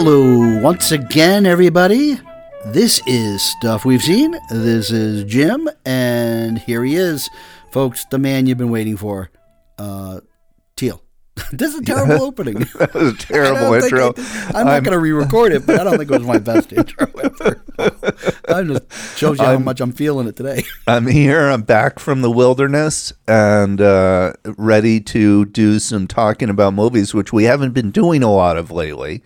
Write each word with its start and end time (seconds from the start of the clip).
Hello, 0.00 0.60
once 0.60 0.92
again, 0.92 1.44
everybody. 1.44 2.20
This 2.66 3.02
is 3.08 3.42
Stuff 3.42 3.84
We've 3.84 4.00
Seen. 4.00 4.38
This 4.48 4.92
is 4.92 5.24
Jim, 5.24 5.68
and 5.84 6.56
here 6.56 6.84
he 6.84 6.94
is, 6.94 7.28
folks, 7.72 8.04
the 8.04 8.16
man 8.16 8.46
you've 8.46 8.58
been 8.58 8.70
waiting 8.70 8.96
for, 8.96 9.28
uh, 9.76 10.20
Teal. 10.76 11.02
this 11.50 11.74
is 11.74 11.80
a 11.80 11.82
terrible 11.82 12.22
opening. 12.26 12.58
that 12.78 12.94
was 12.94 13.14
a 13.14 13.16
terrible 13.18 13.74
intro. 13.74 14.14
I, 14.54 14.60
am 14.60 14.66
not 14.66 14.84
going 14.84 14.92
to 14.92 15.00
re-record 15.00 15.50
it, 15.50 15.66
but 15.66 15.80
I 15.80 15.82
don't 15.82 15.98
think 15.98 16.12
it 16.12 16.18
was 16.18 16.28
my 16.28 16.38
best 16.38 16.72
intro 16.72 17.08
ever. 17.20 17.64
I 18.48 18.62
just 18.62 19.18
shows 19.18 19.40
you 19.40 19.44
how 19.44 19.50
I'm- 19.50 19.64
much 19.64 19.80
I'm 19.80 19.90
feeling 19.90 20.28
it 20.28 20.36
today. 20.36 20.62
I'm 20.86 21.08
here. 21.08 21.48
I'm 21.48 21.62
back 21.62 21.98
from 21.98 22.22
the 22.22 22.30
wilderness 22.30 23.12
and 23.26 23.80
uh, 23.80 24.34
ready 24.44 25.00
to 25.00 25.44
do 25.46 25.80
some 25.80 26.06
talking 26.06 26.50
about 26.50 26.72
movies, 26.72 27.14
which 27.14 27.32
we 27.32 27.44
haven't 27.44 27.72
been 27.72 27.90
doing 27.90 28.22
a 28.22 28.30
lot 28.30 28.56
of 28.56 28.70
lately 28.70 29.24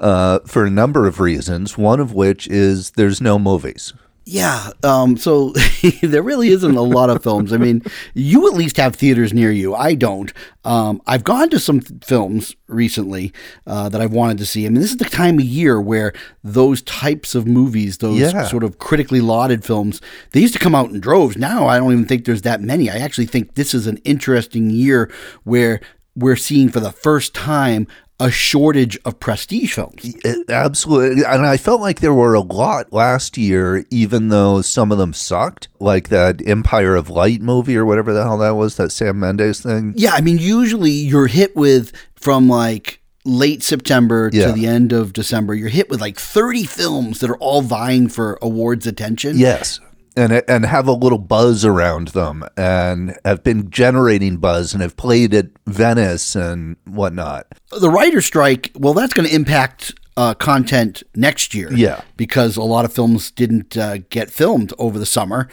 uh, 0.00 0.40
for 0.40 0.64
a 0.64 0.70
number 0.70 1.06
of 1.06 1.20
reasons. 1.20 1.76
One 1.78 2.00
of 2.00 2.12
which 2.12 2.46
is 2.48 2.90
there's 2.92 3.20
no 3.20 3.38
movies. 3.38 3.92
Yeah. 4.30 4.72
Um, 4.82 5.16
so 5.16 5.54
there 6.02 6.22
really 6.22 6.48
isn't 6.48 6.76
a 6.76 6.82
lot 6.82 7.08
of 7.08 7.22
films. 7.22 7.50
I 7.50 7.56
mean, 7.56 7.80
you 8.12 8.46
at 8.46 8.52
least 8.52 8.76
have 8.76 8.94
theaters 8.94 9.32
near 9.32 9.50
you. 9.50 9.74
I 9.74 9.94
don't. 9.94 10.30
Um, 10.64 11.00
I've 11.06 11.24
gone 11.24 11.48
to 11.48 11.58
some 11.58 11.80
th- 11.80 12.04
films 12.04 12.54
recently 12.66 13.32
uh, 13.66 13.88
that 13.88 14.02
I've 14.02 14.12
wanted 14.12 14.36
to 14.36 14.44
see. 14.44 14.66
I 14.66 14.68
mean, 14.68 14.82
this 14.82 14.90
is 14.90 14.98
the 14.98 15.06
time 15.06 15.38
of 15.38 15.46
year 15.46 15.80
where 15.80 16.12
those 16.44 16.82
types 16.82 17.34
of 17.34 17.46
movies, 17.46 17.98
those 17.98 18.18
Yeah. 18.20 18.44
sort 18.48 18.64
of 18.64 18.78
critically 18.78 19.22
lauded 19.22 19.64
films, 19.64 20.02
they 20.32 20.40
used 20.40 20.52
to 20.52 20.60
come 20.60 20.74
out 20.74 20.90
in 20.90 21.00
droves. 21.00 21.38
Now 21.38 21.66
I 21.66 21.78
don't 21.78 21.92
even 21.92 22.04
think 22.04 22.26
there's 22.26 22.42
that 22.42 22.60
many. 22.60 22.90
I 22.90 22.96
actually 22.98 23.26
think 23.28 23.54
this 23.54 23.72
is 23.72 23.86
an 23.86 23.96
interesting 24.04 24.68
year 24.68 25.10
where 25.44 25.80
we're 26.14 26.36
seeing 26.36 26.68
for 26.68 26.80
the 26.80 26.92
first 26.92 27.32
time 27.32 27.86
a 28.20 28.30
shortage 28.30 28.98
of 29.04 29.20
prestige 29.20 29.74
films. 29.74 30.14
Eh, 30.24 30.34
absolutely. 30.48 31.22
And 31.24 31.46
I 31.46 31.56
felt 31.56 31.80
like 31.80 32.00
there 32.00 32.12
were 32.14 32.34
a 32.34 32.40
lot 32.40 32.92
last 32.92 33.38
year, 33.38 33.84
even 33.90 34.28
though 34.28 34.60
some 34.60 34.90
of 34.90 34.98
them 34.98 35.12
sucked, 35.12 35.68
like 35.78 36.08
that 36.08 36.46
Empire 36.46 36.96
of 36.96 37.08
Light 37.08 37.40
movie 37.40 37.76
or 37.76 37.84
whatever 37.84 38.12
the 38.12 38.24
hell 38.24 38.38
that 38.38 38.56
was, 38.56 38.76
that 38.76 38.90
Sam 38.90 39.20
Mendes 39.20 39.60
thing. 39.60 39.92
Yeah, 39.96 40.14
I 40.14 40.20
mean, 40.20 40.38
usually 40.38 40.90
you're 40.90 41.28
hit 41.28 41.54
with 41.54 41.92
from 42.16 42.48
like 42.48 43.00
late 43.24 43.62
September 43.62 44.30
Yeah. 44.32 44.46
to 44.48 44.52
the 44.52 44.66
end 44.66 44.92
of 44.92 45.12
December, 45.12 45.54
you're 45.54 45.68
hit 45.68 45.88
with 45.90 46.00
like 46.00 46.18
30 46.18 46.64
films 46.64 47.20
that 47.20 47.30
are 47.30 47.36
all 47.36 47.62
vying 47.62 48.08
for 48.08 48.38
awards 48.42 48.86
attention. 48.86 49.38
Yes. 49.38 49.78
And, 50.18 50.42
and 50.48 50.66
have 50.66 50.88
a 50.88 50.92
little 50.92 51.18
buzz 51.18 51.64
around 51.64 52.08
them 52.08 52.42
and 52.56 53.16
have 53.24 53.44
been 53.44 53.70
generating 53.70 54.38
buzz 54.38 54.72
and 54.72 54.82
have 54.82 54.96
played 54.96 55.32
at 55.32 55.46
Venice 55.66 56.34
and 56.34 56.76
whatnot. 56.86 57.46
The 57.70 57.88
writer 57.88 58.20
strike, 58.20 58.72
well, 58.74 58.94
that's 58.94 59.14
going 59.14 59.28
to 59.28 59.34
impact 59.34 59.94
uh, 60.16 60.34
content 60.34 61.04
next 61.14 61.54
year. 61.54 61.72
Yeah. 61.72 62.02
Because 62.16 62.56
a 62.56 62.62
lot 62.62 62.84
of 62.84 62.92
films 62.92 63.30
didn't 63.30 63.76
uh, 63.76 63.98
get 64.10 64.30
filmed 64.30 64.72
over 64.76 64.98
the 64.98 65.06
summer. 65.06 65.48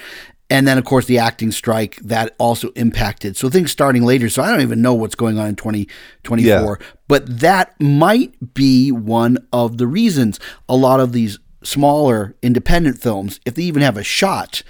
And 0.49 0.67
then, 0.67 0.77
of 0.77 0.85
course, 0.85 1.05
the 1.05 1.17
acting 1.17 1.51
strike 1.51 1.97
that 1.97 2.35
also 2.39 2.69
impacted. 2.71 3.35
So 3.37 3.49
things 3.49 3.71
starting 3.71 4.03
later. 4.03 4.29
So 4.29 4.43
I 4.43 4.51
don't 4.51 4.61
even 4.61 4.81
know 4.81 4.93
what's 4.93 5.15
going 5.15 5.39
on 5.39 5.47
in 5.47 5.55
2024. 5.55 6.43
Yeah. 6.43 6.87
But 7.07 7.39
that 7.39 7.79
might 7.79 8.53
be 8.53 8.91
one 8.91 9.37
of 9.53 9.77
the 9.77 9.87
reasons 9.87 10.39
a 10.67 10.75
lot 10.75 10.99
of 10.99 11.13
these 11.13 11.39
smaller 11.65 12.35
independent 12.41 12.99
films, 13.01 13.39
if 13.45 13.55
they 13.55 13.63
even 13.63 13.81
have 13.81 13.97
a 13.97 14.03
shot 14.03 14.63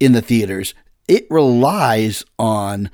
in 0.00 0.12
the 0.12 0.22
theaters, 0.22 0.74
it 1.08 1.26
relies 1.30 2.24
on 2.38 2.90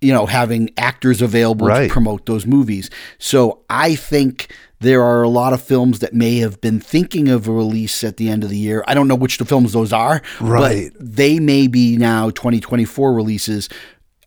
you 0.00 0.12
know 0.12 0.26
having 0.26 0.70
actors 0.78 1.20
available 1.22 1.66
Right. 1.66 1.86
to 1.88 1.92
promote 1.92 2.26
those 2.26 2.46
movies. 2.46 2.90
So 3.18 3.60
I 3.68 3.94
think 3.94 4.54
there 4.80 5.02
are 5.02 5.22
a 5.22 5.28
lot 5.28 5.52
of 5.52 5.60
films 5.60 5.98
that 5.98 6.14
may 6.14 6.38
have 6.38 6.58
been 6.62 6.80
thinking 6.80 7.28
of 7.28 7.46
a 7.46 7.52
release 7.52 8.02
at 8.02 8.16
the 8.16 8.30
end 8.30 8.42
of 8.42 8.48
the 8.48 8.56
year. 8.56 8.82
I 8.88 8.94
don't 8.94 9.08
know 9.08 9.14
which 9.14 9.36
the 9.36 9.44
films 9.44 9.72
those 9.74 9.92
are, 9.92 10.22
Right. 10.40 10.90
but 10.98 11.14
they 11.16 11.38
may 11.38 11.66
be 11.66 11.98
now 11.98 12.30
2024 12.30 13.12
releases 13.12 13.68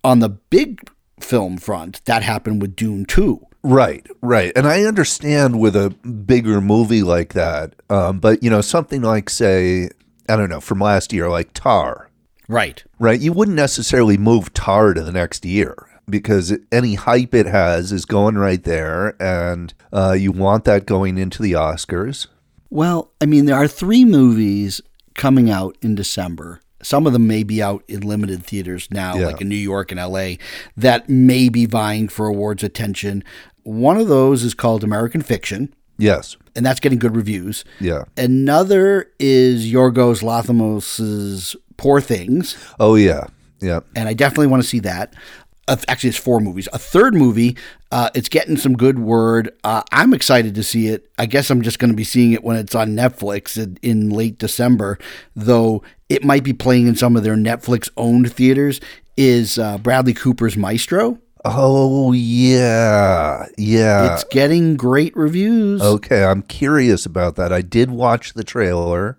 on 0.03 0.19
the 0.19 0.29
big 0.29 0.87
film 1.19 1.57
front. 1.57 2.01
That 2.05 2.21
happened 2.21 2.61
with 2.61 2.75
Dune 2.75 3.05
2. 3.05 3.43
Right, 3.63 4.05
right. 4.21 4.51
And 4.55 4.67
I 4.67 4.83
understand 4.83 5.59
with 5.59 5.75
a 5.75 5.89
bigger 6.05 6.59
movie 6.59 7.01
like 7.03 7.33
that, 7.33 7.73
um, 7.89 8.19
but, 8.19 8.43
you 8.43 8.49
know, 8.49 8.61
something 8.61 9.01
like, 9.01 9.29
say, 9.29 9.89
I 10.27 10.35
don't 10.35 10.49
know, 10.49 10.59
from 10.59 10.79
last 10.79 11.13
year, 11.13 11.29
like 11.29 11.51
Tar, 11.53 12.09
Right. 12.49 12.83
right? 12.99 13.19
You 13.19 13.31
wouldn't 13.31 13.55
necessarily 13.55 14.17
move 14.17 14.53
Tar 14.53 14.93
to 14.93 15.01
the 15.01 15.13
next 15.13 15.45
year 15.45 15.75
because 16.09 16.53
any 16.73 16.95
hype 16.95 17.33
it 17.33 17.45
has 17.45 17.93
is 17.93 18.03
going 18.03 18.35
right 18.37 18.61
there, 18.61 19.15
and 19.21 19.73
uh, 19.93 20.11
you 20.11 20.33
want 20.33 20.65
that 20.65 20.85
going 20.85 21.17
into 21.17 21.41
the 21.41 21.53
Oscars. 21.53 22.27
Well, 22.69 23.11
I 23.21 23.25
mean, 23.25 23.45
there 23.45 23.55
are 23.55 23.67
three 23.67 24.03
movies 24.03 24.81
coming 25.15 25.49
out 25.49 25.77
in 25.81 25.95
December. 25.95 26.59
Some 26.81 27.07
of 27.07 27.13
them 27.13 27.27
may 27.27 27.43
be 27.43 27.63
out 27.63 27.83
in 27.87 28.01
limited 28.01 28.43
theaters 28.43 28.89
now, 28.91 29.15
Yeah. 29.15 29.27
like 29.27 29.39
in 29.39 29.47
New 29.47 29.55
York 29.55 29.91
and 29.91 29.99
LA, 29.99 30.35
that 30.75 31.07
may 31.07 31.47
be 31.47 31.65
vying 31.65 32.09
for 32.09 32.27
awards 32.27 32.61
attention. 32.63 33.23
One 33.63 33.97
of 33.97 34.07
those 34.07 34.43
is 34.43 34.53
called 34.53 34.83
American 34.83 35.21
Fiction, 35.21 35.73
Yes, 35.97 36.35
and 36.55 36.65
that's 36.65 36.79
getting 36.79 36.99
good 36.99 37.15
reviews. 37.15 37.63
yeah. 37.79 38.03
Another 38.17 39.11
is 39.19 39.71
Yorgos 39.71 40.21
Lanthimos' 40.23 41.55
Poor 41.77 42.01
Things, 42.01 42.55
Oh, 42.79 42.95
yeah, 42.95 43.25
yeah. 43.61 43.81
and 43.95 44.07
I 44.09 44.13
definitely 44.13 44.47
want 44.47 44.63
to 44.63 44.67
see 44.69 44.79
that. 44.79 45.13
Uh, 45.67 45.77
actually, 45.87 46.09
it's 46.09 46.17
four 46.17 46.41
movies. 46.41 46.67
A 46.73 46.77
third 46.77 47.15
movie, 47.15 47.55
uh, 47.91 48.09
it's 48.13 48.27
getting 48.27 48.57
some 48.57 48.75
good 48.75 48.99
word. 48.99 49.49
Uh, 49.63 49.81
I'm 49.93 50.13
excited 50.13 50.55
to 50.55 50.63
see 50.63 50.87
it. 50.87 51.09
I 51.17 51.25
guess 51.25 51.49
I'm 51.49 51.61
just 51.61 51.79
going 51.79 51.89
to 51.91 51.95
be 51.95 52.03
seeing 52.03 52.33
it 52.33 52.43
when 52.43 52.57
it's 52.57 52.75
on 52.75 52.89
Netflix 52.97 53.57
in, 53.57 53.77
in 53.81 54.09
late 54.09 54.37
December, 54.37 54.99
though 55.37 55.81
it 56.09 56.25
might 56.25 56.43
be 56.43 56.51
playing 56.51 56.87
in 56.87 56.95
some 56.97 57.15
of 57.15 57.23
their 57.23 57.35
Netflix 57.37 57.89
owned 57.95 58.33
theaters. 58.33 58.81
Is 59.15 59.57
uh, 59.59 59.77
Bradley 59.77 60.13
Cooper's 60.15 60.57
Maestro? 60.57 61.19
Oh, 61.45 62.13
yeah, 62.13 63.47
yeah. 63.57 64.13
It's 64.13 64.23
getting 64.25 64.77
great 64.77 65.15
reviews. 65.15 65.81
Okay, 65.81 66.23
I'm 66.23 66.41
curious 66.41 67.05
about 67.05 67.35
that. 67.35 67.51
I 67.51 67.61
did 67.61 67.91
watch 67.91 68.33
the 68.33 68.43
trailer. 68.43 69.17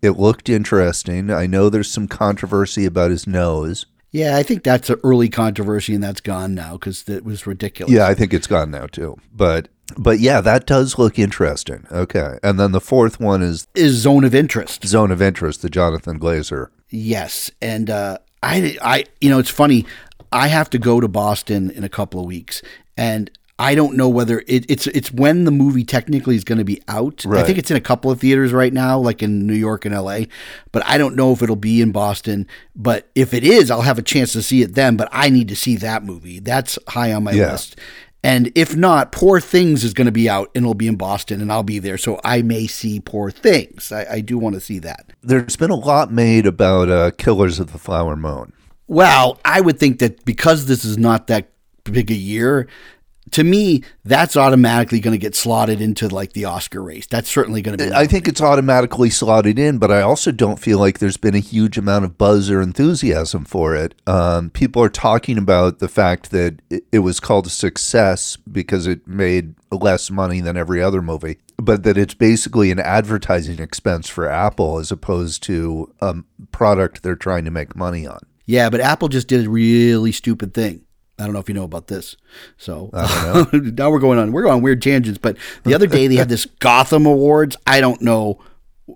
It 0.00 0.12
looked 0.12 0.48
interesting. 0.48 1.30
I 1.30 1.46
know 1.46 1.68
there's 1.70 1.90
some 1.90 2.08
controversy 2.08 2.84
about 2.84 3.12
his 3.12 3.26
nose. 3.26 3.86
Yeah, 4.10 4.36
I 4.36 4.42
think 4.42 4.62
that's 4.62 4.90
an 4.90 5.00
early 5.04 5.28
controversy, 5.28 5.94
and 5.94 6.02
that's 6.02 6.20
gone 6.20 6.54
now 6.54 6.72
because 6.72 7.08
it 7.08 7.24
was 7.24 7.46
ridiculous. 7.46 7.94
Yeah, 7.94 8.08
I 8.08 8.14
think 8.14 8.34
it's 8.34 8.46
gone 8.46 8.70
now 8.70 8.86
too. 8.86 9.16
But 9.32 9.68
but 9.96 10.20
yeah, 10.20 10.40
that 10.40 10.66
does 10.66 10.98
look 10.98 11.18
interesting. 11.18 11.86
Okay. 11.90 12.38
And 12.42 12.58
then 12.58 12.72
the 12.72 12.80
fourth 12.80 13.20
one 13.20 13.42
is 13.42 13.66
Is 13.74 13.94
Zone 13.94 14.24
of 14.24 14.34
Interest. 14.34 14.86
Zone 14.86 15.10
of 15.10 15.22
Interest, 15.22 15.62
the 15.62 15.70
Jonathan 15.70 16.18
Glazer. 16.18 16.68
Yes, 16.90 17.50
and 17.62 17.88
uh, 17.88 18.18
I, 18.42 18.76
I, 18.82 19.04
you 19.20 19.30
know, 19.30 19.38
it's 19.38 19.50
funny. 19.50 19.86
I 20.32 20.48
have 20.48 20.70
to 20.70 20.78
go 20.78 21.00
to 21.00 21.08
Boston 21.08 21.70
in 21.70 21.84
a 21.84 21.88
couple 21.88 22.20
of 22.20 22.26
weeks, 22.26 22.62
and 22.96 23.30
I 23.58 23.74
don't 23.74 23.96
know 23.96 24.08
whether 24.08 24.40
it, 24.48 24.68
it's 24.68 24.86
it's 24.88 25.12
when 25.12 25.44
the 25.44 25.50
movie 25.52 25.84
technically 25.84 26.34
is 26.34 26.42
going 26.42 26.58
to 26.58 26.64
be 26.64 26.82
out. 26.88 27.24
I 27.42 27.44
think 27.44 27.58
it's 27.58 27.70
in 27.70 27.76
a 27.76 27.80
couple 27.80 28.10
of 28.10 28.20
theaters 28.20 28.52
right 28.52 28.72
now, 28.72 28.98
like 28.98 29.22
in 29.22 29.46
New 29.46 29.54
York 29.54 29.84
and 29.84 29.94
L.A. 29.94 30.26
But 30.72 30.84
I 30.86 30.98
don't 30.98 31.14
know 31.14 31.32
if 31.32 31.42
it'll 31.42 31.54
be 31.54 31.80
in 31.80 31.92
Boston. 31.92 32.48
But 32.74 33.08
if 33.14 33.32
it 33.34 33.44
is, 33.44 33.70
I'll 33.70 33.82
have 33.82 33.98
a 33.98 34.02
chance 34.02 34.32
to 34.32 34.42
see 34.42 34.62
it 34.62 34.74
then. 34.74 34.96
But 34.96 35.08
I 35.12 35.28
need 35.28 35.48
to 35.48 35.56
see 35.56 35.76
that 35.76 36.02
movie. 36.02 36.40
That's 36.40 36.78
high 36.88 37.12
on 37.12 37.24
my 37.24 37.32
Yeah. 37.32 37.52
list. 37.52 37.78
And 38.24 38.52
if 38.54 38.76
not, 38.76 39.10
Poor 39.12 39.40
Things 39.40 39.82
is 39.84 39.94
going 39.94 40.06
to 40.06 40.12
be 40.12 40.28
out 40.28 40.48
and 40.54 40.64
it'll 40.64 40.74
be 40.74 40.86
in 40.86 40.94
Boston 40.96 41.40
and 41.40 41.50
I'll 41.52 41.64
be 41.64 41.80
there. 41.80 41.98
So 41.98 42.20
I 42.24 42.42
may 42.42 42.66
see 42.68 43.00
Poor 43.00 43.30
Things. 43.32 43.90
I, 43.92 44.06
I 44.08 44.20
do 44.20 44.38
want 44.38 44.54
to 44.54 44.60
see 44.60 44.78
that. 44.80 45.12
There's 45.22 45.56
been 45.56 45.70
a 45.70 45.76
lot 45.76 46.12
made 46.12 46.46
about 46.46 46.88
uh, 46.88 47.10
Killers 47.18 47.58
of 47.58 47.72
the 47.72 47.78
Flower 47.78 48.14
Moon. 48.16 48.52
Well, 48.92 49.38
I 49.42 49.62
would 49.62 49.78
think 49.78 50.00
that 50.00 50.22
because 50.26 50.66
this 50.66 50.84
is 50.84 50.98
not 50.98 51.28
that 51.28 51.48
big 51.84 52.10
a 52.10 52.14
year, 52.14 52.68
to 53.30 53.42
me, 53.42 53.84
that's 54.04 54.36
automatically 54.36 55.00
going 55.00 55.12
to 55.12 55.18
get 55.18 55.34
slotted 55.34 55.80
into 55.80 56.08
like 56.08 56.34
the 56.34 56.44
Oscar 56.44 56.82
race. 56.82 57.06
That's 57.06 57.30
certainly 57.30 57.62
going 57.62 57.78
to 57.78 57.86
be. 57.86 57.90
I 57.90 58.06
think 58.06 58.28
it's 58.28 58.42
automatically 58.42 59.08
slotted 59.08 59.58
in, 59.58 59.78
but 59.78 59.90
I 59.90 60.02
also 60.02 60.30
don't 60.30 60.58
feel 60.58 60.78
like 60.78 60.98
there's 60.98 61.16
been 61.16 61.34
a 61.34 61.38
huge 61.38 61.78
amount 61.78 62.04
of 62.04 62.18
buzz 62.18 62.50
or 62.50 62.60
enthusiasm 62.60 63.46
for 63.46 63.74
it. 63.74 63.94
Um, 64.06 64.50
people 64.50 64.82
are 64.82 64.90
talking 64.90 65.38
about 65.38 65.78
the 65.78 65.88
fact 65.88 66.30
that 66.30 66.60
it, 66.68 66.84
it 66.92 66.98
was 66.98 67.18
called 67.18 67.46
a 67.46 67.50
success 67.50 68.36
because 68.36 68.86
it 68.86 69.08
made 69.08 69.54
less 69.70 70.10
money 70.10 70.42
than 70.42 70.58
every 70.58 70.82
other 70.82 71.00
movie, 71.00 71.38
but 71.56 71.82
that 71.84 71.96
it's 71.96 72.12
basically 72.12 72.70
an 72.70 72.78
advertising 72.78 73.58
expense 73.58 74.06
for 74.06 74.28
Apple 74.28 74.78
as 74.78 74.92
opposed 74.92 75.42
to 75.44 75.90
a 76.02 76.16
product 76.50 77.02
they're 77.02 77.16
trying 77.16 77.46
to 77.46 77.50
make 77.50 77.74
money 77.74 78.06
on. 78.06 78.20
Yeah, 78.46 78.70
but 78.70 78.80
Apple 78.80 79.08
just 79.08 79.28
did 79.28 79.46
a 79.46 79.50
really 79.50 80.12
stupid 80.12 80.54
thing. 80.54 80.82
I 81.18 81.24
don't 81.24 81.34
know 81.34 81.38
if 81.40 81.48
you 81.48 81.54
know 81.54 81.64
about 81.64 81.86
this. 81.86 82.16
So 82.56 82.90
now 83.52 83.90
we're 83.90 83.98
going 84.00 84.18
on. 84.18 84.32
We're 84.32 84.42
going 84.42 84.54
on 84.54 84.62
weird 84.62 84.82
tangents. 84.82 85.18
But 85.18 85.36
the 85.62 85.74
other 85.74 85.86
day 85.86 86.06
they 86.08 86.16
had 86.16 86.28
this 86.28 86.46
Gotham 86.58 87.06
Awards. 87.06 87.56
I 87.66 87.80
don't 87.80 88.00
know 88.02 88.40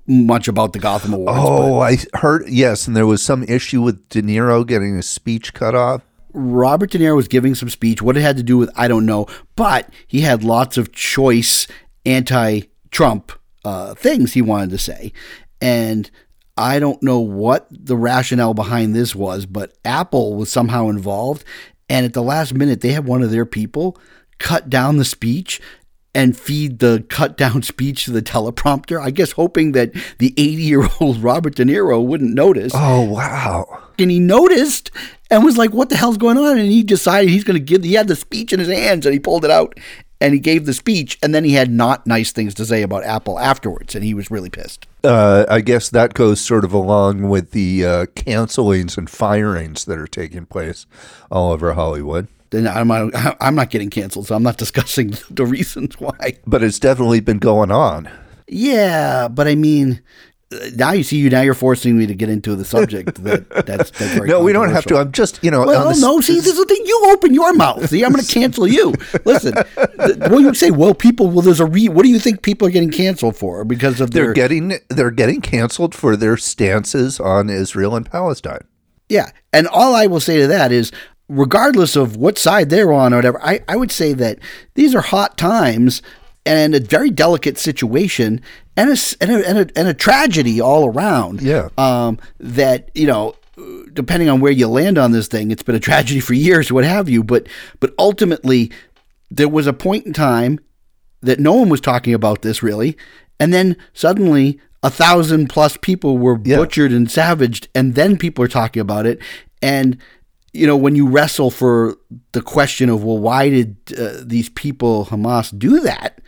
much 0.07 0.49
about 0.49 0.73
the 0.73 0.79
Gotham 0.79 1.13
Awards. 1.15 1.39
but- 1.39 1.47
Oh, 1.47 1.81
I 1.81 1.99
heard, 2.15 2.49
yes, 2.49 2.87
and 2.89 2.97
there 2.97 3.07
was 3.07 3.23
some 3.23 3.45
issue 3.45 3.83
with 3.83 4.09
De 4.09 4.23
Niro 4.23 4.67
getting 4.67 4.97
his 4.97 5.09
speech 5.09 5.55
cut 5.55 5.75
off. 5.75 6.03
Robert 6.33 6.91
De 6.91 6.99
Niro 6.99 7.17
was 7.17 7.29
giving 7.29 7.55
some 7.55 7.71
speech. 7.71 8.03
What 8.03 8.17
it 8.17 8.21
had 8.23 8.37
to 8.37 8.43
do 8.43 8.59
with, 8.59 8.71
I 8.77 8.89
don't 8.89 9.07
know, 9.07 9.27
but 9.55 9.89
he 10.07 10.21
had 10.23 10.43
lots 10.45 10.77
of 10.77 10.93
choice 10.93 11.67
anti 12.05 12.63
Trump 12.91 13.33
uh, 13.65 13.95
things 13.95 14.33
he 14.35 14.43
wanted 14.43 14.71
to 14.71 14.79
say. 14.79 15.13
And 15.61 16.11
I 16.57 16.79
don't 16.79 17.03
know 17.03 17.21
what 17.21 17.67
the 17.71 17.97
rationale 17.97 18.55
behind 18.55 18.95
this 18.95 19.15
was, 19.15 19.47
but 19.47 19.77
Apple 19.85 20.35
was 20.35 20.51
somehow 20.51 20.89
involved. 20.89 21.45
And 21.89 22.07
at 22.07 22.15
the 22.15 22.23
last 22.23 22.55
minute, 22.55 22.81
they 22.81 22.93
had 22.93 23.05
one 23.07 23.23
of 23.23 23.31
their 23.31 23.47
people 23.47 23.99
cut 24.39 24.69
down 24.69 24.97
the 24.97 25.05
speech 25.05 25.61
and 26.15 26.37
feed 26.37 26.79
the 26.79 27.05
cut 27.11 27.37
down 27.37 27.63
speech 27.63 28.07
to 28.07 28.11
the 28.11 28.23
teleprompter. 28.23 29.01
I 29.01 29.11
guess 29.11 29.33
hoping 29.33 29.73
that 29.73 29.93
the 30.19 30.33
80 30.37 30.63
year 30.63 30.89
old 31.01 31.19
Robert 31.23 31.55
De 31.55 31.65
Niro 31.65 32.05
wouldn't 32.05 32.35
notice. 32.35 32.73
Oh, 32.75 33.03
wow. 33.03 33.83
And 33.99 34.11
he 34.11 34.19
noticed 34.19 34.91
and 35.31 35.45
was 35.45 35.59
like, 35.59 35.73
what 35.73 35.91
the 35.91 35.97
hell's 35.97 36.19
going 36.19 36.39
on? 36.39 36.59
And 36.59 36.71
he 36.71 36.83
decided 36.83 37.31
he's 37.31 37.45
going 37.45 37.59
to 37.59 37.65
give, 37.65 37.85
he 37.85 37.95
had 37.95 38.09
the 38.09 38.17
speech 38.17 38.53
in 38.53 38.61
his 38.61 38.69
hands 38.69 39.07
and 39.07 39.13
he 39.13 39.19
pulled 39.19 39.45
it 39.45 39.51
out 39.51 39.79
and 40.21 40.35
he 40.35 40.41
gave 40.41 40.67
the 40.67 40.75
speech. 40.75 41.19
And 41.23 41.35
then 41.35 41.45
he 41.45 41.53
had 41.53 41.71
not 41.71 42.07
nice 42.07 42.33
things 42.33 42.55
to 42.55 42.67
say 42.67 42.83
about 42.83 43.05
Apple 43.05 43.39
afterwards. 43.39 43.95
And 43.95 44.05
he 44.05 44.15
was 44.15 44.31
really 44.31 44.51
pissed. 44.51 44.87
Uh, 45.05 45.45
I 45.49 45.61
guess 45.61 45.91
that 45.91 46.15
goes 46.15 46.41
sort 46.41 46.65
of 46.65 46.73
along 46.73 47.29
with 47.29 47.53
the 47.53 47.85
uh, 47.85 48.07
cancelings 48.07 48.99
and 48.99 49.09
firings 49.09 49.85
that 49.85 49.99
are 49.99 50.07
taking 50.07 50.47
place 50.47 50.87
all 51.31 51.53
over 51.53 51.75
Hollywood. 51.75 52.29
Then 52.51 52.67
I'm 52.67 52.89
not, 52.89 53.37
I'm 53.41 53.55
not 53.55 53.71
getting 53.71 53.91
canceled, 53.91 54.27
so 54.27 54.35
I'm 54.35 54.43
not 54.43 54.59
discussing 54.59 55.15
the 55.31 55.47
reasons 55.47 56.01
why. 56.01 56.39
But 56.47 56.63
it's 56.63 56.79
definitely 56.79 57.21
been 57.21 57.39
going 57.39 57.71
on. 57.71 58.11
Yeah, 58.49 59.29
but 59.29 59.49
I 59.49 59.57
mean, 59.57 60.01
now 60.77 60.93
you 60.93 61.03
see 61.03 61.17
you 61.17 61.29
now 61.29 61.41
you're 61.41 61.55
forcing 61.55 61.99
me 61.99 62.07
to 62.07 62.15
get 62.15 62.29
into 62.29 62.55
the 62.55 62.65
subject 62.65 63.15
that 63.25 63.49
that's, 63.67 63.91
that's 63.91 64.15
very 64.15 64.29
no 64.29 64.43
we 64.43 64.53
don't 64.53 64.71
have 64.71 64.85
to. 64.85 64.97
i'm 64.97 65.11
just 65.11 65.43
you 65.43 65.51
know 65.51 65.67
well 65.67 65.99
no 65.99 66.21
see 66.21 66.35
this 66.35 66.47
is 66.47 66.57
the 66.57 66.65
thing. 66.65 66.83
You 66.85 67.03
open 67.09 67.35
your 67.35 67.53
mouth. 67.53 67.89
See 67.89 68.05
i'm 68.05 68.13
going 68.13 68.25
to 68.25 68.33
cancel 68.33 68.67
you. 68.67 68.95
Listen 69.25 69.55
what 69.55 70.39
you 70.39 70.55
say 70.55 70.71
well 70.71 70.95
people 70.95 71.29
well 71.29 71.43
there's 71.43 71.61
a 71.61 71.67
re 71.67 71.89
what 71.89 72.05
do 72.05 72.09
you 72.09 72.21
think 72.21 72.43
people 72.43 72.69
are 72.69 72.71
getting 72.71 72.93
canceled 72.93 73.37
for? 73.37 73.65
Because 73.65 74.01
of 74.01 74.13
they're 74.13 74.27
their 74.27 74.35
getting 74.35 74.79
they're 74.89 75.11
getting 75.11 75.41
canceled 75.41 75.95
for 75.95 76.17
their 76.17 76.37
stances 76.37 77.19
on 77.19 77.51
israel 77.51 77.97
and 77.97 78.09
palestine. 78.09 78.65
Yeah 79.09 79.31
and 79.53 79.67
all 79.67 79.95
i 79.95 80.07
will 80.07 80.21
say 80.21 80.41
to 80.41 80.47
that 80.47 80.71
is 80.71 80.93
regardless 81.29 81.97
of 81.97 82.17
what 82.17 82.39
side 82.39 82.71
they're 82.71 82.93
on 82.93 83.13
or 83.13 83.17
whatever 83.17 83.43
i, 83.43 83.61
I 83.69 83.75
would 83.75 83.91
say 83.91 84.13
that 84.13 84.39
these 84.75 84.95
are 84.95 85.01
hot 85.01 85.37
times 85.37 86.03
and 86.45 86.75
a 86.75 86.81
very 86.81 87.11
delicate 87.11 87.59
situation 87.59 88.41
and 88.77 88.91
a, 88.91 88.97
and 89.21 89.31
a, 89.31 89.49
and 89.49 89.59
a, 89.59 89.79
and 89.79 89.89
a 89.89 89.95
tragedy 89.95 90.61
all 90.61 90.87
around. 90.87 91.41
Yeah. 91.43 91.69
Um, 91.79 92.19
that, 92.39 92.91
you 92.95 93.07
know, 93.07 93.35
depending 93.93 94.29
on 94.29 94.41
where 94.41 94.53
you 94.53 94.69
land 94.69 94.99
on 94.99 95.13
this 95.13 95.29
thing, 95.29 95.51
it's 95.51 95.63
been 95.63 95.75
a 95.75 95.81
tragedy 95.81 96.21
for 96.21 96.35
years, 96.35 96.71
what 96.71 96.85
have 96.85 97.09
you. 97.09 97.25
But, 97.25 97.47
but 97.81 97.95
ultimately, 97.99 98.71
there 99.31 99.49
was 99.49 99.67
a 99.67 99.73
point 99.73 100.07
in 100.07 100.13
time 100.13 100.61
that 101.23 101.41
no 101.41 101.55
one 101.55 101.69
was 101.69 101.81
talking 101.81 102.15
about 102.15 102.43
this 102.43 102.63
really. 102.63 102.97
And 103.41 103.53
then 103.53 103.77
suddenly 103.93 104.61
a 104.83 104.91
thousand 104.91 105.49
plus 105.49 105.77
people 105.79 106.19
were 106.19 106.39
Yeah. 106.45 106.57
butchered 106.59 106.93
and 106.93 107.11
savaged. 107.11 107.69
And 107.75 107.95
then 107.95 108.17
people 108.19 108.45
are 108.45 108.49
talking 108.49 108.81
about 108.81 109.07
it. 109.07 109.19
And, 109.63 109.97
you 110.53 110.67
know, 110.67 110.77
when 110.77 110.95
you 110.95 111.09
wrestle 111.09 111.51
for 111.51 111.97
the 112.33 112.43
question 112.43 112.89
of, 112.91 113.03
well, 113.03 113.19
why 113.19 113.49
did 113.49 113.77
uh, 113.99 114.23
these 114.23 114.49
people, 114.51 115.07
Hamas, 115.07 115.59
do 115.59 115.81
that? 115.81 116.21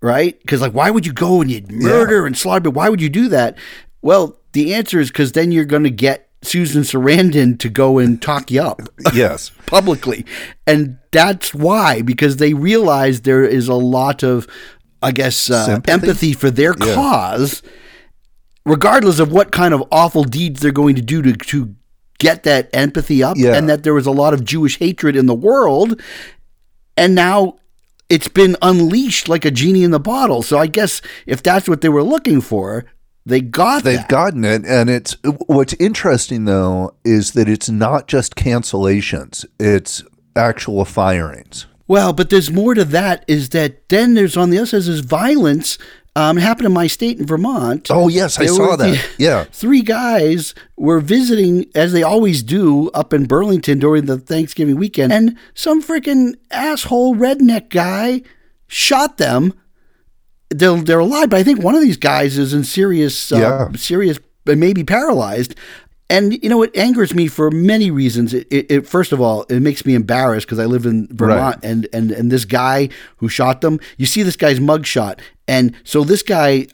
Right? 0.00 0.38
Because, 0.40 0.60
like, 0.60 0.72
why 0.72 0.90
would 0.90 1.04
you 1.06 1.12
go 1.12 1.40
and 1.40 1.50
you'd 1.50 1.72
murder 1.72 2.24
and 2.26 2.36
slaughter? 2.36 2.70
Why 2.70 2.88
would 2.88 3.00
you 3.00 3.08
do 3.08 3.28
that? 3.28 3.58
Well, 4.00 4.38
the 4.52 4.74
answer 4.74 5.00
is 5.00 5.08
because 5.10 5.32
then 5.32 5.50
you're 5.50 5.64
going 5.64 5.82
to 5.82 5.90
get 5.90 6.28
Susan 6.42 6.82
Sarandon 6.82 7.58
to 7.58 7.68
go 7.68 7.98
and 7.98 8.22
talk 8.22 8.48
you 8.50 8.62
up 8.62 8.80
yes 9.12 9.50
publicly. 9.66 10.24
And 10.68 10.98
that's 11.10 11.52
why, 11.52 12.02
because 12.02 12.36
they 12.36 12.54
realize 12.54 13.22
there 13.22 13.44
is 13.44 13.66
a 13.66 13.74
lot 13.74 14.22
of, 14.22 14.46
I 15.02 15.10
guess, 15.10 15.50
uh, 15.50 15.80
empathy 15.88 16.32
for 16.32 16.48
their 16.50 16.74
cause, 16.74 17.60
regardless 18.64 19.18
of 19.18 19.32
what 19.32 19.50
kind 19.50 19.74
of 19.74 19.82
awful 19.90 20.22
deeds 20.24 20.60
they're 20.60 20.70
going 20.70 20.94
to 20.94 21.02
do 21.02 21.22
to, 21.22 21.32
to 21.32 21.74
get 22.18 22.44
that 22.44 22.70
empathy 22.72 23.22
up, 23.22 23.36
Yeah. 23.36 23.54
and 23.56 23.68
that 23.68 23.82
there 23.82 23.94
was 23.94 24.06
a 24.06 24.10
lot 24.12 24.32
of 24.34 24.44
Jewish 24.44 24.78
hatred 24.78 25.16
in 25.16 25.26
the 25.26 25.34
world. 25.34 26.00
And 26.96 27.14
now 27.14 27.56
it's 28.08 28.28
been 28.28 28.56
unleashed 28.62 29.28
like 29.28 29.44
a 29.44 29.50
genie 29.50 29.84
in 29.84 29.90
the 29.90 30.00
bottle. 30.00 30.42
So 30.42 30.58
I 30.58 30.66
guess 30.66 31.02
if 31.26 31.42
that's 31.42 31.68
what 31.68 31.80
they 31.80 31.88
were 31.88 32.02
looking 32.02 32.40
for, 32.40 32.86
they 33.26 33.40
got 33.40 33.84
They've 33.84 33.98
that. 33.98 34.08
gotten 34.08 34.44
it, 34.44 34.64
and 34.64 34.88
it's 34.88 35.16
what's 35.46 35.74
interesting 35.74 36.46
though 36.46 36.94
is 37.04 37.32
that 37.32 37.48
it's 37.48 37.68
not 37.68 38.08
just 38.08 38.36
cancellations; 38.36 39.44
it's 39.60 40.02
actual 40.34 40.84
firings. 40.86 41.66
Well, 41.86 42.12
but 42.12 42.30
there's 42.30 42.50
more 42.50 42.74
to 42.74 42.84
that. 42.86 43.24
Is 43.28 43.50
that 43.50 43.88
then 43.90 44.14
there's 44.14 44.36
on 44.36 44.50
the 44.50 44.58
other 44.58 44.66
side 44.66 44.82
there's 44.82 45.00
violence. 45.00 45.76
Um, 46.18 46.36
it 46.36 46.40
happened 46.40 46.66
in 46.66 46.72
my 46.72 46.88
state 46.88 47.20
in 47.20 47.26
Vermont. 47.26 47.86
Oh 47.90 48.08
yes, 48.08 48.40
I 48.40 48.46
saw 48.46 48.70
were 48.70 48.76
that. 48.78 49.08
Yeah, 49.18 49.44
Three 49.52 49.82
guys 49.82 50.52
were 50.76 50.98
visiting, 50.98 51.66
as 51.76 51.92
they 51.92 52.02
always 52.02 52.42
do, 52.42 52.90
up 52.90 53.12
in 53.12 53.26
Burlington 53.26 53.78
during 53.78 54.06
the 54.06 54.18
Thanksgiving 54.18 54.76
weekend, 54.76 55.12
and 55.12 55.36
some 55.54 55.80
freaking 55.80 56.34
asshole 56.50 57.14
redneck 57.14 57.68
guy 57.68 58.22
shot 58.66 59.18
them. 59.18 59.54
They're, 60.50 60.80
they're 60.82 60.98
alive, 60.98 61.30
but 61.30 61.38
I 61.38 61.44
think 61.44 61.62
one 61.62 61.76
of 61.76 61.82
these 61.82 61.98
guys 61.98 62.36
is 62.36 62.52
in 62.52 62.64
serious, 62.64 63.30
uh, 63.30 63.36
Yeah. 63.38 63.72
serious, 63.76 64.18
and 64.46 64.58
maybe 64.58 64.82
paralyzed. 64.82 65.54
And 66.10 66.42
you 66.42 66.48
know, 66.48 66.62
it 66.62 66.74
angers 66.76 67.14
me 67.14 67.28
for 67.28 67.50
many 67.50 67.90
reasons. 67.90 68.32
It, 68.32 68.46
it, 68.50 68.70
it 68.70 68.86
first 68.86 69.12
of 69.12 69.20
all, 69.20 69.42
it 69.44 69.60
makes 69.60 69.84
me 69.84 69.94
embarrassed 69.94 70.46
because 70.46 70.58
I 70.58 70.64
live 70.64 70.86
in 70.86 71.06
Vermont, 71.10 71.60
and 71.62 71.86
and 71.92 72.10
and 72.10 72.32
this 72.32 72.44
guy 72.46 72.88
who 73.18 73.28
shot 73.28 73.60
them, 73.60 73.78
you 73.98 74.06
see 74.06 74.22
this 74.22 74.36
guy's 74.36 74.58
mugshot, 74.58 75.20
and 75.46 75.74
so 75.84 76.04
this 76.04 76.22
guy, 76.22 76.68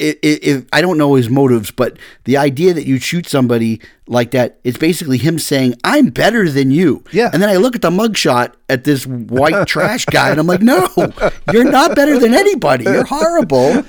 i- 0.00 0.16
i- 0.22 0.38
if 0.42 0.64
I 0.72 0.80
don't 0.80 0.98
know 0.98 1.14
his 1.14 1.28
motives, 1.30 1.70
but 1.70 1.96
the 2.24 2.36
idea 2.36 2.74
that 2.74 2.86
you 2.86 2.98
shoot 2.98 3.26
somebody 3.28 3.80
like 4.08 4.30
that, 4.32 4.58
it's 4.62 4.78
basically 4.78 5.18
him 5.18 5.38
saying, 5.38 5.74
"I'm 5.84 6.06
better 6.10 6.48
than 6.50 6.70
you." 6.70 7.02
Yeah. 7.12 7.30
And 7.32 7.42
then 7.42 7.48
I 7.50 7.56
look 7.56 7.74
at 7.74 7.82
the 7.82 7.90
mugshot 7.90 8.52
at 8.68 8.84
this 8.84 9.06
white 9.06 9.66
trash 9.72 10.04
guy, 10.06 10.30
and 10.30 10.38
I'm 10.38 10.46
like, 10.46 10.62
"No, 10.62 10.88
you're 11.52 11.64
not 11.64 11.96
better 11.96 12.18
than 12.18 12.34
anybody. 12.34 12.84
You're 12.84 13.04
horrible." 13.04 13.84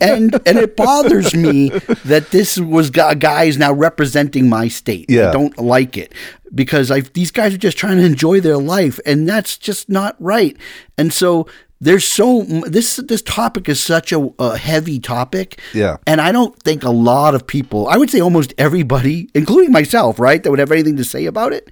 And 0.00 0.34
and 0.46 0.58
it 0.58 0.76
bothers 0.76 1.34
me 1.34 1.68
that 2.04 2.30
this 2.30 2.58
was 2.58 2.90
a 2.90 3.14
guy 3.14 3.44
is 3.44 3.58
now 3.58 3.72
representing 3.72 4.48
my 4.48 4.68
state. 4.68 5.06
Yeah. 5.08 5.28
I 5.28 5.32
don't 5.32 5.56
like 5.58 5.96
it 5.96 6.12
because 6.54 6.90
I 6.90 7.00
these 7.00 7.30
guys 7.30 7.54
are 7.54 7.58
just 7.58 7.76
trying 7.78 7.98
to 7.98 8.04
enjoy 8.04 8.40
their 8.40 8.58
life, 8.58 8.98
and 9.06 9.28
that's 9.28 9.56
just 9.58 9.88
not 9.88 10.16
right. 10.18 10.56
And 10.98 11.12
so. 11.12 11.46
There's 11.82 12.06
so 12.06 12.42
this 12.66 12.96
this 12.96 13.22
topic 13.22 13.68
is 13.68 13.82
such 13.82 14.12
a, 14.12 14.28
a 14.38 14.58
heavy 14.58 14.98
topic, 14.98 15.58
Yeah. 15.72 15.96
and 16.06 16.20
I 16.20 16.30
don't 16.30 16.54
think 16.62 16.82
a 16.84 16.90
lot 16.90 17.34
of 17.34 17.46
people, 17.46 17.88
I 17.88 17.96
would 17.96 18.10
say 18.10 18.20
almost 18.20 18.52
everybody, 18.58 19.30
including 19.34 19.72
myself, 19.72 20.18
right, 20.18 20.42
that 20.42 20.50
would 20.50 20.58
have 20.58 20.72
anything 20.72 20.96
to 20.98 21.04
say 21.04 21.24
about 21.24 21.54
it, 21.54 21.70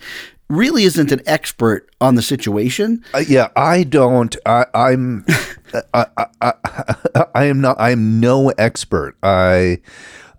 really 0.49 0.85
isn't 0.85 1.13
an 1.13 1.21
expert 1.27 1.91
on 2.01 2.15
the 2.15 2.23
situation. 2.23 3.05
Uh, 3.13 3.19
yeah. 3.29 3.49
I 3.55 3.83
don't. 3.85 4.35
I, 4.47 4.65
I'm. 4.73 5.27
I, 5.93 6.07
I, 6.17 6.27
I, 6.41 6.53
I 7.35 7.45
am 7.45 7.61
not. 7.61 7.79
I 7.79 7.91
am 7.91 8.19
no 8.21 8.49
expert. 8.57 9.15
I. 9.23 9.81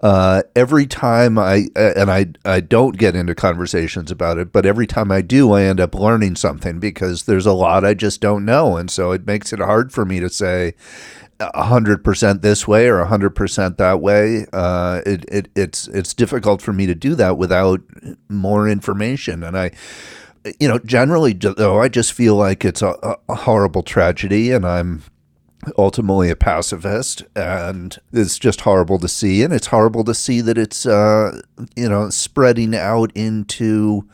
Uh, 0.01 0.43
every 0.55 0.85
time 0.85 1.37
I 1.37 1.67
and 1.75 2.09
I 2.09 2.27
I 2.45 2.61
don't 2.61 2.97
get 2.97 3.15
into 3.15 3.35
conversations 3.35 4.11
about 4.11 4.37
it, 4.37 4.53
but 4.53 4.65
every 4.65 4.87
time 4.87 5.11
I 5.11 5.21
do, 5.21 5.51
I 5.51 5.63
end 5.63 5.79
up 5.79 5.93
learning 5.93 6.37
something 6.37 6.79
because 6.79 7.23
there's 7.23 7.45
a 7.45 7.53
lot 7.53 7.83
I 7.83 7.93
just 7.93 8.21
don't 8.21 8.45
know, 8.45 8.77
and 8.77 8.89
so 8.89 9.11
it 9.11 9.27
makes 9.27 9.51
it 9.51 9.59
hard 9.59 9.91
for 9.91 10.05
me 10.05 10.19
to 10.21 10.29
say 10.29 10.75
hundred 11.41 12.03
percent 12.03 12.41
this 12.41 12.67
way 12.67 12.87
or 12.87 13.03
hundred 13.05 13.31
percent 13.31 13.77
that 13.77 13.99
way. 14.01 14.45
Uh, 14.53 15.01
it, 15.05 15.25
it 15.29 15.49
it's 15.55 15.87
it's 15.89 16.13
difficult 16.13 16.61
for 16.61 16.71
me 16.71 16.85
to 16.85 16.95
do 16.95 17.15
that 17.15 17.37
without 17.37 17.81
more 18.29 18.69
information, 18.69 19.43
and 19.43 19.57
I 19.57 19.71
you 20.59 20.67
know, 20.67 20.79
generally, 20.79 21.33
though, 21.33 21.81
I 21.81 21.89
just 21.89 22.13
feel 22.13 22.35
like 22.35 22.63
it's 22.63 22.81
a, 22.81 23.17
a 23.27 23.35
horrible 23.35 23.83
tragedy, 23.83 24.51
and 24.51 24.65
I'm 24.65 25.03
ultimately 25.77 26.29
a 26.29 26.35
pacifist, 26.35 27.23
and 27.35 27.97
it's 28.13 28.39
just 28.39 28.61
horrible 28.61 28.99
to 28.99 29.07
see, 29.07 29.43
and 29.43 29.53
it's 29.53 29.67
horrible 29.67 30.03
to 30.05 30.13
see 30.13 30.41
that 30.41 30.57
it's, 30.57 30.85
uh, 30.85 31.41
you 31.75 31.89
know, 31.89 32.09
spreading 32.09 32.75
out 32.75 33.11
into 33.15 34.07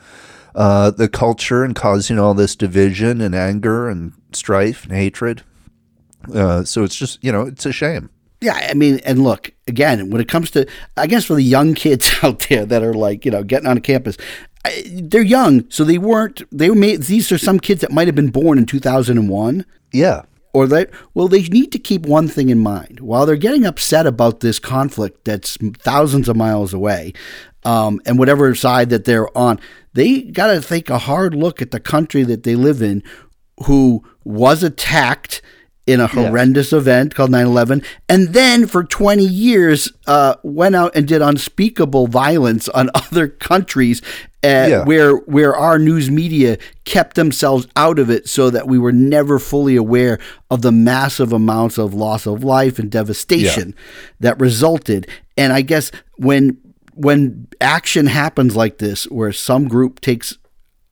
uh, 0.55 0.91
the 0.91 1.09
culture 1.09 1.63
and 1.63 1.75
causing 1.75 2.17
all 2.17 2.33
this 2.33 2.55
division 2.55 3.21
and 3.21 3.35
anger 3.35 3.89
and 3.89 4.13
strife 4.33 4.85
and 4.85 4.93
hatred. 4.93 5.43
Uh, 6.33 6.63
so 6.63 6.83
it's 6.83 6.95
just, 6.95 7.23
you 7.23 7.31
know, 7.31 7.43
it's 7.43 7.65
a 7.65 7.71
shame. 7.71 8.09
Yeah, 8.41 8.67
I 8.69 8.73
mean, 8.73 8.99
and 9.05 9.23
look, 9.23 9.51
again, 9.67 10.09
when 10.09 10.21
it 10.21 10.27
comes 10.27 10.51
to, 10.51 10.67
I 10.97 11.07
guess 11.07 11.25
for 11.25 11.35
the 11.35 11.43
young 11.43 11.73
kids 11.75 12.11
out 12.23 12.47
there 12.49 12.65
that 12.65 12.83
are 12.83 12.93
like, 12.93 13.25
you 13.25 13.31
know, 13.31 13.43
getting 13.43 13.67
on 13.67 13.77
a 13.77 13.81
campus, 13.81 14.17
I, 14.63 14.83
they're 14.85 15.21
young, 15.21 15.69
so 15.69 15.83
they 15.83 15.97
weren't, 15.97 16.41
they 16.51 16.69
were 16.69 16.75
made, 16.75 17.03
these 17.03 17.31
are 17.31 17.37
some 17.37 17.59
kids 17.59 17.81
that 17.81 17.91
might 17.91 18.07
have 18.07 18.15
been 18.15 18.31
born 18.31 18.57
in 18.57 18.65
2001. 18.65 19.65
Yeah. 19.91 20.23
Or 20.55 20.67
that 20.67 20.89
well 21.13 21.27
they 21.27 21.43
need 21.43 21.69
to 21.73 21.77
keep 21.77 22.05
one 22.05 22.29
thing 22.29 22.49
in 22.49 22.59
mind. 22.59 23.01
While 23.01 23.25
they're 23.25 23.35
getting 23.35 23.65
upset 23.65 24.07
about 24.07 24.39
this 24.39 24.57
conflict 24.57 25.25
that's 25.25 25.57
thousands 25.79 26.29
of 26.29 26.37
miles 26.37 26.73
away 26.73 27.11
um, 27.65 27.99
and 28.05 28.17
whatever 28.17 28.55
side 28.55 28.89
that 28.89 29.03
they're 29.03 29.35
on 29.37 29.59
they 29.93 30.21
got 30.21 30.47
to 30.47 30.61
take 30.61 30.89
a 30.89 30.97
hard 30.97 31.35
look 31.35 31.61
at 31.61 31.71
the 31.71 31.79
country 31.79 32.23
that 32.23 32.43
they 32.43 32.55
live 32.55 32.81
in 32.81 33.03
who 33.65 34.01
was 34.23 34.63
attacked 34.63 35.41
in 35.87 35.99
a 35.99 36.07
horrendous 36.07 36.73
event 36.73 37.13
called 37.13 37.29
9-11 37.29 37.85
and 38.09 38.29
then 38.29 38.65
for 38.65 38.83
20 38.83 39.23
years 39.23 39.91
uh, 40.07 40.33
went 40.41 40.75
out 40.75 40.95
and 40.95 41.07
did 41.07 41.21
unspeakable 41.21 42.07
violence 42.07 42.67
on 42.69 42.89
other 42.95 43.27
countries 43.27 44.01
uh, 44.43 44.47
Yeah. 44.69 44.83
where 44.83 45.15
where 45.17 45.55
our 45.55 45.77
news 45.77 46.09
media 46.09 46.57
kept 46.85 47.15
themselves 47.15 47.67
out 47.75 47.99
of 47.99 48.09
it 48.09 48.27
so 48.27 48.49
that 48.49 48.67
we 48.67 48.79
were 48.79 48.91
never 48.91 49.37
fully 49.39 49.75
aware 49.75 50.17
of 50.49 50.61
the 50.63 50.71
massive 50.71 51.31
amounts 51.31 51.77
of 51.77 51.93
loss 51.93 52.25
of 52.25 52.43
life 52.43 52.79
and 52.79 52.89
devastation 52.91 53.75
that 54.19 54.39
resulted. 54.39 55.07
And 55.37 55.53
i 55.53 55.61
guess 55.61 55.91
when 56.17 56.57
when 56.95 57.47
action 57.61 58.07
happens 58.07 58.55
like 58.55 58.77
this 58.79 59.03
where 59.05 59.31
some 59.33 59.67
group 59.67 59.99
takes 60.01 60.37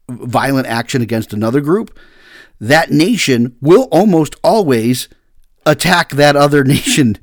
violent 0.10 0.68
action 0.68 1.02
against 1.02 1.34
another 1.34 1.62
group 1.62 1.98
that 2.70 2.92
nation 2.92 3.56
will 3.62 3.88
almost 3.92 4.36
always 4.44 5.08
attack 5.66 6.10
that 6.12 6.36
other 6.36 6.64
nation 6.76 7.18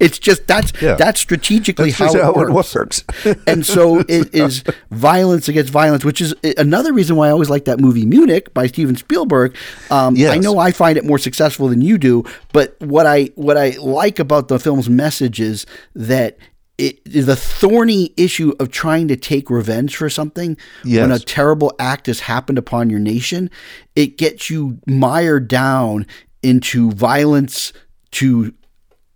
it's 0.00 0.18
just 0.18 0.46
that's 0.48 0.72
Yeah. 0.82 0.96
that's 0.96 1.20
strategically 1.20 1.92
That's 1.92 2.14
how, 2.14 2.22
how 2.34 2.40
it 2.40 2.48
it 2.48 2.52
works 2.52 2.74
works. 2.74 3.04
and 3.46 3.64
so 3.64 4.00
it 4.00 4.34
is 4.34 4.64
violence 4.90 5.48
against 5.48 5.72
violence, 5.72 6.04
which 6.04 6.20
is 6.20 6.34
another 6.58 6.92
reason 6.92 7.14
why 7.14 7.28
I 7.28 7.30
always 7.30 7.48
like 7.48 7.64
that 7.66 7.78
movie 7.78 8.04
Munich 8.04 8.52
by 8.52 8.66
Steven 8.66 8.96
Spielberg. 8.96 9.56
Um, 9.90 10.16
Yes. 10.16 10.34
I 10.34 10.38
know 10.38 10.58
I 10.58 10.72
find 10.72 10.98
it 10.98 11.04
more 11.04 11.18
successful 11.18 11.68
than 11.68 11.80
you 11.80 11.96
do, 11.96 12.24
but 12.52 12.74
what 12.80 13.06
I 13.06 13.30
what 13.36 13.56
I 13.56 13.70
like 13.80 14.18
about 14.18 14.48
the 14.48 14.58
film's 14.58 14.90
message 14.90 15.40
is 15.40 15.64
that. 15.94 16.36
It, 16.76 17.04
the 17.04 17.36
thorny 17.36 18.12
issue 18.16 18.52
of 18.58 18.70
trying 18.70 19.06
to 19.08 19.16
take 19.16 19.48
revenge 19.48 19.96
for 19.96 20.10
something 20.10 20.56
when 21.02 21.12
a 21.12 21.20
terrible 21.20 21.72
act 21.78 22.08
has 22.08 22.20
happened 22.20 22.58
upon 22.58 22.90
your 22.90 22.98
nation, 22.98 23.48
it 23.94 24.18
gets 24.18 24.50
you 24.50 24.78
mired 24.86 25.46
down 25.46 26.04
into 26.42 26.90
violence 26.90 27.72
to 28.12 28.52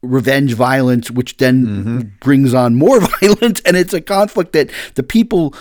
revenge 0.02 0.54
violence, 0.54 1.10
which 1.10 1.36
then 1.38 1.66
mm-hmm. 1.66 2.00
brings 2.20 2.54
on 2.54 2.74
more 2.74 3.00
violence. 3.20 3.60
And 3.62 3.76
it's 3.76 3.94
a 3.94 4.00
conflict 4.00 4.52
that 4.52 4.70
the 4.94 5.02
people 5.02 5.54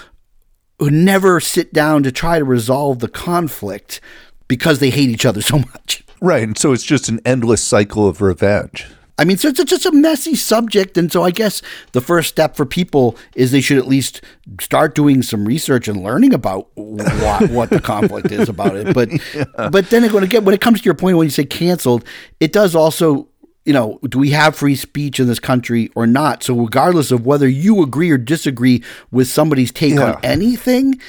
who 0.80 0.92
never 0.92 1.40
sit 1.40 1.74
down 1.74 2.04
to 2.04 2.12
try 2.12 2.38
to 2.40 2.46
resolve 2.46 3.00
the 3.00 3.08
conflict 3.08 4.00
because 4.48 4.80
they 4.80 4.90
hate 4.90 5.10
each 5.10 5.26
other 5.26 5.42
so 5.42 5.60
much. 5.60 6.04
right. 6.22 6.44
And 6.44 6.58
so 6.58 6.72
it's 6.72 6.84
just 6.84 7.10
an 7.10 7.20
endless 7.26 7.64
cycle 7.64 8.08
of 8.08 8.22
revenge. 8.22 8.88
I 9.20 9.26
mean, 9.26 9.38
so 9.38 9.48
it's 9.48 9.64
just 9.64 9.86
a 9.88 9.92
messy 9.92 10.36
subject. 10.36 10.96
And 10.98 11.12
so 11.12 11.24
I 11.24 11.32
guess 11.32 11.62
the 11.94 12.02
first 12.02 12.30
step 12.30 12.56
for 12.56 12.66
people 12.66 13.18
is 13.36 13.52
they 13.52 13.62
should 13.62 13.80
at 13.80 13.88
least 13.88 14.22
start 14.62 14.94
doing 14.94 15.24
some 15.24 15.44
research 15.46 15.88
and 15.88 16.04
learning 16.04 16.34
about 16.36 16.70
what, 16.76 17.50
what 17.50 17.70
the 17.72 17.82
conflict 17.82 18.32
is 18.32 18.48
about 18.48 18.76
it. 18.76 18.94
But 18.94 19.10
but 19.72 19.90
then 19.90 20.12
when, 20.14 20.24
again, 20.24 20.46
when 20.46 20.54
it 20.54 20.62
comes 20.62 20.82
to 20.82 20.86
your 20.86 20.94
point, 20.94 21.18
when 21.18 21.26
you 21.26 21.32
say 21.32 21.46
canceled, 21.46 22.06
it 22.40 22.54
does 22.54 22.76
also, 22.76 23.28
you 23.66 23.74
know, 23.74 23.98
do 24.08 24.20
we 24.20 24.30
have 24.30 24.56
free 24.56 24.76
speech 24.76 25.20
in 25.20 25.26
this 25.28 25.40
country 25.40 25.90
or 25.96 26.06
not? 26.06 26.44
So 26.44 26.54
regardless 26.56 27.10
of 27.10 27.26
whether 27.26 27.48
you 27.50 27.82
agree 27.82 28.12
or 28.12 28.20
disagree 28.20 28.84
with 29.10 29.28
somebody's 29.28 29.72
take 29.72 29.96
Yeah. 29.96 30.14
on 30.14 30.20
anything, 30.24 31.02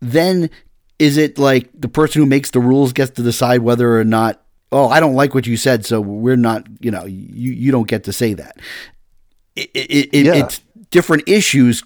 then 0.00 0.50
is 1.00 1.16
it 1.16 1.36
like 1.36 1.68
the 1.74 1.88
person 1.88 2.22
who 2.22 2.26
makes 2.26 2.52
the 2.52 2.60
rules 2.60 2.92
gets 2.92 3.10
to 3.12 3.22
decide 3.22 3.62
whether 3.62 3.98
or 3.98 4.04
not 4.04 4.40
oh 4.76 4.88
i 4.88 5.00
don't 5.00 5.14
like 5.14 5.34
what 5.34 5.46
you 5.46 5.56
said 5.56 5.84
so 5.84 6.00
we're 6.00 6.36
not 6.36 6.66
you 6.80 6.90
know 6.90 7.04
you, 7.04 7.50
you 7.52 7.72
don't 7.72 7.88
get 7.88 8.04
to 8.04 8.12
say 8.12 8.34
that 8.34 8.56
it, 9.54 9.70
it, 9.74 10.08
it, 10.14 10.26
Yeah. 10.26 10.34
it's 10.34 10.60
different 10.90 11.28
issues 11.28 11.82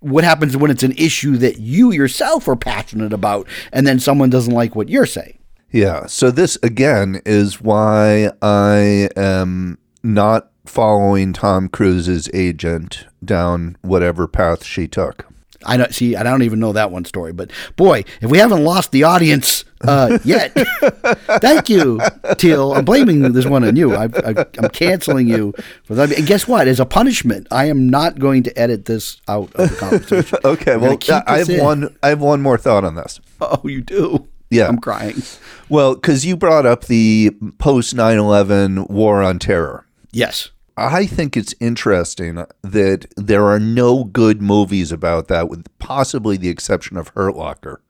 what 0.00 0.22
happens 0.24 0.56
when 0.56 0.70
it's 0.70 0.82
an 0.82 0.92
issue 0.92 1.36
that 1.38 1.58
you 1.58 1.90
yourself 1.90 2.46
are 2.48 2.56
passionate 2.56 3.12
about 3.12 3.48
and 3.72 3.86
then 3.86 3.98
someone 3.98 4.30
doesn't 4.30 4.52
like 4.54 4.76
what 4.76 4.88
you're 4.88 5.06
saying 5.06 5.38
Yeah. 5.72 6.06
So 6.06 6.30
this 6.30 6.56
again 6.62 7.20
is 7.26 7.60
why 7.60 8.30
I 8.42 9.08
am 9.16 9.78
not 10.02 10.50
following 10.64 11.32
Tom 11.32 11.68
Cruise's 11.68 12.28
agent 12.34 13.06
down 13.24 13.76
whatever 13.82 14.26
path 14.28 14.64
she 14.64 14.86
took. 14.86 15.26
I 15.64 15.76
don't 15.76 15.94
see. 15.94 16.16
I 16.16 16.22
don't 16.22 16.42
even 16.42 16.58
know 16.58 16.72
that 16.72 16.90
one 16.90 17.04
story, 17.04 17.32
but 17.32 17.50
boy, 17.76 18.04
if 18.20 18.30
we 18.30 18.38
haven't 18.38 18.64
lost 18.64 18.92
the 18.92 19.04
audience 19.04 19.64
uh, 19.82 20.18
yet, 20.24 20.52
thank 21.40 21.68
you, 21.68 22.00
Teal. 22.38 22.74
I'm 22.74 22.84
blaming 22.84 23.32
this 23.32 23.46
one 23.46 23.64
on 23.64 23.76
you. 23.76 23.94
I, 23.94 24.04
I, 24.04 24.46
I'm 24.58 24.70
canceling 24.70 25.28
you 25.28 25.52
for 25.84 25.94
that. 25.94 26.12
And 26.12 26.26
guess 26.26 26.46
what? 26.46 26.68
As 26.68 26.80
a 26.80 26.86
punishment, 26.86 27.46
I 27.50 27.66
am 27.66 27.88
not 27.88 28.18
going 28.18 28.42
to 28.44 28.58
edit 28.58 28.86
this 28.86 29.20
out 29.28 29.52
of 29.54 29.70
the 29.70 29.76
conversation. 29.80 30.38
Okay. 30.44 30.76
Well, 30.76 30.98
I 31.26 31.38
have 31.38 31.50
in. 31.50 31.62
one. 31.62 31.96
I 32.02 32.08
have 32.08 32.20
one 32.20 32.42
more 32.42 32.58
thought 32.58 32.84
on 32.84 32.94
this. 32.94 33.20
Oh, 33.40 33.60
you 33.64 33.82
do. 33.82 34.28
Yeah. 34.50 34.68
I'm 34.68 34.78
crying. 34.78 35.22
Well, 35.68 35.94
because 35.94 36.24
you 36.24 36.36
brought 36.36 36.66
up 36.66 36.84
the 36.84 37.36
post 37.58 37.94
9/11 37.96 38.88
war 38.88 39.22
on 39.22 39.38
terror. 39.38 39.84
Yes. 40.12 40.50
I 40.76 41.06
think 41.06 41.36
it's 41.36 41.54
interesting 41.58 42.44
that 42.62 43.06
there 43.16 43.44
are 43.46 43.58
no 43.58 44.04
good 44.04 44.42
movies 44.42 44.92
about 44.92 45.28
that, 45.28 45.48
with 45.48 45.66
possibly 45.78 46.36
the 46.36 46.50
exception 46.50 46.96
of 46.96 47.08
Hurt 47.08 47.34
Locker, 47.34 47.80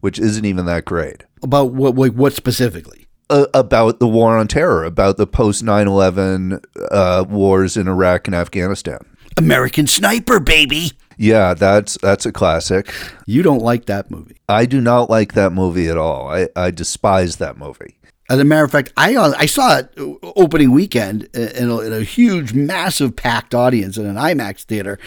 which 0.00 0.18
isn't 0.18 0.44
even 0.44 0.64
that 0.66 0.84
great. 0.84 1.24
About 1.42 1.72
what? 1.72 1.94
What, 1.94 2.14
what 2.14 2.32
specifically? 2.32 3.06
Uh, 3.28 3.46
about 3.52 3.98
the 3.98 4.06
war 4.06 4.38
on 4.38 4.46
terror, 4.46 4.84
about 4.84 5.16
the 5.16 5.26
post 5.26 5.64
9 5.64 5.88
11 5.88 6.60
uh, 6.92 7.24
wars 7.28 7.76
in 7.76 7.88
Iraq 7.88 8.28
and 8.28 8.36
Afghanistan. 8.36 9.00
American 9.36 9.88
Sniper, 9.88 10.38
baby. 10.38 10.92
Yeah, 11.18 11.54
that's 11.54 11.98
that's 11.98 12.26
a 12.26 12.32
classic. 12.32 12.92
You 13.26 13.42
don't 13.42 13.62
like 13.62 13.86
that 13.86 14.10
movie. 14.10 14.36
I 14.48 14.66
do 14.66 14.80
not 14.80 15.10
like 15.10 15.32
that 15.32 15.50
movie 15.52 15.88
at 15.88 15.98
all. 15.98 16.28
I, 16.28 16.48
I 16.54 16.70
despise 16.70 17.36
that 17.36 17.58
movie. 17.58 17.96
As 18.28 18.38
a 18.40 18.44
matter 18.44 18.64
of 18.64 18.72
fact, 18.72 18.92
I 18.96 19.14
uh, 19.16 19.34
I 19.38 19.46
saw 19.46 19.78
it 19.78 19.90
opening 20.36 20.72
weekend 20.72 21.24
in 21.34 21.70
a, 21.70 21.80
in 21.80 21.92
a 21.92 22.00
huge, 22.02 22.52
massive, 22.54 23.14
packed 23.14 23.54
audience 23.54 23.96
in 23.96 24.06
an 24.06 24.16
IMAX 24.16 24.62
theater, 24.62 24.98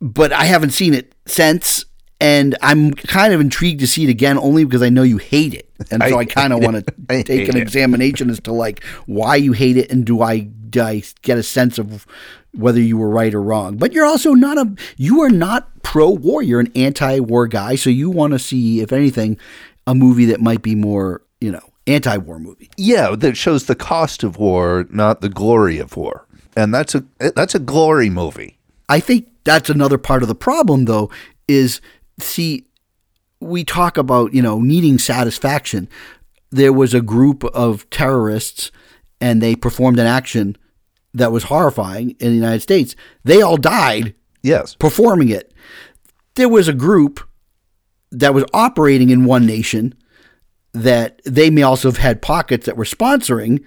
but 0.00 0.32
I 0.32 0.44
haven't 0.44 0.70
seen 0.70 0.94
it 0.94 1.12
since, 1.26 1.84
and 2.20 2.56
I'm 2.62 2.92
kind 2.92 3.34
of 3.34 3.40
intrigued 3.40 3.80
to 3.80 3.86
see 3.88 4.04
it 4.04 4.10
again, 4.10 4.38
only 4.38 4.64
because 4.64 4.82
I 4.82 4.90
know 4.90 5.02
you 5.02 5.18
hate 5.18 5.54
it, 5.54 5.68
and 5.90 6.02
so 6.02 6.18
I, 6.18 6.20
I- 6.20 6.24
kind 6.24 6.52
of 6.52 6.60
want 6.62 6.76
to 6.86 7.22
take 7.24 7.48
an 7.48 7.56
it. 7.56 7.62
examination 7.62 8.30
as 8.30 8.38
to 8.40 8.52
like 8.52 8.84
why 9.06 9.34
you 9.36 9.52
hate 9.52 9.76
it, 9.76 9.90
and 9.90 10.04
do 10.04 10.22
I 10.22 10.38
do 10.40 10.82
I 10.82 11.02
get 11.22 11.36
a 11.38 11.42
sense 11.42 11.78
of 11.78 12.06
whether 12.52 12.80
you 12.80 12.96
were 12.96 13.08
right 13.10 13.34
or 13.34 13.42
wrong? 13.42 13.76
But 13.76 13.92
you're 13.92 14.06
also 14.06 14.34
not 14.34 14.56
a 14.56 14.72
you 14.96 15.20
are 15.22 15.30
not 15.30 15.82
pro 15.82 16.10
war. 16.10 16.42
You're 16.42 16.60
an 16.60 16.70
anti-war 16.76 17.48
guy, 17.48 17.74
so 17.74 17.90
you 17.90 18.08
want 18.10 18.34
to 18.34 18.38
see, 18.38 18.80
if 18.82 18.92
anything, 18.92 19.36
a 19.86 19.94
movie 19.96 20.26
that 20.26 20.40
might 20.40 20.62
be 20.62 20.76
more 20.76 21.22
you 21.40 21.50
know 21.50 21.67
anti-war 21.88 22.38
movie. 22.38 22.70
Yeah, 22.76 23.14
that 23.16 23.36
shows 23.36 23.66
the 23.66 23.74
cost 23.74 24.22
of 24.22 24.36
war, 24.38 24.86
not 24.90 25.20
the 25.20 25.28
glory 25.28 25.78
of 25.78 25.96
war. 25.96 26.26
And 26.56 26.74
that's 26.74 26.94
a 26.94 27.04
that's 27.18 27.54
a 27.54 27.58
glory 27.60 28.10
movie. 28.10 28.58
I 28.88 29.00
think 29.00 29.28
that's 29.44 29.70
another 29.70 29.98
part 29.98 30.22
of 30.22 30.28
the 30.28 30.34
problem, 30.34 30.84
though, 30.86 31.10
is 31.46 31.80
see, 32.20 32.66
we 33.40 33.64
talk 33.64 33.96
about, 33.96 34.34
you 34.34 34.42
know, 34.42 34.60
needing 34.60 34.98
satisfaction. 34.98 35.88
There 36.50 36.72
was 36.72 36.94
a 36.94 37.00
group 37.00 37.44
of 37.44 37.88
terrorists 37.90 38.70
and 39.20 39.40
they 39.42 39.54
performed 39.54 39.98
an 39.98 40.06
action 40.06 40.56
that 41.14 41.32
was 41.32 41.44
horrifying 41.44 42.10
in 42.20 42.28
the 42.30 42.34
United 42.34 42.60
States. 42.60 42.94
They 43.24 43.42
all 43.42 43.56
died 43.56 44.14
Yes. 44.42 44.74
performing 44.74 45.28
it. 45.28 45.52
There 46.34 46.48
was 46.48 46.68
a 46.68 46.72
group 46.72 47.20
that 48.10 48.34
was 48.34 48.44
operating 48.54 49.10
in 49.10 49.24
one 49.24 49.44
nation 49.46 49.94
that 50.72 51.20
they 51.24 51.50
may 51.50 51.62
also 51.62 51.88
have 51.88 51.98
had 51.98 52.22
pockets 52.22 52.66
that 52.66 52.76
were 52.76 52.84
sponsoring. 52.84 53.64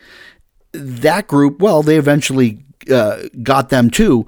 That 0.71 1.27
group, 1.27 1.59
well, 1.59 1.83
they 1.83 1.97
eventually 1.97 2.63
uh, 2.91 3.23
got 3.43 3.69
them 3.69 3.89
too, 3.89 4.25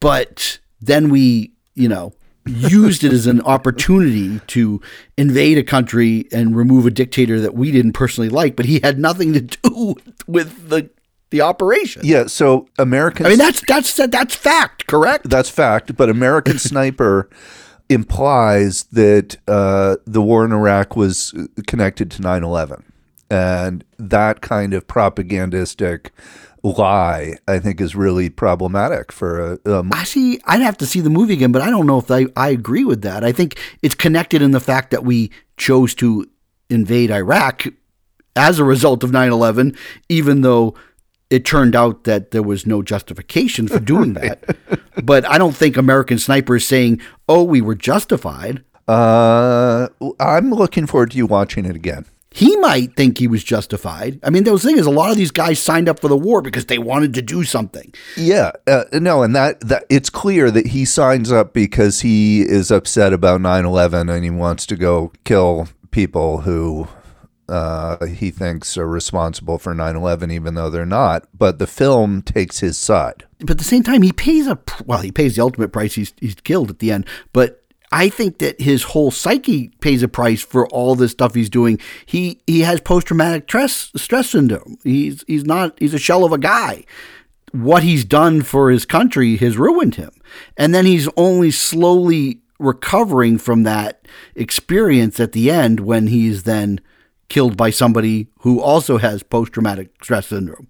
but 0.00 0.58
then 0.80 1.08
we, 1.08 1.52
you 1.74 1.88
know, 1.88 2.12
used 2.46 3.04
it 3.04 3.12
as 3.12 3.26
an 3.26 3.40
opportunity 3.42 4.40
to 4.48 4.80
invade 5.16 5.58
a 5.58 5.62
country 5.62 6.26
and 6.32 6.56
remove 6.56 6.86
a 6.86 6.90
dictator 6.90 7.40
that 7.40 7.54
we 7.54 7.70
didn't 7.70 7.92
personally 7.92 8.28
like, 8.28 8.56
but 8.56 8.66
he 8.66 8.80
had 8.80 8.98
nothing 8.98 9.32
to 9.32 9.40
do 9.40 9.94
with 10.26 10.68
the 10.68 10.90
the 11.30 11.40
operation. 11.40 12.02
Yeah, 12.04 12.26
so 12.26 12.68
American 12.78 13.26
I 13.26 13.30
mean, 13.30 13.38
that's 13.38 13.62
that's 13.66 13.94
that's 13.94 14.34
fact, 14.34 14.86
correct? 14.86 15.30
that's 15.30 15.48
fact, 15.48 15.96
but 15.96 16.10
American 16.10 16.58
Sniper 16.58 17.30
implies 17.92 18.84
that 18.84 19.36
uh, 19.48 19.96
the 20.06 20.22
war 20.22 20.44
in 20.44 20.52
Iraq 20.52 20.96
was 20.96 21.34
connected 21.66 22.10
to 22.12 22.22
9/11. 22.22 22.82
And 23.30 23.84
that 23.98 24.42
kind 24.42 24.74
of 24.74 24.86
propagandistic 24.86 26.12
lie, 26.62 27.36
I 27.48 27.58
think, 27.58 27.80
is 27.80 27.96
really 27.96 28.28
problematic 28.28 29.10
for 29.10 29.52
a, 29.52 29.58
see. 30.04 30.40
I'd 30.44 30.60
have 30.60 30.76
to 30.78 30.86
see 30.86 31.00
the 31.00 31.10
movie 31.10 31.32
again, 31.34 31.52
but 31.52 31.62
I 31.62 31.70
don't 31.70 31.86
know 31.86 31.98
if 31.98 32.10
I, 32.10 32.26
I 32.36 32.50
agree 32.50 32.84
with 32.84 33.02
that. 33.02 33.24
I 33.24 33.32
think 33.32 33.58
it's 33.82 33.94
connected 33.94 34.42
in 34.42 34.50
the 34.50 34.60
fact 34.60 34.90
that 34.90 35.04
we 35.04 35.30
chose 35.56 35.94
to 35.96 36.28
invade 36.68 37.10
Iraq 37.10 37.66
as 38.36 38.58
a 38.58 38.64
result 38.64 39.02
of 39.02 39.12
9 39.12 39.30
11, 39.30 39.76
even 40.08 40.42
though 40.42 40.74
it 41.32 41.44
turned 41.44 41.74
out 41.74 42.04
that 42.04 42.30
there 42.30 42.42
was 42.42 42.66
no 42.66 42.82
justification 42.82 43.66
for 43.68 43.80
doing 43.80 44.12
that. 44.20 44.38
but 45.02 45.24
I 45.28 45.38
don't 45.38 45.56
think 45.56 45.76
American 45.76 46.18
Sniper 46.18 46.56
is 46.56 46.66
saying, 46.66 47.00
oh, 47.28 47.42
we 47.42 47.60
were 47.60 47.74
justified. 47.74 48.62
Uh, 48.88 49.88
I'm 50.20 50.50
looking 50.50 50.86
forward 50.86 51.12
to 51.12 51.16
you 51.16 51.26
watching 51.26 51.64
it 51.64 51.76
again. 51.76 52.04
he 52.34 52.56
might 52.56 52.96
think 52.96 53.18
he 53.18 53.28
was 53.28 53.44
justified. 53.44 54.18
I 54.22 54.30
mean, 54.30 54.44
the 54.44 54.58
thing 54.58 54.78
is, 54.78 54.86
a 54.86 54.90
lot 54.90 55.10
of 55.10 55.16
these 55.16 55.30
guys 55.30 55.58
signed 55.58 55.88
up 55.88 56.00
for 56.00 56.08
the 56.08 56.16
war 56.16 56.42
because 56.42 56.66
they 56.66 56.78
wanted 56.78 57.14
to 57.14 57.22
do 57.22 57.44
something. 57.44 57.92
Yeah, 58.16 58.52
uh, 58.66 58.84
no, 58.92 59.22
and 59.22 59.34
that 59.36 59.60
that 59.60 59.84
it's 59.88 60.10
clear 60.10 60.50
that 60.50 60.66
he 60.68 60.84
signs 60.84 61.30
up 61.30 61.52
because 61.52 62.00
he 62.00 62.42
is 62.42 62.70
upset 62.70 63.12
about 63.12 63.40
9/11 63.40 64.10
and 64.12 64.24
he 64.24 64.30
wants 64.30 64.66
to 64.66 64.76
go 64.76 65.12
kill 65.24 65.68
people 65.90 66.40
who 66.42 66.88
uh, 67.48 68.04
he 68.06 68.30
thinks 68.30 68.76
are 68.78 68.88
responsible 68.88 69.58
for 69.58 69.74
9/11, 69.74 70.32
even 70.32 70.54
though 70.54 70.70
they're 70.70 70.86
not. 70.86 71.28
But 71.36 71.58
the 71.58 71.66
film 71.66 72.22
takes 72.22 72.60
his 72.60 72.78
side. 72.78 73.24
But 73.40 73.52
at 73.52 73.58
the 73.58 73.64
same 73.64 73.82
time, 73.82 74.02
he 74.02 74.12
pays 74.12 74.46
a 74.46 74.58
well, 74.86 75.00
he 75.00 75.12
pays 75.12 75.36
the 75.36 75.42
ultimate 75.42 75.72
price. 75.72 75.94
He's 75.94 76.12
he's 76.20 76.34
killed 76.36 76.70
at 76.70 76.78
the 76.78 76.92
end, 76.92 77.06
but 77.32 77.62
I 77.92 78.08
think 78.08 78.38
that 78.38 78.60
his 78.60 78.84
whole 78.84 79.10
psyche 79.10 79.68
pays 79.80 80.02
a 80.02 80.08
price 80.08 80.42
for 80.42 80.66
all 80.68 80.94
this 80.94 81.12
stuff 81.12 81.34
he's 81.34 81.50
doing. 81.50 81.78
He 82.06 82.40
he 82.46 82.60
has 82.60 82.80
post 82.80 83.08
traumatic 83.08 83.44
stress 83.44 83.92
stress 83.96 84.30
syndrome. 84.30 84.78
He's 84.82 85.24
he's 85.26 85.44
not 85.44 85.78
he's 85.78 85.94
a 85.94 85.98
shell 85.98 86.24
of 86.24 86.32
a 86.32 86.38
guy. 86.38 86.84
What 87.52 87.82
he's 87.82 88.06
done 88.06 88.42
for 88.42 88.70
his 88.70 88.86
country 88.86 89.36
has 89.36 89.58
ruined 89.58 89.96
him, 89.96 90.10
and 90.56 90.74
then 90.74 90.86
he's 90.86 91.06
only 91.18 91.50
slowly 91.50 92.40
recovering 92.58 93.36
from 93.36 93.64
that 93.64 94.06
experience 94.34 95.20
at 95.20 95.32
the 95.32 95.50
end 95.50 95.80
when 95.80 96.06
he's 96.06 96.44
then 96.44 96.80
killed 97.32 97.56
by 97.56 97.70
somebody 97.70 98.28
who 98.40 98.60
also 98.60 98.98
has 98.98 99.22
post 99.22 99.54
traumatic 99.54 99.88
stress 100.02 100.26
syndrome. 100.26 100.68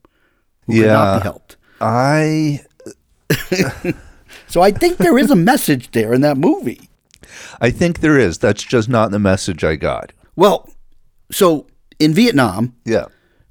Who 0.66 0.76
yeah, 0.76 0.86
cannot 0.86 1.18
be 1.18 1.22
helped. 1.24 1.56
I. 1.80 2.64
so 4.46 4.62
I 4.62 4.70
think 4.70 4.98
there 4.98 5.18
is 5.18 5.32
a 5.32 5.36
message 5.36 5.90
there 5.90 6.12
in 6.14 6.20
that 6.20 6.36
movie. 6.36 6.88
I 7.60 7.70
think 7.70 7.98
there 7.98 8.16
is. 8.16 8.38
That's 8.38 8.62
just 8.62 8.88
not 8.88 9.10
the 9.10 9.18
message 9.18 9.64
I 9.64 9.74
got. 9.74 10.12
Well, 10.36 10.70
so 11.32 11.66
in 11.98 12.14
Vietnam, 12.14 12.76
yeah, 12.84 13.06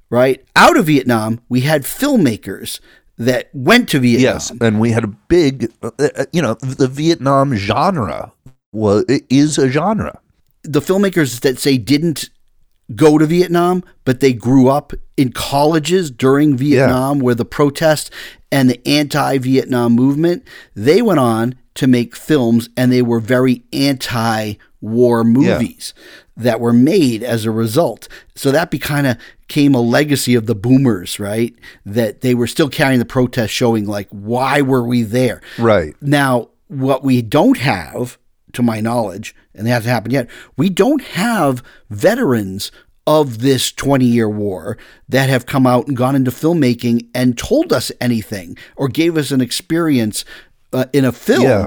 right 0.08 0.42
out 0.56 0.78
of 0.78 0.86
Vietnam, 0.86 1.42
we 1.50 1.60
had 1.60 1.82
filmmakers 1.82 2.80
that 3.18 3.50
went 3.52 3.90
to 3.90 3.98
Vietnam. 3.98 4.22
Yes, 4.22 4.52
and 4.58 4.80
we 4.80 4.92
had 4.92 5.04
a 5.04 5.14
big, 5.28 5.70
uh, 5.82 5.90
uh 5.98 6.24
you 6.32 6.40
know, 6.40 6.54
the 6.54 6.88
Vietnam 6.88 7.54
genre 7.56 8.32
was 8.72 9.04
is 9.28 9.58
a 9.58 9.68
genre. 9.68 10.18
The 10.62 10.80
filmmakers 10.80 11.40
that 11.40 11.58
say 11.58 11.76
didn't 11.76 12.30
go 12.96 13.18
to 13.18 13.26
Vietnam, 13.26 13.84
but 14.04 14.20
they 14.20 14.32
grew 14.32 14.68
up 14.68 14.92
in 15.16 15.32
colleges 15.32 16.10
during 16.10 16.56
Vietnam 16.56 17.18
yeah. 17.18 17.22
where 17.22 17.34
the 17.34 17.44
protest 17.44 18.10
and 18.50 18.68
the 18.68 18.86
anti-Vietnam 18.86 19.92
movement, 19.92 20.46
they 20.74 21.02
went 21.02 21.20
on 21.20 21.54
to 21.74 21.86
make 21.86 22.14
films 22.14 22.68
and 22.76 22.92
they 22.92 23.02
were 23.02 23.20
very 23.20 23.64
anti 23.72 24.54
war 24.80 25.24
movies 25.24 25.94
yeah. 25.96 26.42
that 26.44 26.60
were 26.60 26.72
made 26.72 27.22
as 27.22 27.44
a 27.44 27.50
result. 27.50 28.08
So 28.34 28.50
that 28.50 28.70
be 28.70 28.78
kind 28.78 29.06
of 29.06 29.16
came 29.48 29.74
a 29.74 29.80
legacy 29.80 30.34
of 30.34 30.46
the 30.46 30.54
boomers, 30.54 31.20
right? 31.20 31.54
That 31.86 32.20
they 32.20 32.34
were 32.34 32.46
still 32.46 32.68
carrying 32.68 32.98
the 32.98 33.04
protest 33.04 33.54
showing 33.54 33.86
like 33.86 34.08
why 34.10 34.60
were 34.60 34.84
we 34.84 35.02
there? 35.02 35.40
Right. 35.58 35.94
Now, 36.00 36.48
what 36.68 37.04
we 37.04 37.22
don't 37.22 37.58
have 37.58 38.18
to 38.54 38.62
my 38.62 38.80
knowledge, 38.80 39.34
and 39.54 39.66
it 39.66 39.70
hasn't 39.70 39.92
happened 39.92 40.12
yet, 40.12 40.28
we 40.56 40.68
don't 40.68 41.02
have 41.02 41.62
veterans 41.90 42.72
of 43.06 43.40
this 43.40 43.72
20 43.72 44.04
year 44.04 44.28
war 44.28 44.78
that 45.08 45.28
have 45.28 45.46
come 45.46 45.66
out 45.66 45.88
and 45.88 45.96
gone 45.96 46.14
into 46.14 46.30
filmmaking 46.30 47.08
and 47.14 47.36
told 47.36 47.72
us 47.72 47.90
anything 48.00 48.56
or 48.76 48.88
gave 48.88 49.16
us 49.16 49.30
an 49.30 49.40
experience 49.40 50.24
uh, 50.72 50.86
in 50.92 51.04
a 51.04 51.12
film 51.12 51.42
yeah. 51.42 51.66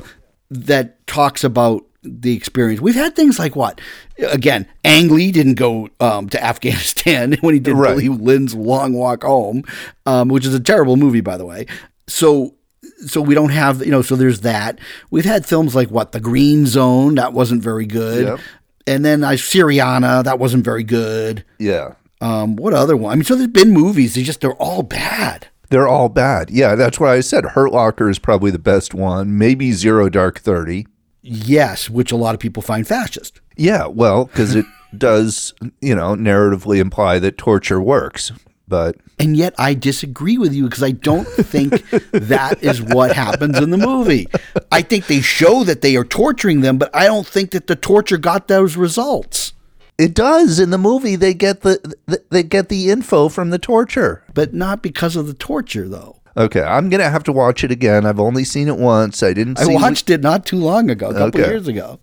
that 0.50 1.06
talks 1.08 1.44
about 1.44 1.86
the 2.04 2.36
experience. 2.36 2.80
We've 2.82 2.95
had 2.95 3.15
things 3.15 3.39
like 3.39 3.56
what? 3.56 3.82
Again, 4.19 4.67
Ang 4.84 5.10
Lee 5.10 5.32
didn't 5.32 5.56
go 5.56 5.89
um, 6.00 6.30
to 6.30 6.43
Afghanistan 6.43 7.34
when 7.41 7.54
he 7.54 7.60
did 7.60 7.74
right. 7.74 7.98
Billy 7.98 8.10
Lynn's 8.10 8.56
Long 8.56 8.93
Walk 8.93 9.24
Home, 9.24 9.63
um, 10.06 10.30
which 10.30 10.45
is 10.45 10.54
a 10.54 10.60
terrible 10.60 10.95
movie, 10.95 11.21
by 11.21 11.38
the 11.38 11.45
way. 11.45 11.65
So, 12.08 12.56
so 13.05 13.21
we 13.21 13.36
don't 13.36 13.49
have 13.49 13.86
you 13.86 13.91
know. 13.91 14.01
So 14.01 14.15
there's 14.15 14.41
that. 14.41 14.79
We've 15.12 15.25
had 15.25 15.45
films 15.45 15.75
like 15.75 15.89
what? 15.89 16.12
The 16.12 16.19
Green 16.19 16.65
Zone 16.65 17.15
that 17.15 17.34
wasn't 17.34 17.62
very 17.62 17.86
good, 17.86 18.27
yep. 18.27 18.39
and 18.88 19.03
then 19.03 19.23
I 19.23 19.36
Syriana 19.36 20.23
that 20.23 20.39
wasn't 20.39 20.63
very 20.63 20.84
good. 20.84 21.43
Yeah. 21.60 21.95
Um, 22.21 22.55
what 22.55 22.73
other 22.73 22.95
one? 22.95 23.12
I 23.12 23.15
mean, 23.15 23.25
so 23.25 23.36
there's 23.36 23.49
been 23.49 23.71
movies. 23.71 24.15
They 24.15 24.23
just 24.23 24.41
they're 24.41 24.53
all 24.53 24.84
bad. 24.84 25.47
They're 25.69 25.88
all 25.88 26.10
bad. 26.10 26.49
Yeah, 26.49 26.75
that's 26.75 26.99
why 26.99 27.13
I 27.13 27.19
said 27.19 27.43
Hurt 27.43 27.71
Locker 27.71 28.10
is 28.10 28.19
probably 28.19 28.51
the 28.51 28.60
best 28.60 28.93
one. 28.93 29.38
Maybe 29.38 29.71
Zero 29.71 30.10
Dark 30.10 30.39
Thirty. 30.39 30.88
Yes, 31.21 31.89
which 31.89 32.12
a 32.12 32.15
lot 32.15 32.36
of 32.36 32.39
people 32.39 32.62
find 32.62 32.88
fascist. 32.88 33.41
Yeah, 33.58 33.88
well, 33.88 34.25
because 34.25 34.55
it 34.55 34.65
does, 34.97 35.53
you 35.81 35.95
know, 35.95 36.15
narratively 36.15 36.77
imply 36.77 37.19
that 37.19 37.38
torture 37.38 37.81
works. 37.81 38.31
But 38.67 38.97
and 39.19 39.38
yet 39.38 39.54
I 39.60 39.75
disagree 39.75 40.38
with 40.38 40.54
you 40.54 40.63
because 40.63 40.82
I 40.82 40.91
don't 40.91 41.28
think 41.28 41.88
that 42.12 42.63
is 42.63 42.82
what 42.82 43.15
happens 43.15 43.60
in 43.60 43.69
the 43.69 43.78
movie. 43.78 44.28
I 44.71 44.82
think 44.82 45.08
they 45.08 45.21
show 45.21 45.63
that 45.63 45.82
they 45.82 45.95
are 45.95 46.04
torturing 46.04 46.62
them, 46.62 46.78
but 46.78 46.95
I 46.95 47.06
don't 47.06 47.28
think 47.28 47.51
that 47.51 47.67
the 47.67 47.75
torture 47.75 48.17
got 48.17 48.47
those 48.47 48.75
results. 48.75 49.54
It 49.97 50.13
does 50.13 50.60
in 50.60 50.71
the 50.71 50.78
movie. 50.78 51.15
They 51.15 51.34
get 51.34 51.62
the, 51.62 51.80
the 52.08 52.21
they 52.30 52.43
get 52.43 52.69
the 52.69 52.89
info 52.89 53.30
from 53.30 53.51
the 53.51 53.60
torture, 53.60 54.23
but 54.34 54.54
not 54.54 54.82
because 54.82 55.15
of 55.15 55.28
the 55.28 55.34
torture, 55.34 55.88
though. 55.88 56.19
Okay, 56.38 56.62
I'm 56.62 56.89
gonna 56.89 57.10
have 57.10 57.23
to 57.25 57.32
watch 57.32 57.63
it 57.63 57.71
again. 57.71 58.06
I've 58.06 58.19
only 58.19 58.43
seen 58.43 58.67
it 58.67 58.78
once. 58.78 59.23
I 59.23 59.32
didn't. 59.32 59.58
See 59.58 59.71
it. 59.71 59.78
I 59.78 59.82
watched 59.82 60.10
it 60.10 60.21
not 60.21 60.45
too 60.45 60.58
long 60.58 60.89
ago, 60.89 61.10
a 61.10 61.13
couple 61.13 61.39
okay. 61.39 61.49
years 61.49 61.67
ago. 61.69 61.99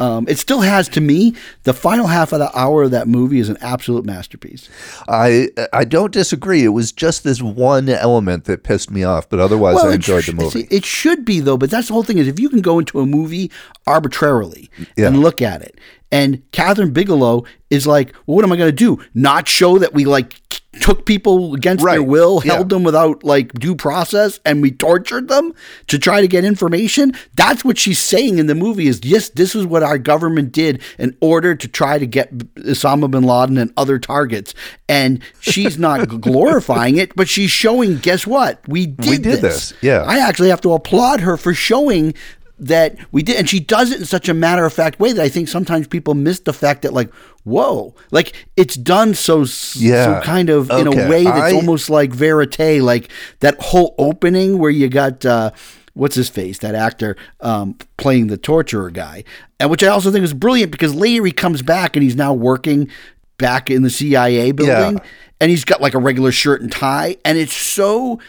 Um, 0.00 0.26
it 0.28 0.38
still 0.38 0.60
has 0.60 0.88
to 0.90 1.00
me 1.00 1.34
the 1.64 1.74
final 1.74 2.06
half 2.06 2.32
of 2.32 2.38
the 2.38 2.58
hour 2.58 2.84
of 2.84 2.90
that 2.92 3.06
movie 3.06 3.38
is 3.38 3.48
an 3.48 3.58
absolute 3.60 4.04
masterpiece. 4.04 4.68
I 5.08 5.48
I 5.72 5.84
don't 5.84 6.12
disagree. 6.12 6.64
It 6.64 6.68
was 6.68 6.90
just 6.90 7.22
this 7.22 7.42
one 7.42 7.88
element 7.88 8.44
that 8.46 8.62
pissed 8.62 8.90
me 8.90 9.04
off, 9.04 9.28
but 9.28 9.38
otherwise 9.38 9.76
well, 9.76 9.90
I 9.90 9.94
enjoyed 9.94 10.24
sh- 10.24 10.28
the 10.28 10.32
movie. 10.34 10.66
It 10.70 10.84
should 10.84 11.24
be 11.24 11.40
though, 11.40 11.58
but 11.58 11.70
that's 11.70 11.88
the 11.88 11.92
whole 11.92 12.02
thing 12.02 12.18
is 12.18 12.26
if 12.26 12.40
you 12.40 12.48
can 12.48 12.62
go 12.62 12.78
into 12.78 13.00
a 13.00 13.06
movie 13.06 13.50
arbitrarily 13.86 14.70
yeah. 14.96 15.08
and 15.08 15.20
look 15.20 15.42
at 15.42 15.62
it 15.62 15.78
and 16.12 16.42
Kathryn 16.52 16.92
Bigelow 16.92 17.44
is 17.70 17.86
like, 17.86 18.12
well, 18.26 18.36
what 18.36 18.44
am 18.44 18.52
I 18.52 18.56
going 18.56 18.70
to 18.70 18.76
do? 18.76 19.02
Not 19.14 19.46
show 19.46 19.78
that 19.78 19.94
we 19.94 20.04
like 20.04 20.40
took 20.80 21.04
people 21.04 21.54
against 21.54 21.84
right. 21.84 21.94
their 21.94 22.02
will, 22.02 22.42
yeah. 22.44 22.54
held 22.54 22.68
them 22.68 22.84
without 22.84 23.24
like 23.24 23.52
due 23.54 23.74
process, 23.74 24.38
and 24.44 24.62
we 24.62 24.70
tortured 24.70 25.28
them 25.28 25.52
to 25.88 25.98
try 25.98 26.20
to 26.20 26.28
get 26.28 26.44
information. 26.44 27.12
That's 27.34 27.64
what 27.64 27.78
she's 27.78 27.98
saying 27.98 28.38
in 28.38 28.46
the 28.46 28.54
movie 28.54 28.86
is 28.86 29.00
yes, 29.04 29.28
this 29.30 29.54
is 29.54 29.66
what 29.66 29.82
our 29.82 29.98
government 29.98 30.52
did 30.52 30.82
in 30.98 31.16
order 31.20 31.54
to 31.54 31.68
try 31.68 31.98
to 31.98 32.06
get 32.06 32.36
Osama 32.56 33.10
bin 33.10 33.24
Laden 33.24 33.58
and 33.58 33.72
other 33.76 33.98
targets. 33.98 34.54
And 34.88 35.22
she's 35.40 35.78
not 35.78 36.08
glorifying 36.20 36.96
it, 36.96 37.14
but 37.16 37.28
she's 37.28 37.50
showing, 37.50 37.98
guess 37.98 38.26
what? 38.26 38.66
We 38.68 38.86
did, 38.86 39.10
we 39.10 39.18
did 39.18 39.40
this. 39.40 39.70
this. 39.70 39.74
Yeah. 39.82 40.02
I 40.02 40.18
actually 40.18 40.50
have 40.50 40.60
to 40.62 40.72
applaud 40.72 41.20
her 41.20 41.36
for 41.36 41.54
showing 41.54 42.14
that 42.60 42.96
we 43.10 43.22
did 43.22 43.36
and 43.36 43.48
she 43.48 43.58
does 43.58 43.90
it 43.90 44.00
in 44.00 44.06
such 44.06 44.28
a 44.28 44.34
matter 44.34 44.66
of 44.66 44.72
fact 44.72 45.00
way 45.00 45.12
that 45.12 45.22
I 45.22 45.28
think 45.28 45.48
sometimes 45.48 45.86
people 45.86 46.14
miss 46.14 46.40
the 46.40 46.52
fact 46.52 46.82
that 46.82 46.92
like 46.92 47.12
whoa 47.44 47.94
like 48.10 48.34
it's 48.56 48.74
done 48.74 49.14
so 49.14 49.46
yeah. 49.76 50.04
so 50.04 50.20
kind 50.22 50.50
of 50.50 50.70
okay. 50.70 50.80
in 50.80 50.86
a 50.86 51.08
way 51.08 51.24
that's 51.24 51.52
I, 51.52 51.54
almost 51.54 51.88
like 51.88 52.12
verite 52.12 52.82
like 52.82 53.10
that 53.40 53.60
whole 53.60 53.94
opening 53.96 54.58
where 54.58 54.70
you 54.70 54.88
got 54.88 55.24
uh 55.24 55.52
what's 55.94 56.14
his 56.14 56.28
face 56.28 56.58
that 56.58 56.74
actor 56.74 57.16
um, 57.40 57.76
playing 57.96 58.28
the 58.28 58.36
torturer 58.36 58.90
guy 58.90 59.24
and 59.58 59.70
which 59.70 59.82
I 59.82 59.88
also 59.88 60.10
think 60.10 60.24
is 60.24 60.34
brilliant 60.34 60.70
because 60.70 60.94
later 60.94 61.24
he 61.24 61.32
comes 61.32 61.62
back 61.62 61.96
and 61.96 62.02
he's 62.02 62.16
now 62.16 62.32
working 62.32 62.90
back 63.38 63.70
in 63.70 63.82
the 63.82 63.90
CIA 63.90 64.52
building 64.52 64.98
yeah. 64.98 65.04
and 65.40 65.50
he's 65.50 65.64
got 65.64 65.80
like 65.80 65.94
a 65.94 65.98
regular 65.98 66.30
shirt 66.30 66.60
and 66.60 66.70
tie 66.70 67.16
and 67.24 67.38
it's 67.38 67.56
so 67.56 68.20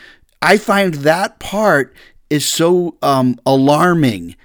I 0.41 0.57
find 0.57 0.95
that 0.95 1.39
part 1.39 1.93
is 2.31 2.47
so 2.47 2.95
um, 3.01 3.37
alarming 3.45 4.35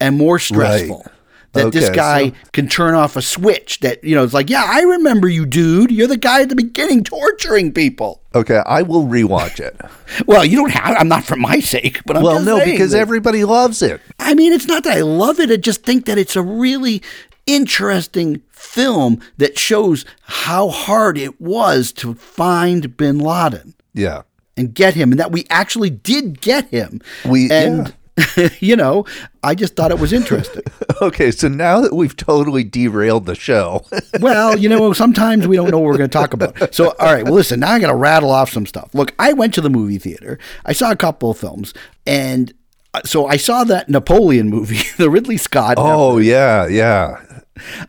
and 0.00 0.18
more 0.18 0.38
stressful. 0.38 1.02
Right. 1.06 1.12
That 1.52 1.66
okay, 1.66 1.78
this 1.78 1.88
guy 1.88 2.28
so. 2.28 2.34
can 2.52 2.68
turn 2.68 2.94
off 2.94 3.16
a 3.16 3.22
switch 3.22 3.80
that, 3.80 4.04
you 4.04 4.14
know, 4.14 4.24
it's 4.24 4.34
like, 4.34 4.50
yeah, 4.50 4.64
I 4.66 4.80
remember 4.80 5.26
you, 5.26 5.46
dude. 5.46 5.90
You're 5.90 6.08
the 6.08 6.18
guy 6.18 6.42
at 6.42 6.50
the 6.50 6.56
beginning 6.56 7.02
torturing 7.02 7.72
people. 7.72 8.20
Okay, 8.34 8.60
I 8.66 8.82
will 8.82 9.06
rewatch 9.06 9.58
it. 9.58 9.80
well, 10.26 10.44
you 10.44 10.58
don't 10.58 10.72
have. 10.72 10.96
I'm 10.98 11.08
not 11.08 11.24
for 11.24 11.36
my 11.36 11.60
sake, 11.60 12.02
but 12.04 12.18
I'm 12.18 12.22
well, 12.22 12.42
no, 12.42 12.62
because 12.62 12.90
that, 12.90 12.98
everybody 12.98 13.44
loves 13.44 13.80
it. 13.80 14.02
I 14.18 14.34
mean, 14.34 14.52
it's 14.52 14.66
not 14.66 14.84
that 14.84 14.98
I 14.98 15.00
love 15.00 15.40
it. 15.40 15.50
I 15.50 15.56
just 15.56 15.82
think 15.82 16.04
that 16.04 16.18
it's 16.18 16.36
a 16.36 16.42
really 16.42 17.02
interesting 17.46 18.42
film 18.50 19.22
that 19.38 19.56
shows 19.56 20.04
how 20.24 20.68
hard 20.68 21.16
it 21.16 21.40
was 21.40 21.90
to 21.92 22.14
find 22.16 22.98
Bin 22.98 23.18
Laden. 23.18 23.74
Yeah 23.94 24.22
and 24.56 24.74
get 24.74 24.94
him, 24.94 25.12
and 25.12 25.20
that 25.20 25.32
we 25.32 25.44
actually 25.50 25.90
did 25.90 26.40
get 26.40 26.68
him. 26.68 27.00
We 27.24 27.50
and. 27.50 27.88
Yeah. 27.88 27.92
you 28.60 28.76
know, 28.76 29.04
I 29.42 29.54
just 29.54 29.76
thought 29.76 29.90
it 29.90 29.98
was 29.98 30.10
interesting. 30.10 30.62
okay, 31.02 31.30
so 31.30 31.48
now 31.48 31.80
that 31.80 31.92
we've 31.92 32.16
totally 32.16 32.64
derailed 32.64 33.26
the 33.26 33.34
show. 33.34 33.84
well, 34.20 34.58
you 34.58 34.70
know, 34.70 34.94
sometimes 34.94 35.46
we 35.46 35.56
don't 35.56 35.70
know 35.70 35.78
what 35.78 35.88
we're 35.88 35.98
going 35.98 36.08
to 36.08 36.18
talk 36.18 36.32
about. 36.32 36.74
So, 36.74 36.94
all 36.98 37.12
right, 37.12 37.24
well, 37.24 37.34
listen, 37.34 37.60
now 37.60 37.72
I 37.72 37.78
got 37.78 37.88
to 37.88 37.94
rattle 37.94 38.30
off 38.30 38.50
some 38.50 38.64
stuff. 38.64 38.94
Look, 38.94 39.14
I 39.18 39.34
went 39.34 39.52
to 39.54 39.60
the 39.60 39.68
movie 39.68 39.98
theater, 39.98 40.38
I 40.64 40.72
saw 40.72 40.90
a 40.90 40.96
couple 40.96 41.30
of 41.30 41.36
films, 41.36 41.74
and 42.06 42.54
uh, 42.94 43.02
so 43.04 43.26
I 43.26 43.36
saw 43.36 43.64
that 43.64 43.90
Napoleon 43.90 44.48
movie, 44.48 44.80
the 44.96 45.10
Ridley 45.10 45.36
Scott. 45.36 45.74
Oh, 45.76 46.16
yeah, 46.16 46.66
yeah. 46.66 47.22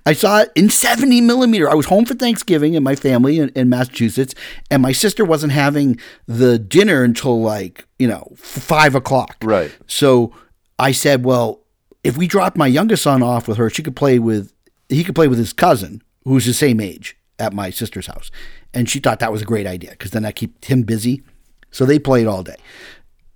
I 0.06 0.14
saw 0.14 0.42
it 0.42 0.52
in 0.56 0.70
70 0.70 1.22
millimeter. 1.22 1.70
I 1.70 1.74
was 1.74 1.88
home 1.88 2.06
for 2.06 2.14
Thanksgiving 2.14 2.76
and 2.76 2.84
my 2.84 2.96
family 2.96 3.40
in, 3.40 3.50
in, 3.50 3.70
Massachusetts, 3.70 4.34
and 4.72 4.82
my 4.82 4.92
sister 4.92 5.26
wasn't 5.26 5.52
having 5.54 6.00
the 6.26 6.58
dinner 6.58 7.04
until 7.04 7.42
like, 7.42 7.86
you 8.00 8.08
know, 8.08 8.32
five 8.36 8.96
o'clock. 8.96 9.38
Right. 9.44 9.76
So 9.88 10.34
I 10.80 10.92
said, 10.92 11.26
well, 11.26 11.62
if 12.04 12.18
we 12.18 12.28
dropped 12.28 12.58
my 12.58 12.68
youngest 12.68 13.04
son 13.04 13.22
off 13.22 13.48
with 13.48 13.58
her, 13.58 13.70
she 13.70 13.84
could 13.84 13.96
play 13.96 14.20
with, 14.20 14.54
he 14.90 15.04
could 15.04 15.16
play 15.16 15.28
with 15.28 15.40
his 15.40 15.54
cousin, 15.54 16.02
who's 16.24 16.46
the 16.46 16.54
same 16.54 16.80
age, 16.80 17.18
at 17.40 17.54
my 17.54 17.70
sister's 17.70 18.08
house. 18.08 18.32
And 18.74 18.90
she 18.90 19.00
thought 19.00 19.20
that 19.20 19.32
was 19.32 19.42
a 19.42 19.46
great 19.46 19.68
idea 19.68 19.92
because 19.92 20.12
then 20.12 20.26
I 20.26 20.32
keep 20.32 20.64
him 20.64 20.84
busy. 20.84 21.24
So 21.72 21.86
they 21.86 22.00
played 22.00 22.28
all 22.28 22.44
day 22.44 22.56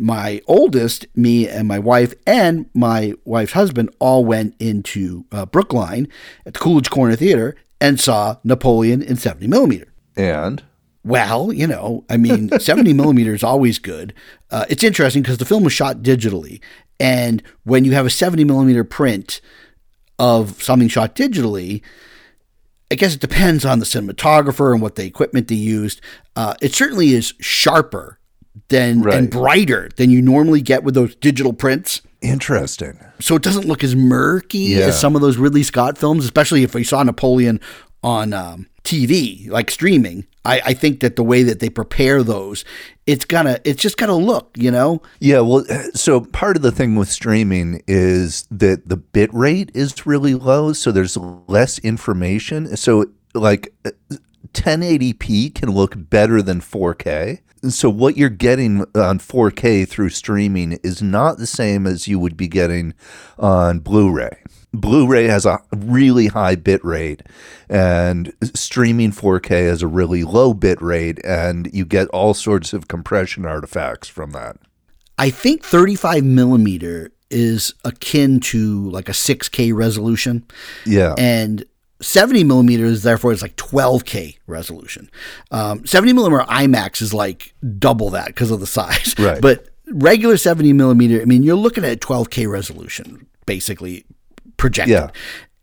my 0.01 0.41
oldest, 0.47 1.05
me 1.15 1.47
and 1.47 1.67
my 1.67 1.77
wife, 1.77 2.13
and 2.25 2.67
my 2.73 3.13
wife's 3.23 3.53
husband 3.53 3.93
all 3.99 4.25
went 4.25 4.55
into 4.59 5.25
uh, 5.31 5.45
Brookline 5.45 6.07
at 6.45 6.55
the 6.55 6.59
Coolidge 6.59 6.89
Corner 6.89 7.15
Theater 7.15 7.55
and 7.79 7.99
saw 7.99 8.37
Napoleon 8.43 9.03
in 9.03 9.15
70 9.15 9.47
millimeter. 9.47 9.93
And? 10.17 10.63
Well, 11.03 11.53
you 11.53 11.67
know, 11.67 12.03
I 12.09 12.17
mean, 12.17 12.49
70 12.59 12.93
millimeter 12.93 13.33
is 13.33 13.43
always 13.43 13.77
good. 13.77 14.15
Uh, 14.49 14.65
it's 14.69 14.83
interesting 14.83 15.21
because 15.21 15.37
the 15.37 15.45
film 15.45 15.63
was 15.63 15.73
shot 15.73 15.97
digitally. 15.97 16.61
And 16.99 17.43
when 17.63 17.85
you 17.85 17.91
have 17.93 18.07
a 18.07 18.11
70 18.11 18.43
millimeter 18.43 18.83
print 18.83 19.39
of 20.17 20.63
something 20.63 20.87
shot 20.87 21.15
digitally, 21.15 21.83
I 22.91 22.95
guess 22.95 23.13
it 23.13 23.21
depends 23.21 23.65
on 23.65 23.77
the 23.77 23.85
cinematographer 23.85 24.73
and 24.73 24.81
what 24.81 24.95
the 24.95 25.05
equipment 25.05 25.47
they 25.47 25.55
used. 25.55 26.01
Uh, 26.35 26.55
it 26.59 26.73
certainly 26.73 27.13
is 27.13 27.35
sharper 27.39 28.19
than 28.69 29.01
right. 29.01 29.15
and 29.15 29.29
brighter 29.29 29.89
than 29.95 30.09
you 30.09 30.21
normally 30.21 30.61
get 30.61 30.83
with 30.83 30.93
those 30.93 31.15
digital 31.15 31.53
prints. 31.53 32.01
Interesting. 32.21 32.99
So 33.19 33.35
it 33.35 33.41
doesn't 33.41 33.67
look 33.67 33.83
as 33.83 33.95
murky 33.95 34.59
yeah. 34.59 34.87
as 34.87 34.99
some 34.99 35.15
of 35.15 35.21
those 35.21 35.37
Ridley 35.37 35.63
Scott 35.63 35.97
films, 35.97 36.23
especially 36.23 36.63
if 36.63 36.73
we 36.73 36.83
saw 36.83 37.01
Napoleon 37.03 37.59
on 38.03 38.33
um, 38.33 38.67
TV, 38.83 39.49
like 39.49 39.71
streaming. 39.71 40.27
I, 40.43 40.61
I, 40.65 40.73
think 40.73 41.01
that 41.01 41.15
the 41.17 41.23
way 41.23 41.43
that 41.43 41.59
they 41.59 41.69
prepare 41.69 42.23
those, 42.23 42.65
it's 43.05 43.25
gonna, 43.25 43.59
it's 43.63 43.79
just 43.81 43.97
gonna 43.97 44.15
look, 44.15 44.57
you 44.57 44.71
know. 44.71 45.03
Yeah, 45.19 45.41
well, 45.41 45.63
so 45.93 46.21
part 46.21 46.55
of 46.55 46.63
the 46.63 46.71
thing 46.71 46.95
with 46.95 47.09
streaming 47.09 47.83
is 47.87 48.47
that 48.49 48.89
the 48.89 48.97
bit 48.97 49.31
rate 49.33 49.69
is 49.75 50.07
really 50.07 50.33
low, 50.33 50.73
so 50.73 50.91
there's 50.91 51.15
less 51.15 51.77
information. 51.79 52.75
So 52.75 53.05
like 53.35 53.71
1080p 54.53 55.53
can 55.53 55.69
look 55.69 55.93
better 55.95 56.41
than 56.41 56.59
4K 56.59 57.41
so 57.69 57.89
what 57.89 58.17
you're 58.17 58.29
getting 58.29 58.81
on 58.95 59.19
4K 59.19 59.87
through 59.87 60.09
streaming 60.09 60.73
is 60.83 61.01
not 61.01 61.37
the 61.37 61.47
same 61.47 61.85
as 61.85 62.07
you 62.07 62.19
would 62.19 62.35
be 62.35 62.47
getting 62.47 62.93
on 63.37 63.79
Blu-ray. 63.79 64.37
Blu-ray 64.73 65.25
has 65.25 65.45
a 65.45 65.59
really 65.75 66.27
high 66.27 66.55
bit 66.55 66.83
rate 66.83 67.23
and 67.69 68.33
streaming 68.55 69.11
4K 69.11 69.67
has 69.67 69.81
a 69.81 69.87
really 69.87 70.23
low 70.23 70.53
bit 70.53 70.81
rate 70.81 71.19
and 71.25 71.69
you 71.73 71.85
get 71.85 72.07
all 72.09 72.33
sorts 72.33 72.71
of 72.71 72.87
compression 72.87 73.45
artifacts 73.45 74.07
from 74.07 74.31
that. 74.31 74.57
I 75.17 75.29
think 75.29 75.63
35 75.63 76.23
millimeter 76.23 77.11
is 77.29 77.73
akin 77.85 78.39
to 78.39 78.89
like 78.89 79.09
a 79.09 79.13
6K 79.13 79.73
resolution. 79.73 80.45
Yeah. 80.85 81.15
And 81.17 81.65
70 82.01 82.43
millimeters, 82.43 83.03
therefore, 83.03 83.31
is 83.31 83.41
like 83.41 83.55
12K 83.55 84.37
resolution. 84.47 85.09
Um, 85.51 85.85
70 85.85 86.13
millimeter 86.13 86.43
IMAX 86.43 87.01
is 87.01 87.13
like 87.13 87.53
double 87.77 88.09
that 88.11 88.27
because 88.27 88.51
of 88.51 88.59
the 88.59 88.67
size. 88.67 89.15
Right. 89.17 89.41
But 89.41 89.69
regular 89.87 90.37
70 90.37 90.73
millimeter, 90.73 91.21
I 91.21 91.25
mean, 91.25 91.43
you're 91.43 91.55
looking 91.55 91.85
at 91.85 91.99
12K 91.99 92.49
resolution, 92.49 93.27
basically 93.45 94.05
projected. 94.57 94.93
Yeah. 94.93 95.09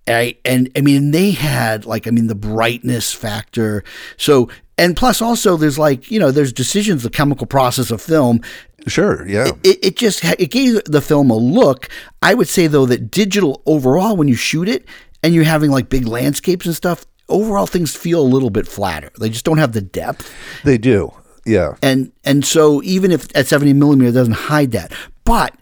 Right? 0.09 0.41
And 0.45 0.71
I 0.77 0.81
mean, 0.81 1.11
they 1.11 1.33
had 1.33 1.85
like, 1.85 2.07
I 2.07 2.11
mean, 2.11 2.29
the 2.29 2.35
brightness 2.35 3.13
factor. 3.13 3.85
So, 4.17 4.49
and 4.79 4.97
plus 4.97 5.21
also 5.21 5.57
there's 5.57 5.79
like, 5.79 6.11
you 6.11 6.19
know, 6.19 6.31
there's 6.31 6.53
decisions, 6.53 7.03
the 7.03 7.11
chemical 7.11 7.47
process 7.47 7.91
of 7.91 8.01
film. 8.01 8.41
Sure, 8.87 9.27
yeah. 9.27 9.51
It, 9.65 9.85
it 9.85 9.97
just 9.97 10.25
it 10.25 10.51
gave 10.51 10.83
the 10.85 11.03
film 11.03 11.31
a 11.31 11.37
look. 11.37 11.89
I 12.23 12.35
would 12.35 12.49
say 12.49 12.69
though 12.69 12.87
that 12.87 13.11
digital 13.11 13.61
overall, 13.67 14.17
when 14.17 14.29
you 14.29 14.37
shoot 14.37 14.69
it, 14.69 14.87
and 15.23 15.35
you're 15.35 15.45
having 15.45 15.71
like 15.71 15.89
big 15.89 16.07
landscapes 16.07 16.67
and 16.67 16.75
stuff, 16.75 17.07
overall 17.29 17.67
things 17.67 17.95
feel 17.97 18.21
a 18.21 18.23
little 18.23 18.51
bit 18.51 18.67
flatter. 18.67 19.11
They 19.21 19.29
just 19.29 19.45
don't 19.45 19.59
have 19.59 19.73
the 19.73 19.81
depth. 19.81 20.33
They 20.65 20.79
do. 20.79 21.13
Yeah. 21.45 21.77
And 21.83 22.13
and 22.25 22.45
so 22.45 22.83
even 22.83 23.11
if 23.11 23.29
at 23.35 23.47
70 23.47 23.73
millimeter 23.73 24.13
doesn't 24.13 24.35
hide 24.35 24.73
that. 24.73 24.93
But 25.25 25.55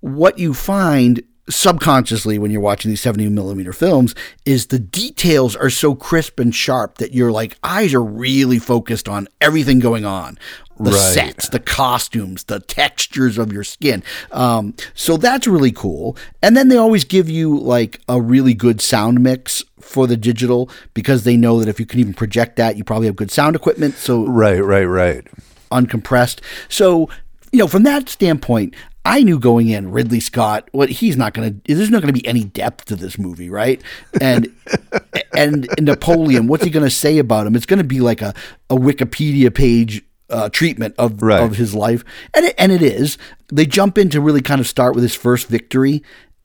what 0.00 0.38
you 0.38 0.54
find 0.54 1.22
subconsciously 1.48 2.38
when 2.38 2.50
you're 2.50 2.60
watching 2.60 2.90
these 2.90 3.00
70 3.00 3.28
millimeter 3.30 3.72
films 3.72 4.14
is 4.44 4.68
the 4.68 4.78
details 4.78 5.56
are 5.56 5.70
so 5.70 5.94
crisp 5.94 6.38
and 6.38 6.54
sharp 6.54 6.98
that 6.98 7.12
your 7.12 7.32
like 7.32 7.56
eyes 7.62 7.94
are 7.94 8.02
really 8.02 8.58
focused 8.58 9.08
on 9.08 9.28
everything 9.40 9.78
going 9.80 10.04
on. 10.04 10.38
The 10.78 10.92
right. 10.92 10.98
sets 10.98 11.48
the 11.50 11.60
costumes 11.60 12.44
the 12.44 12.60
textures 12.60 13.36
of 13.36 13.52
your 13.52 13.64
skin. 13.64 14.02
Um, 14.32 14.74
so 14.94 15.18
that's 15.18 15.46
really 15.46 15.72
cool. 15.72 16.16
And 16.42 16.56
then 16.56 16.68
they 16.68 16.76
always 16.76 17.04
give 17.04 17.28
you 17.28 17.58
like 17.58 18.00
a 18.08 18.20
really 18.20 18.54
good 18.54 18.80
sound 18.80 19.20
mix 19.20 19.62
for 19.80 20.06
the 20.06 20.16
digital 20.16 20.70
because 20.94 21.24
they 21.24 21.36
know 21.36 21.58
that 21.58 21.68
if 21.68 21.80
you 21.80 21.86
can 21.86 22.00
even 22.00 22.14
project 22.14 22.56
that 22.56 22.76
you 22.76 22.84
probably 22.84 23.08
have 23.08 23.16
good 23.16 23.30
sound 23.30 23.56
equipment 23.56 23.94
so 23.94 24.24
right 24.26 24.64
right 24.64 24.84
right. 24.84 25.26
uncompressed. 25.70 26.40
So 26.70 27.10
you 27.52 27.58
know 27.58 27.66
from 27.66 27.82
that 27.82 28.08
standpoint 28.08 28.74
I 29.04 29.22
knew 29.22 29.38
going 29.38 29.68
in 29.68 29.90
Ridley 29.90 30.20
Scott, 30.20 30.68
what 30.72 30.90
he's 30.90 31.16
not 31.16 31.32
going 31.32 31.60
to. 31.64 31.74
There's 31.74 31.90
not 31.90 32.02
going 32.02 32.12
to 32.12 32.20
be 32.20 32.26
any 32.26 32.44
depth 32.44 32.84
to 32.86 32.96
this 32.96 33.18
movie, 33.18 33.48
right? 33.48 33.80
And 34.20 34.54
and 35.34 35.68
Napoleon, 35.80 36.48
what's 36.48 36.64
he 36.64 36.70
going 36.70 36.84
to 36.84 36.90
say 36.90 37.18
about 37.18 37.46
him? 37.46 37.56
It's 37.56 37.66
going 37.66 37.78
to 37.78 37.84
be 37.84 38.00
like 38.00 38.20
a, 38.20 38.34
a 38.68 38.76
Wikipedia 38.76 39.54
page 39.54 40.02
uh, 40.28 40.48
treatment 40.50 40.94
of 40.98 41.22
right. 41.22 41.42
of 41.42 41.56
his 41.56 41.74
life, 41.74 42.04
and 42.34 42.46
it, 42.46 42.54
and 42.58 42.72
it 42.72 42.82
is. 42.82 43.16
They 43.48 43.66
jump 43.66 43.96
in 43.96 44.10
to 44.10 44.20
really 44.20 44.42
kind 44.42 44.60
of 44.60 44.66
start 44.66 44.94
with 44.94 45.02
his 45.02 45.14
first 45.14 45.48
victory, 45.48 46.02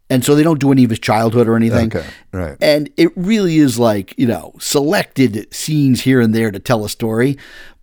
and 0.09 0.23
so 0.23 0.33
they 0.33 0.43
don't 0.43 0.59
do 0.59 0.71
any 0.71 0.85
of 0.85 0.89
his 0.89 0.99
childhood 0.99 1.47
or 1.49 1.57
anything. 1.57 1.95
Okay, 1.95 2.07
right. 2.31 2.57
And 2.61 2.89
it 2.95 3.11
really 3.17 3.57
is 3.57 3.77
like 3.77 4.17
you 4.17 4.27
know 4.27 4.53
selected 4.59 5.53
scenes 5.53 6.01
here 6.01 6.21
and 6.21 6.33
there 6.33 6.51
to 6.51 6.59
tell 6.59 6.85
a 6.85 6.89
story, 6.89 7.37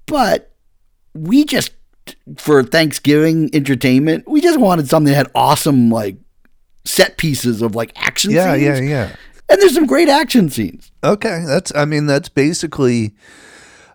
but 0.07 0.51
we 1.15 1.45
just 1.45 1.73
for 2.37 2.63
Thanksgiving 2.63 3.51
entertainment. 3.53 4.29
We 4.29 4.41
just 4.41 4.61
wanted 4.61 4.89
something 4.89 5.13
that 5.13 5.17
had 5.17 5.31
awesome 5.35 5.91
like 5.91 6.17
set 6.85 7.17
pieces 7.17 7.63
of 7.63 7.75
like 7.75 7.93
action 7.97 8.31
yeah, 8.31 8.53
scenes. 8.53 8.65
Yeah, 8.65 8.75
yeah, 8.77 8.81
yeah. 8.89 9.17
And 9.49 9.61
there's 9.61 9.75
some 9.75 9.87
great 9.87 10.09
action 10.09 10.49
scenes. 10.51 10.91
Okay, 11.05 11.45
that's 11.47 11.75
I 11.75 11.85
mean 11.85 12.07
that's 12.07 12.29
basically 12.29 13.15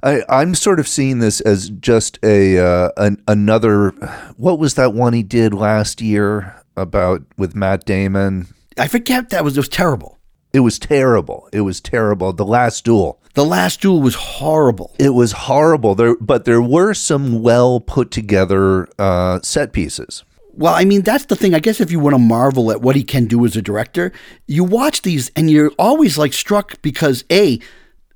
I, 0.03 0.21
I'm 0.29 0.55
sort 0.55 0.79
of 0.79 0.87
seeing 0.87 1.19
this 1.19 1.41
as 1.41 1.69
just 1.69 2.19
a 2.23 2.59
uh, 2.59 2.91
an, 2.97 3.21
another. 3.27 3.89
What 4.37 4.59
was 4.59 4.75
that 4.75 4.93
one 4.93 5.13
he 5.13 5.23
did 5.23 5.53
last 5.53 6.01
year 6.01 6.55
about 6.75 7.23
with 7.37 7.55
Matt 7.55 7.85
Damon? 7.85 8.47
I 8.77 8.87
forget 8.87 9.29
that 9.29 9.43
was 9.43 9.57
it 9.57 9.61
was 9.61 9.69
terrible. 9.69 10.17
It 10.53 10.61
was 10.61 10.79
terrible. 10.79 11.49
It 11.51 11.61
was 11.61 11.81
terrible. 11.81 12.33
The 12.33 12.45
Last 12.45 12.85
Duel. 12.85 13.21
The 13.37 13.45
Last 13.45 13.81
Duel 13.81 14.01
was 14.01 14.15
horrible. 14.15 14.95
It 14.97 15.11
was 15.11 15.31
horrible. 15.31 15.93
There, 15.93 16.15
but 16.15 16.45
there 16.45 16.59
were 16.59 16.95
some 16.95 17.43
well 17.43 17.79
put 17.79 18.09
together 18.09 18.89
uh, 18.97 19.41
set 19.43 19.73
pieces. 19.73 20.23
Well, 20.53 20.73
I 20.73 20.85
mean, 20.85 21.03
that's 21.03 21.25
the 21.25 21.35
thing. 21.35 21.53
I 21.53 21.59
guess 21.59 21.79
if 21.79 21.91
you 21.91 21.99
want 21.99 22.15
to 22.15 22.19
marvel 22.19 22.71
at 22.71 22.81
what 22.81 22.95
he 22.95 23.03
can 23.03 23.27
do 23.27 23.45
as 23.45 23.55
a 23.55 23.61
director, 23.61 24.11
you 24.47 24.63
watch 24.63 25.03
these 25.03 25.29
and 25.35 25.51
you're 25.51 25.71
always 25.77 26.17
like 26.17 26.33
struck 26.33 26.81
because 26.81 27.25
A, 27.31 27.59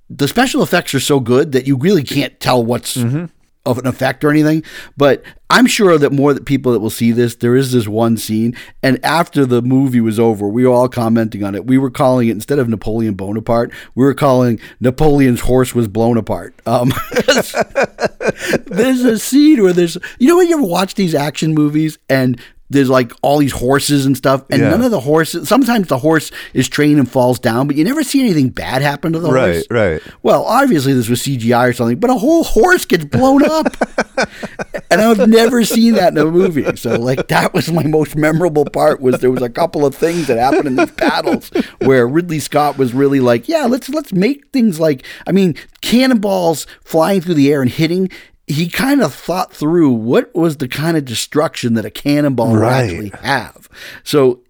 the 0.09 0.27
special 0.27 0.63
effects 0.63 0.95
are 0.95 0.99
so 0.99 1.19
good 1.19 1.51
that 1.51 1.67
you 1.67 1.77
really 1.77 2.03
can't 2.03 2.39
tell 2.39 2.65
what's 2.65 2.97
mm-hmm 2.97 3.25
of 3.65 3.77
an 3.77 3.85
effect 3.85 4.23
or 4.23 4.29
anything, 4.29 4.63
but 4.97 5.23
I'm 5.49 5.67
sure 5.67 5.97
that 5.97 6.11
more 6.11 6.33
people 6.35 6.71
that 6.71 6.79
will 6.79 6.89
see 6.89 7.11
this, 7.11 7.35
there 7.35 7.55
is 7.55 7.71
this 7.71 7.87
one 7.87 8.17
scene, 8.17 8.55
and 8.81 9.03
after 9.03 9.45
the 9.45 9.61
movie 9.61 10.01
was 10.01 10.19
over, 10.19 10.47
we 10.47 10.65
were 10.65 10.73
all 10.73 10.89
commenting 10.89 11.43
on 11.43 11.55
it. 11.55 11.65
We 11.65 11.77
were 11.77 11.91
calling 11.91 12.29
it 12.29 12.31
instead 12.31 12.59
of 12.59 12.69
Napoleon 12.69 13.13
Bonaparte, 13.13 13.71
we 13.93 14.03
were 14.03 14.13
calling 14.13 14.59
Napoleon's 14.79 15.41
horse 15.41 15.75
was 15.75 15.87
blown 15.87 16.17
apart. 16.17 16.55
Um, 16.65 16.93
there's 18.65 19.03
a 19.03 19.19
scene 19.19 19.61
where 19.61 19.73
there's, 19.73 19.97
you 20.19 20.27
know, 20.27 20.37
when 20.37 20.47
you 20.47 20.57
ever 20.57 20.65
watch 20.65 20.95
these 20.95 21.13
action 21.13 21.53
movies 21.53 21.99
and 22.09 22.39
there's 22.71 22.89
like 22.89 23.11
all 23.21 23.37
these 23.37 23.51
horses 23.51 24.05
and 24.05 24.15
stuff, 24.15 24.45
and 24.49 24.61
yeah. 24.61 24.69
none 24.69 24.81
of 24.81 24.91
the 24.91 24.99
horses. 25.01 25.47
Sometimes 25.47 25.87
the 25.87 25.97
horse 25.97 26.31
is 26.53 26.69
trained 26.69 26.99
and 26.99 27.09
falls 27.09 27.37
down, 27.37 27.67
but 27.67 27.75
you 27.75 27.83
never 27.83 28.01
see 28.01 28.21
anything 28.21 28.49
bad 28.49 28.81
happen 28.81 29.11
to 29.13 29.19
the 29.19 29.31
right, 29.31 29.53
horse. 29.53 29.67
Right, 29.69 29.91
right. 29.91 30.01
Well, 30.23 30.43
obviously 30.45 30.93
this 30.93 31.09
was 31.09 31.21
CGI 31.21 31.69
or 31.69 31.73
something, 31.73 31.99
but 31.99 32.09
a 32.09 32.15
whole 32.15 32.43
horse 32.43 32.85
gets 32.85 33.05
blown 33.05 33.43
up, 33.43 33.75
and 34.89 35.01
I've 35.01 35.27
never 35.27 35.65
seen 35.65 35.95
that 35.95 36.13
in 36.13 36.17
a 36.17 36.25
movie. 36.25 36.75
So, 36.77 36.95
like, 36.95 37.27
that 37.27 37.53
was 37.53 37.71
my 37.71 37.83
most 37.83 38.15
memorable 38.15 38.65
part. 38.65 39.01
Was 39.01 39.19
there 39.19 39.31
was 39.31 39.43
a 39.43 39.49
couple 39.49 39.85
of 39.85 39.93
things 39.93 40.27
that 40.27 40.37
happened 40.37 40.67
in 40.67 40.75
these 40.77 40.91
battles 40.91 41.51
where 41.79 42.07
Ridley 42.07 42.39
Scott 42.39 42.77
was 42.77 42.93
really 42.93 43.19
like, 43.19 43.49
yeah, 43.49 43.65
let's 43.65 43.89
let's 43.89 44.13
make 44.13 44.47
things 44.51 44.79
like, 44.79 45.05
I 45.27 45.33
mean, 45.33 45.55
cannonballs 45.81 46.65
flying 46.83 47.21
through 47.21 47.33
the 47.33 47.51
air 47.51 47.61
and 47.61 47.69
hitting 47.69 48.09
he 48.51 48.67
kind 48.67 49.01
of 49.01 49.13
thought 49.13 49.53
through 49.53 49.91
what 49.91 50.33
was 50.35 50.57
the 50.57 50.67
kind 50.67 50.97
of 50.97 51.05
destruction 51.05 51.73
that 51.75 51.85
a 51.85 51.91
cannonball 51.91 52.55
right. 52.55 52.81
would 52.81 53.05
actually 53.05 53.09
have. 53.21 53.69
So, 54.03 54.41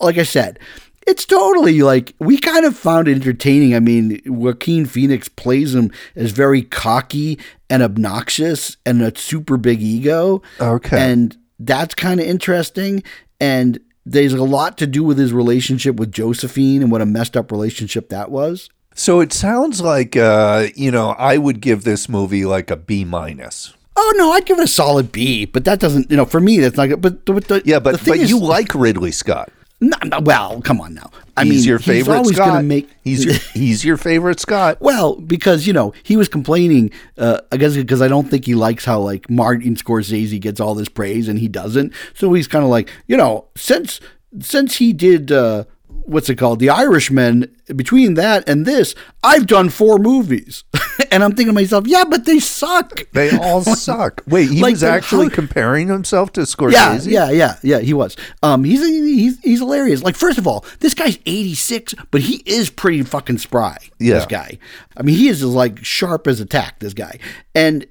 like 0.00 0.18
I 0.18 0.24
said, 0.24 0.58
it's 1.06 1.24
totally 1.24 1.82
like 1.82 2.14
we 2.18 2.38
kind 2.38 2.66
of 2.66 2.76
found 2.76 3.08
it 3.08 3.14
entertaining. 3.14 3.74
I 3.74 3.80
mean, 3.80 4.20
Joaquin 4.26 4.86
Phoenix 4.86 5.28
plays 5.28 5.74
him 5.74 5.90
as 6.14 6.32
very 6.32 6.62
cocky 6.62 7.38
and 7.70 7.82
obnoxious 7.82 8.76
and 8.84 9.02
a 9.02 9.16
super 9.16 9.56
big 9.56 9.80
ego. 9.80 10.42
Okay. 10.60 10.98
And 10.98 11.36
that's 11.58 11.94
kind 11.94 12.20
of 12.20 12.26
interesting. 12.26 13.02
And 13.40 13.80
there's 14.04 14.34
a 14.34 14.44
lot 14.44 14.78
to 14.78 14.86
do 14.86 15.02
with 15.02 15.18
his 15.18 15.32
relationship 15.32 15.96
with 15.96 16.12
Josephine 16.12 16.82
and 16.82 16.92
what 16.92 17.02
a 17.02 17.06
messed 17.06 17.36
up 17.36 17.50
relationship 17.50 18.08
that 18.10 18.30
was. 18.30 18.68
So 18.98 19.20
it 19.20 19.32
sounds 19.32 19.80
like 19.80 20.16
uh, 20.16 20.68
you 20.74 20.90
know, 20.90 21.10
I 21.10 21.36
would 21.38 21.60
give 21.60 21.84
this 21.84 22.08
movie 22.08 22.44
like 22.44 22.70
a 22.70 22.76
B 22.76 23.04
minus. 23.04 23.74
Oh 23.94 24.12
no, 24.16 24.32
I'd 24.32 24.44
give 24.46 24.58
it 24.58 24.64
a 24.64 24.68
solid 24.68 25.12
B, 25.12 25.44
but 25.46 25.64
that 25.64 25.80
doesn't, 25.80 26.10
you 26.10 26.16
know, 26.16 26.24
for 26.24 26.40
me 26.40 26.58
that's 26.60 26.76
not 26.76 26.86
good. 26.88 27.00
But, 27.00 27.24
but 27.24 27.48
the, 27.48 27.62
Yeah, 27.64 27.78
but 27.78 28.02
but 28.06 28.16
is- 28.18 28.30
you 28.30 28.38
like 28.38 28.74
Ridley 28.74 29.10
Scott. 29.12 29.50
no, 29.80 29.96
no, 30.04 30.20
well, 30.20 30.60
come 30.62 30.80
on 30.80 30.94
now. 30.94 31.10
I 31.36 31.44
he's 31.44 31.60
mean, 31.62 31.68
your 31.68 31.78
favorite 31.78 32.24
he's 32.24 32.34
Scott. 32.36 32.64
make 32.64 32.88
he's 33.04 33.24
your 33.24 33.34
he's 33.54 33.84
your 33.84 33.96
favorite 33.98 34.40
Scott. 34.40 34.78
Well, 34.80 35.16
because 35.16 35.66
you 35.66 35.72
know 35.74 35.92
he 36.02 36.16
was 36.16 36.28
complaining. 36.28 36.90
Uh, 37.18 37.40
I 37.52 37.58
guess 37.58 37.74
because 37.76 38.00
I 38.00 38.08
don't 38.08 38.28
think 38.30 38.46
he 38.46 38.54
likes 38.54 38.84
how 38.86 39.00
like 39.00 39.28
Martin 39.28 39.74
Scorsese 39.76 40.40
gets 40.40 40.58
all 40.60 40.74
this 40.74 40.88
praise 40.88 41.28
and 41.28 41.38
he 41.38 41.48
doesn't. 41.48 41.92
So 42.14 42.32
he's 42.32 42.48
kind 42.48 42.64
of 42.64 42.70
like 42.70 42.90
you 43.06 43.16
know 43.18 43.46
since 43.56 44.00
since 44.40 44.76
he 44.76 44.92
did 44.94 45.30
uh, 45.32 45.64
what's 46.06 46.28
it 46.30 46.36
called, 46.36 46.58
The 46.60 46.70
Irishman. 46.70 47.54
Between 47.74 48.14
that 48.14 48.48
and 48.48 48.64
this, 48.64 48.94
I've 49.24 49.46
done 49.46 49.68
four 49.70 49.98
movies, 49.98 50.62
and 51.10 51.24
I'm 51.24 51.30
thinking 51.32 51.48
to 51.48 51.52
myself, 51.52 51.86
yeah, 51.86 52.04
but 52.08 52.24
they 52.24 52.38
suck. 52.38 53.02
They 53.12 53.36
all 53.36 53.62
suck. 53.62 54.22
Wait, 54.26 54.50
he 54.50 54.60
Like, 54.60 54.72
was 54.74 54.82
actually 54.84 55.28
how- 55.28 55.34
comparing 55.34 55.88
himself 55.88 56.32
to 56.34 56.42
Scorsese. 56.42 56.72
yeah, 57.10 57.28
yeah, 57.28 57.30
yeah. 57.30 57.56
yeah. 57.62 57.78
He 57.80 57.92
was. 57.92 58.16
Um, 58.42 58.62
he's 58.64 58.86
he's 58.86 59.38
he's 59.40 59.58
hilarious. 59.58 60.02
Like, 60.02 60.14
first 60.16 60.38
of 60.38 60.46
all, 60.46 60.64
this 60.80 60.94
guy's 60.94 61.18
86, 61.26 61.94
but 62.10 62.20
he 62.20 62.42
is 62.46 62.70
pretty 62.70 63.02
fucking 63.02 63.38
spry. 63.38 63.76
Yeah. 63.98 64.14
This 64.14 64.26
guy. 64.26 64.58
I 64.96 65.02
mean, 65.02 65.16
he 65.16 65.28
is 65.28 65.42
like 65.44 65.84
sharp 65.84 66.26
as 66.28 66.40
a 66.40 66.46
tack. 66.46 66.78
This 66.78 66.94
guy. 66.94 67.18
And 67.54 67.86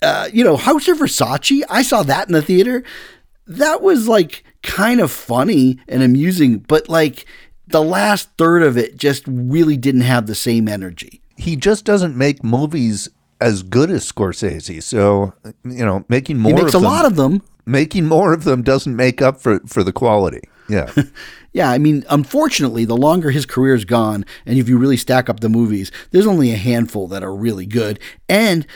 uh, 0.00 0.28
you 0.32 0.42
know, 0.44 0.56
House 0.56 0.88
of 0.88 0.98
Versace. 0.98 1.62
I 1.68 1.82
saw 1.82 2.02
that 2.04 2.28
in 2.28 2.32
the 2.32 2.40
theater. 2.42 2.82
That 3.46 3.82
was 3.82 4.08
like 4.08 4.44
kind 4.62 5.00
of 5.00 5.10
funny 5.10 5.78
and 5.88 6.02
amusing, 6.02 6.58
but 6.58 6.88
like 6.88 7.24
the 7.68 7.82
last 7.82 8.30
third 8.38 8.62
of 8.62 8.76
it 8.76 8.96
just 8.96 9.24
really 9.26 9.76
didn't 9.76 10.02
have 10.02 10.26
the 10.26 10.34
same 10.34 10.68
energy. 10.68 11.20
He 11.36 11.56
just 11.56 11.84
doesn't 11.84 12.16
make 12.16 12.42
movies 12.42 13.08
as 13.40 13.62
good 13.62 13.90
as 13.90 14.10
Scorsese. 14.10 14.82
So 14.82 15.32
you 15.64 15.84
know, 15.84 16.04
making 16.08 16.38
more 16.38 16.50
He 16.52 16.62
makes 16.62 16.74
of 16.74 16.80
a 16.80 16.84
them, 16.84 16.92
lot 16.92 17.04
of 17.04 17.16
them. 17.16 17.42
making 17.66 18.06
more 18.06 18.32
of 18.32 18.44
them 18.44 18.62
doesn't 18.62 18.96
make 18.96 19.22
up 19.22 19.40
for 19.40 19.60
for 19.66 19.82
the 19.84 19.92
quality. 19.92 20.40
Yeah. 20.68 20.90
Yeah, 21.54 21.70
I 21.70 21.78
mean, 21.78 22.04
unfortunately, 22.10 22.84
the 22.84 22.96
longer 22.96 23.30
his 23.30 23.46
career's 23.46 23.86
gone, 23.86 24.26
and 24.44 24.58
if 24.58 24.68
you 24.68 24.76
really 24.76 24.98
stack 24.98 25.30
up 25.30 25.40
the 25.40 25.48
movies, 25.48 25.90
there's 26.10 26.26
only 26.26 26.52
a 26.52 26.56
handful 26.56 27.08
that 27.08 27.22
are 27.24 27.34
really 27.34 27.64
good. 27.64 27.98
And 28.28 28.66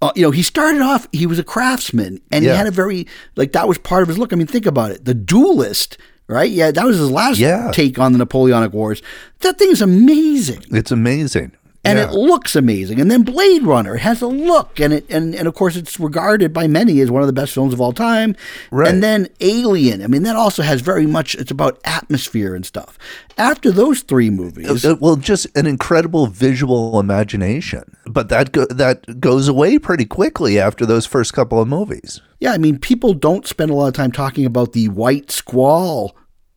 uh, 0.00 0.12
you 0.14 0.22
know, 0.22 0.30
he 0.30 0.42
started 0.42 0.80
off; 0.80 1.08
he 1.12 1.26
was 1.26 1.40
a 1.40 1.44
craftsman, 1.44 2.20
and 2.30 2.44
Yeah. 2.44 2.52
he 2.52 2.56
had 2.56 2.66
a 2.68 2.70
very 2.70 3.06
like 3.34 3.50
that 3.52 3.66
was 3.68 3.78
part 3.78 4.02
of 4.02 4.08
his 4.08 4.16
look. 4.16 4.32
I 4.32 4.36
mean, 4.36 4.46
think 4.46 4.64
about 4.64 4.92
it: 4.92 5.04
the 5.04 5.12
Duelist, 5.12 5.98
right? 6.30 6.50
Yeah, 6.50 6.70
that 6.70 6.86
was 6.86 6.98
his 6.98 7.10
last 7.10 7.38
Yeah. 7.38 7.70
take 7.72 7.98
on 7.98 8.12
the 8.12 8.18
Napoleonic 8.18 8.72
Wars. 8.72 9.02
That 9.40 9.58
thing's 9.58 9.82
amazing 9.82 10.62
it's 10.70 10.90
amazing. 10.90 11.52
And 11.82 11.98
yeah. 11.98 12.04
it 12.08 12.12
looks 12.12 12.54
amazing. 12.56 13.00
And 13.00 13.10
then 13.10 13.22
Blade 13.22 13.62
Runner 13.62 13.96
has 13.96 14.20
a 14.20 14.26
look, 14.26 14.78
and 14.78 14.92
it 14.92 15.06
and, 15.10 15.34
and 15.34 15.48
of 15.48 15.54
course 15.54 15.76
it's 15.76 15.98
regarded 15.98 16.52
by 16.52 16.66
many 16.66 17.00
as 17.00 17.10
one 17.10 17.22
of 17.22 17.26
the 17.26 17.32
best 17.32 17.54
films 17.54 17.72
of 17.72 17.80
all 17.80 17.92
time. 17.92 18.36
Right. 18.70 18.88
And 18.88 19.02
then 19.02 19.28
Alien, 19.40 20.02
I 20.02 20.06
mean 20.06 20.22
that 20.24 20.36
also 20.36 20.62
has 20.62 20.80
very 20.82 21.06
much 21.06 21.34
it's 21.34 21.50
about 21.50 21.80
atmosphere 21.84 22.54
and 22.54 22.66
stuff. 22.66 22.98
After 23.38 23.70
those 23.70 24.02
three 24.02 24.28
movies, 24.30 24.84
Uh, 24.84 24.96
well, 25.00 25.16
just 25.16 25.46
an 25.56 25.66
incredible 25.66 26.26
visual 26.26 27.00
imagination, 27.00 27.96
but 28.04 28.28
that 28.28 28.52
go- 28.52 28.66
that 28.66 29.18
goes 29.20 29.48
away 29.48 29.78
pretty 29.78 30.04
quickly 30.04 30.58
after 30.60 30.84
those 30.84 31.06
first 31.06 31.32
couple 31.32 31.60
of 31.60 31.68
movies. 31.68 32.20
yeah, 32.40 32.52
I 32.52 32.58
mean 32.58 32.78
people 32.78 33.14
don't 33.14 33.46
spend 33.46 33.70
a 33.70 33.74
lot 33.74 33.88
of 33.88 33.94
time 33.94 34.12
talking 34.12 34.44
about 34.44 34.72
the 34.74 34.88
White 34.90 35.30
Squall 35.30 36.14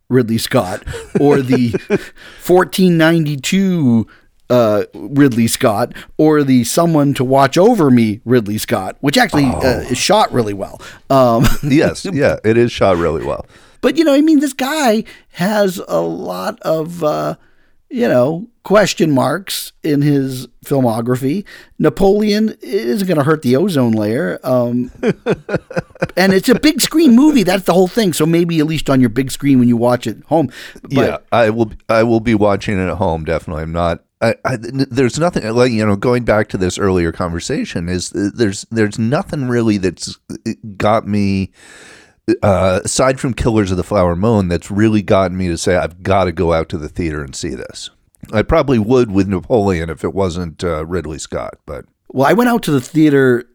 Ridley 0.09 0.37
Scott 0.37 0.83
or 1.19 1.41
the 1.41 1.71
1492 2.45 4.07
uh, 4.53 4.85
Ridley 4.93 5.47
Scott 5.47 5.93
or 6.17 6.43
the 6.43 6.63
Someone 6.63 7.13
to 7.15 7.23
Watch 7.23 7.57
Over 7.57 7.89
Me 7.89 8.21
Ridley 8.23 8.59
Scott, 8.59 8.97
which 9.01 9.17
actually 9.17 9.45
uh, 9.45 9.79
is 9.89 9.97
shot 9.97 10.31
really 10.31 10.53
well. 10.53 10.79
Um, 11.09 11.45
Yes, 11.63 12.05
yeah, 12.05 12.37
it 12.43 12.55
is 12.57 12.71
shot 12.71 12.97
really 12.97 13.25
well. 13.25 13.47
But 13.81 13.97
you 13.97 14.03
know, 14.03 14.13
I 14.13 14.21
mean, 14.21 14.39
this 14.39 14.53
guy 14.53 15.03
has 15.33 15.81
a 15.87 16.01
lot 16.01 16.59
of 16.61 17.03
uh, 17.03 17.35
you 17.93 18.07
know 18.07 18.47
question 18.63 19.11
marks 19.11 19.71
in 19.83 20.01
his 20.01 20.47
filmography. 20.65 21.45
Napoleon 21.77 22.57
isn't 22.61 23.07
going 23.07 23.17
to 23.17 23.23
hurt 23.23 23.43
the 23.43 23.55
ozone 23.55 23.91
layer, 23.91 24.39
um, 24.43 24.91
and 26.17 26.33
it's 26.33 26.49
a 26.49 26.59
big 26.59 26.81
screen 26.81 27.15
movie. 27.15 27.43
That's 27.43 27.65
the 27.65 27.73
whole 27.73 27.87
thing. 27.87 28.11
So 28.13 28.25
maybe 28.25 28.59
at 28.59 28.65
least 28.65 28.89
on 28.89 28.99
your 28.99 29.11
big 29.11 29.29
screen 29.29 29.59
when 29.59 29.67
you 29.67 29.77
watch 29.77 30.07
it 30.07 30.23
home. 30.25 30.49
But 30.81 30.91
yeah, 30.91 31.17
I 31.31 31.51
will. 31.51 31.71
I 31.87 32.03
will 32.03 32.19
be 32.19 32.33
watching 32.33 32.79
it 32.79 32.89
at 32.89 32.97
home. 32.97 33.25
Definitely, 33.25 33.63
I'm 33.63 33.71
not. 33.71 34.03
I, 34.21 34.35
I, 34.43 34.57
there's 34.59 35.19
nothing 35.19 35.47
like 35.53 35.71
you 35.71 35.85
know. 35.85 35.95
Going 35.95 36.23
back 36.23 36.49
to 36.49 36.57
this 36.57 36.79
earlier 36.79 37.11
conversation, 37.11 37.89
is 37.89 38.11
uh, 38.13 38.29
there's 38.33 38.65
there's 38.71 38.97
nothing 38.97 39.47
really 39.47 39.77
that's 39.77 40.17
got 40.77 41.07
me. 41.07 41.51
Uh, 42.41 42.79
aside 42.83 43.19
from 43.19 43.33
Killers 43.33 43.71
of 43.71 43.77
the 43.77 43.83
Flower 43.83 44.15
Moon, 44.15 44.47
that's 44.47 44.71
really 44.71 45.01
gotten 45.01 45.35
me 45.37 45.47
to 45.49 45.57
say 45.57 45.75
I've 45.75 46.03
got 46.03 46.25
to 46.25 46.31
go 46.31 46.53
out 46.53 46.69
to 46.69 46.77
the 46.77 46.87
theater 46.87 47.21
and 47.21 47.35
see 47.35 47.49
this. 47.49 47.89
I 48.31 48.43
probably 48.43 48.79
would 48.79 49.11
with 49.11 49.27
Napoleon 49.27 49.89
if 49.89 50.03
it 50.03 50.13
wasn't 50.13 50.63
uh, 50.63 50.85
Ridley 50.85 51.19
Scott, 51.19 51.55
but 51.65 51.85
Well, 52.09 52.27
I 52.27 52.33
went 52.33 52.49
out 52.49 52.63
to 52.63 52.71
the 52.71 52.79
theater. 52.81 53.45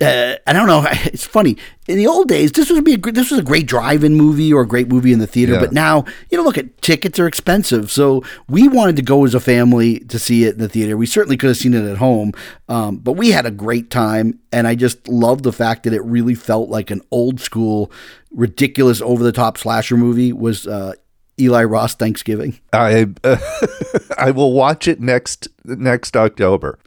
Uh, 0.00 0.34
I 0.46 0.52
don't 0.52 0.66
know. 0.66 0.86
It's 1.08 1.24
funny. 1.24 1.56
In 1.86 1.96
the 1.96 2.06
old 2.06 2.28
days, 2.28 2.52
this 2.52 2.70
would 2.70 2.84
be 2.84 2.94
a 2.94 2.98
this 2.98 3.30
was 3.30 3.40
a 3.40 3.42
great 3.42 3.66
drive-in 3.66 4.14
movie 4.14 4.52
or 4.52 4.60
a 4.60 4.66
great 4.66 4.88
movie 4.88 5.12
in 5.12 5.20
the 5.20 5.26
theater. 5.26 5.54
Yeah. 5.54 5.60
But 5.60 5.72
now, 5.72 6.04
you 6.30 6.36
know, 6.36 6.44
look 6.44 6.58
at 6.58 6.82
tickets 6.82 7.18
are 7.18 7.26
expensive. 7.26 7.90
So 7.90 8.22
we 8.48 8.68
wanted 8.68 8.96
to 8.96 9.02
go 9.02 9.24
as 9.24 9.34
a 9.34 9.40
family 9.40 10.00
to 10.00 10.18
see 10.18 10.44
it 10.44 10.54
in 10.54 10.58
the 10.58 10.68
theater. 10.68 10.96
We 10.96 11.06
certainly 11.06 11.36
could 11.36 11.48
have 11.48 11.56
seen 11.56 11.72
it 11.74 11.84
at 11.84 11.96
home, 11.96 12.32
um, 12.68 12.98
but 12.98 13.12
we 13.12 13.30
had 13.30 13.46
a 13.46 13.50
great 13.50 13.90
time, 13.90 14.38
and 14.52 14.66
I 14.66 14.74
just 14.74 15.08
love 15.08 15.42
the 15.42 15.52
fact 15.52 15.84
that 15.84 15.94
it 15.94 16.04
really 16.04 16.34
felt 16.34 16.68
like 16.68 16.90
an 16.90 17.00
old 17.10 17.40
school, 17.40 17.90
ridiculous, 18.30 19.00
over-the-top 19.00 19.56
slasher 19.56 19.96
movie. 19.96 20.32
Was 20.32 20.66
uh, 20.66 20.92
Eli 21.40 21.64
Roth 21.64 21.92
Thanksgiving 21.92 22.58
I 22.72 23.06
I 24.18 24.30
will 24.32 24.52
watch 24.52 24.88
it 24.88 25.00
next 25.00 25.48
next 25.64 26.16
October. 26.16 26.78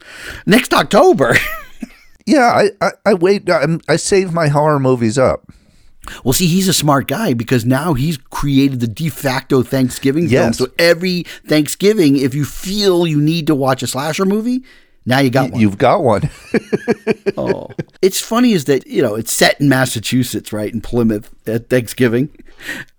next 0.46 0.72
October? 0.74 1.34
Yeah, 2.32 2.50
I 2.52 2.70
I, 2.80 2.90
I 3.06 3.14
wait. 3.14 3.48
I, 3.50 3.66
I 3.88 3.96
save 3.96 4.32
my 4.32 4.48
horror 4.48 4.78
movies 4.80 5.18
up. 5.18 5.50
Well, 6.24 6.32
see, 6.32 6.46
he's 6.46 6.66
a 6.68 6.74
smart 6.74 7.06
guy 7.06 7.32
because 7.32 7.64
now 7.64 7.94
he's 7.94 8.16
created 8.16 8.80
the 8.80 8.88
de 8.88 9.08
facto 9.08 9.62
Thanksgiving 9.62 10.28
film. 10.28 10.52
So 10.52 10.66
every 10.78 11.22
Thanksgiving, 11.46 12.16
if 12.16 12.34
you 12.34 12.44
feel 12.44 13.06
you 13.06 13.20
need 13.20 13.46
to 13.46 13.54
watch 13.54 13.84
a 13.84 13.86
slasher 13.86 14.24
movie, 14.24 14.64
now 15.06 15.20
you 15.20 15.30
got 15.30 15.52
one. 15.52 15.60
You've 15.60 15.78
got 15.78 16.02
one. 16.02 16.28
oh, 17.36 17.68
it's 18.00 18.20
funny 18.20 18.52
is 18.52 18.64
that 18.64 18.86
you 18.86 19.02
know 19.02 19.14
it's 19.14 19.32
set 19.32 19.60
in 19.60 19.68
Massachusetts, 19.68 20.52
right 20.52 20.72
in 20.72 20.80
Plymouth 20.80 21.32
at 21.46 21.68
Thanksgiving. 21.68 22.30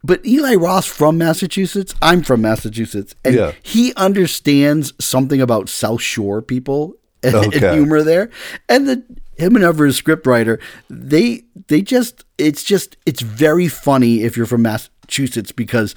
But 0.03 0.25
Eli 0.25 0.55
Roth 0.55 0.85
from 0.85 1.17
Massachusetts. 1.17 1.95
I'm 2.01 2.23
from 2.23 2.41
Massachusetts, 2.41 3.15
and 3.25 3.35
Yeah. 3.35 3.51
he 3.63 3.93
understands 3.95 4.93
something 4.99 5.41
about 5.41 5.69
South 5.69 6.01
Shore 6.01 6.41
people 6.41 6.95
and, 7.21 7.35
and 7.35 7.55
Okay. 7.55 7.73
humor 7.73 8.01
there. 8.03 8.29
And 8.67 8.87
the 8.87 9.03
him 9.37 9.55
and 9.55 9.63
Ever, 9.63 9.85
his 9.85 9.99
scriptwriter, 10.01 10.59
they 10.89 11.43
they 11.67 11.81
just 11.81 12.23
it's 12.37 12.63
just 12.63 12.97
it's 13.05 13.21
very 13.21 13.67
funny 13.67 14.23
if 14.23 14.35
you're 14.37 14.45
from 14.45 14.61
Massachusetts 14.63 15.51
because 15.51 15.95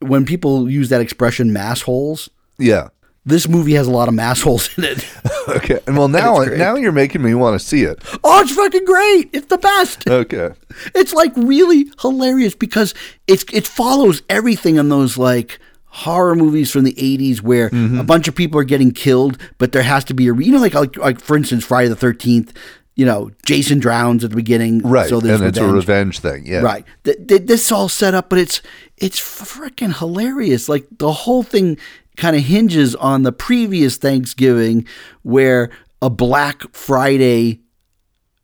when 0.00 0.24
people 0.24 0.70
use 0.70 0.88
that 0.90 1.00
expression 1.00 1.52
"mass 1.52 1.82
holes," 1.82 2.28
yeah. 2.58 2.88
this 3.24 3.48
movie 3.48 3.72
has 3.74 3.86
a 3.86 3.90
lot 3.90 4.08
of 4.08 4.14
mass 4.14 4.42
holes 4.42 4.68
in 4.76 4.84
it. 4.84 5.06
Okay. 5.46 5.78
And 5.86 5.98
well, 5.98 6.08
now 6.08 6.42
great. 6.46 6.56
now 6.58 6.74
you're 6.74 6.90
making 6.90 7.20
me 7.20 7.34
want 7.34 7.60
to 7.60 7.64
see 7.64 7.82
it. 7.82 8.02
oh, 8.24 8.40
it's 8.40 8.54
fucking 8.54 8.86
great! 8.86 9.28
It's 9.34 9.48
the 9.48 9.58
best. 9.58 10.08
Okay. 10.08 10.52
It's 10.94 11.12
like 11.12 11.32
really 11.36 11.90
hilarious 12.00 12.54
because 12.54 12.94
it's 13.26 13.44
it 13.52 13.66
follows 13.66 14.22
everything 14.30 14.76
in 14.76 14.88
those 14.88 15.18
like 15.18 15.58
horror 15.98 16.34
movies 16.34 16.70
from 16.70 16.82
the 16.84 16.94
80s 16.94 17.40
where 17.40 17.70
Mm-hmm. 17.70 18.00
a 18.00 18.04
bunch 18.04 18.26
of 18.28 18.34
people 18.34 18.58
are 18.60 18.64
getting 18.64 18.90
killed 18.92 19.38
but 19.58 19.70
there 19.72 19.82
has 19.84 20.02
to 20.04 20.14
be 20.14 20.26
a 20.28 20.32
re- 20.32 20.44
you 20.44 20.52
know 20.52 20.58
like 20.60 20.74
like, 20.74 20.96
like 20.96 21.20
for 21.20 21.36
instance 21.36 21.64
Friday 21.64 21.88
the 21.88 21.94
13th 21.94 22.50
you 22.96 23.06
know 23.06 23.30
Jason 23.46 23.78
drowns 23.78 24.24
at 24.24 24.30
the 24.30 24.36
beginning 24.36 24.78
Right. 24.80 25.08
so 25.08 25.20
there's 25.20 25.40
and 25.40 25.48
it's 25.48 25.58
a 25.58 25.62
revenge. 25.64 25.76
revenge 25.88 26.18
thing. 26.20 26.46
Yeah. 26.46 26.60
Right. 26.60 26.84
Th- 27.04 27.16
th- 27.28 27.42
this 27.46 27.70
all 27.72 27.88
set 27.88 28.12
up, 28.14 28.28
but 28.28 28.38
it's 28.38 28.60
it's 28.98 29.18
freaking 29.20 29.96
hilarious. 29.98 30.68
Like 30.68 30.86
the 30.98 31.12
whole 31.12 31.42
thing 31.42 31.76
kind 32.16 32.36
of 32.36 32.42
hinges 32.42 32.94
on 32.96 33.22
the 33.24 33.32
previous 33.32 33.96
Thanksgiving, 33.96 34.86
where 35.22 35.70
a 36.02 36.08
Black 36.10 36.62
Friday 36.72 37.60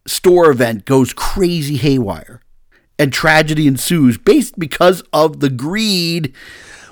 store 0.07 0.51
event 0.51 0.85
goes 0.85 1.13
crazy 1.13 1.77
haywire, 1.77 2.41
and 2.99 3.13
tragedy 3.13 3.67
ensues, 3.69 4.19
based 4.19 4.59
because 4.59 5.03
of 5.13 5.39
the 5.41 5.51
greed 5.51 6.35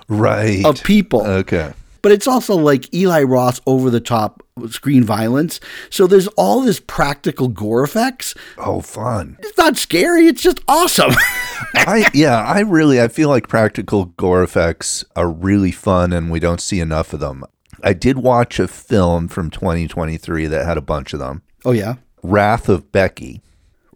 right 0.08 0.64
of 0.64 0.82
people. 0.82 1.24
Okay. 1.26 1.72
but 2.02 2.12
it's 2.12 2.26
also 2.26 2.56
like 2.56 2.92
Eli 2.94 3.22
Roth 3.22 3.60
over 3.66 3.90
the 3.90 4.00
top 4.00 4.42
screen 4.70 5.04
violence. 5.04 5.60
So 5.90 6.06
there's 6.06 6.26
all 6.28 6.60
this 6.62 6.80
practical 6.80 7.48
gore 7.48 7.84
effects. 7.84 8.34
Oh, 8.56 8.80
fun. 8.80 9.36
It's 9.40 9.56
not 9.58 9.76
scary, 9.76 10.26
it's 10.26 10.42
just 10.42 10.60
awesome. 10.66 11.10
I 11.74 12.08
yeah, 12.14 12.38
I 12.42 12.60
really 12.60 13.00
I 13.00 13.08
feel 13.08 13.28
like 13.28 13.48
practical 13.48 14.06
gore 14.06 14.42
effects 14.42 15.04
are 15.14 15.30
really 15.30 15.70
fun 15.72 16.12
and 16.12 16.30
we 16.30 16.40
don't 16.40 16.60
see 16.60 16.80
enough 16.80 17.12
of 17.12 17.20
them. 17.20 17.44
I 17.84 17.92
did 17.92 18.18
watch 18.18 18.58
a 18.58 18.66
film 18.66 19.28
from 19.28 19.50
2023 19.50 20.46
that 20.48 20.66
had 20.66 20.76
a 20.78 20.80
bunch 20.82 21.12
of 21.12 21.20
them. 21.20 21.42
oh 21.64 21.72
yeah. 21.72 21.96
Wrath 22.24 22.68
of 22.68 22.90
Becky. 22.90 23.42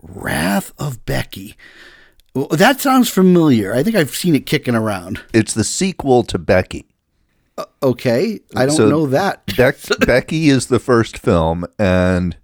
Wrath 0.01 0.72
of 0.79 1.05
Becky. 1.05 1.57
Well, 2.35 2.47
that 2.49 2.81
sounds 2.81 3.09
familiar. 3.11 3.75
I 3.75 3.83
think 3.83 3.95
I've 3.97 4.14
seen 4.14 4.35
it 4.35 4.47
kicking 4.47 4.75
around. 4.75 5.21
It's 5.35 5.53
the 5.55 5.64
sequel 5.64 6.23
to 6.25 6.38
Becky. 6.38 6.87
Okay, 7.83 8.40
I 8.57 8.66
don't 8.66 8.77
So 8.77 8.88
know 8.88 9.07
that. 9.07 9.45
Beck, 9.57 9.77
Becky 10.07 10.49
is 10.49 10.68
the 10.68 10.79
first 10.79 11.18
film, 11.18 11.66
and 11.79 12.37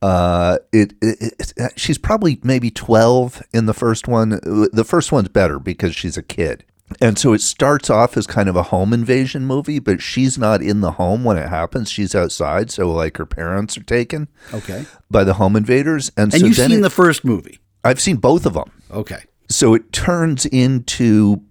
uh, 0.00 0.58
it, 0.72 0.94
it, 1.02 1.34
it 1.56 1.72
she's 1.76 1.98
probably 1.98 2.40
maybe 2.42 2.70
twelve 2.70 3.42
in 3.52 3.66
the 3.66 3.74
first 3.74 4.08
one. 4.08 4.30
The 4.72 4.84
first 4.86 5.12
one's 5.12 5.28
better 5.28 5.58
because 5.58 5.94
she's 5.94 6.16
a 6.16 6.22
kid, 6.22 6.64
and 7.02 7.18
so 7.18 7.34
it 7.34 7.42
starts 7.42 7.90
off 7.90 8.16
as 8.16 8.26
kind 8.26 8.48
of 8.48 8.56
a 8.56 8.62
home 8.64 8.94
invasion 8.94 9.44
movie, 9.44 9.78
but 9.78 10.00
she's 10.00 10.38
not 10.38 10.62
in 10.62 10.80
the 10.80 10.92
home 10.92 11.22
when 11.22 11.36
it 11.36 11.48
happens. 11.50 11.90
She's 11.90 12.14
outside, 12.14 12.70
so 12.70 12.90
like 12.90 13.18
her 13.18 13.26
parents 13.26 13.76
are 13.76 13.82
taken 13.84 14.26
Okay. 14.54 14.86
by 15.10 15.22
the 15.22 15.34
home 15.34 15.54
invaders, 15.54 16.10
and, 16.16 16.32
And 16.32 16.40
so 16.40 16.46
you've 16.46 16.56
seen 16.56 16.72
it- 16.72 16.80
the 16.80 16.90
first 16.90 17.24
movie. 17.26 17.58
I've 17.86 18.00
seen 18.00 18.16
both 18.16 18.46
of 18.46 18.54
them. 18.54 18.70
Okay. 18.90 19.22
So 19.48 19.74
it 19.74 19.92
turns 19.92 20.44
into 20.46 21.42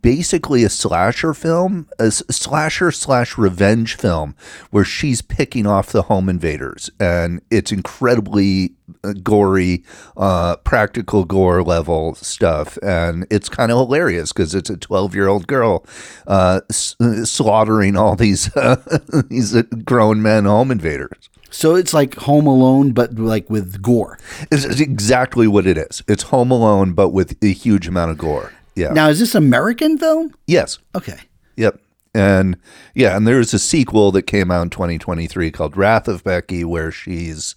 basically 0.00 0.62
a 0.62 0.68
slasher 0.68 1.34
film, 1.34 1.88
a 1.98 2.10
slasher 2.10 2.92
slash 2.92 3.36
revenge 3.36 3.96
film, 3.96 4.36
where 4.70 4.84
she's 4.84 5.20
picking 5.22 5.66
off 5.66 5.90
the 5.90 6.02
home 6.02 6.28
invaders, 6.28 6.88
and 7.00 7.40
it's 7.50 7.72
incredibly 7.72 8.74
uh, 9.02 9.12
gory, 9.22 9.82
uh, 10.16 10.56
practical 10.58 11.24
gore 11.24 11.62
level 11.64 12.14
stuff, 12.14 12.78
and 12.82 13.26
it's 13.28 13.48
kind 13.48 13.72
of 13.72 13.78
hilarious 13.78 14.32
because 14.32 14.54
it's 14.54 14.70
a 14.70 14.76
twelve 14.76 15.14
year 15.16 15.26
old 15.26 15.46
girl 15.48 15.84
uh, 16.28 16.60
s- 16.70 16.94
slaughtering 17.24 17.96
all 17.96 18.14
these 18.14 18.50
these 19.28 19.54
uh, 19.56 19.62
grown 19.84 20.22
men 20.22 20.44
home 20.44 20.70
invaders. 20.70 21.28
So 21.52 21.74
it's 21.76 21.94
like 21.94 22.14
Home 22.16 22.46
Alone, 22.46 22.92
but 22.92 23.14
like 23.14 23.48
with 23.48 23.80
gore. 23.82 24.18
It's 24.50 24.64
it's 24.64 24.80
exactly 24.80 25.46
what 25.46 25.66
it 25.66 25.78
is. 25.78 26.02
It's 26.08 26.24
Home 26.24 26.50
Alone, 26.50 26.94
but 26.94 27.10
with 27.10 27.36
a 27.42 27.52
huge 27.52 27.86
amount 27.86 28.10
of 28.10 28.18
gore. 28.18 28.52
Yeah. 28.74 28.92
Now, 28.92 29.08
is 29.08 29.20
this 29.20 29.34
American 29.34 29.98
film? 29.98 30.34
yes. 30.46 30.78
Okay. 30.94 31.18
Yep. 31.56 31.78
And 32.14 32.56
yeah, 32.94 33.16
and 33.16 33.26
there's 33.26 33.54
a 33.54 33.58
sequel 33.58 34.12
that 34.12 34.22
came 34.22 34.50
out 34.50 34.62
in 34.62 34.70
2023 34.70 35.50
called 35.50 35.76
Wrath 35.76 36.08
of 36.08 36.24
Becky, 36.24 36.64
where 36.64 36.90
she's, 36.90 37.54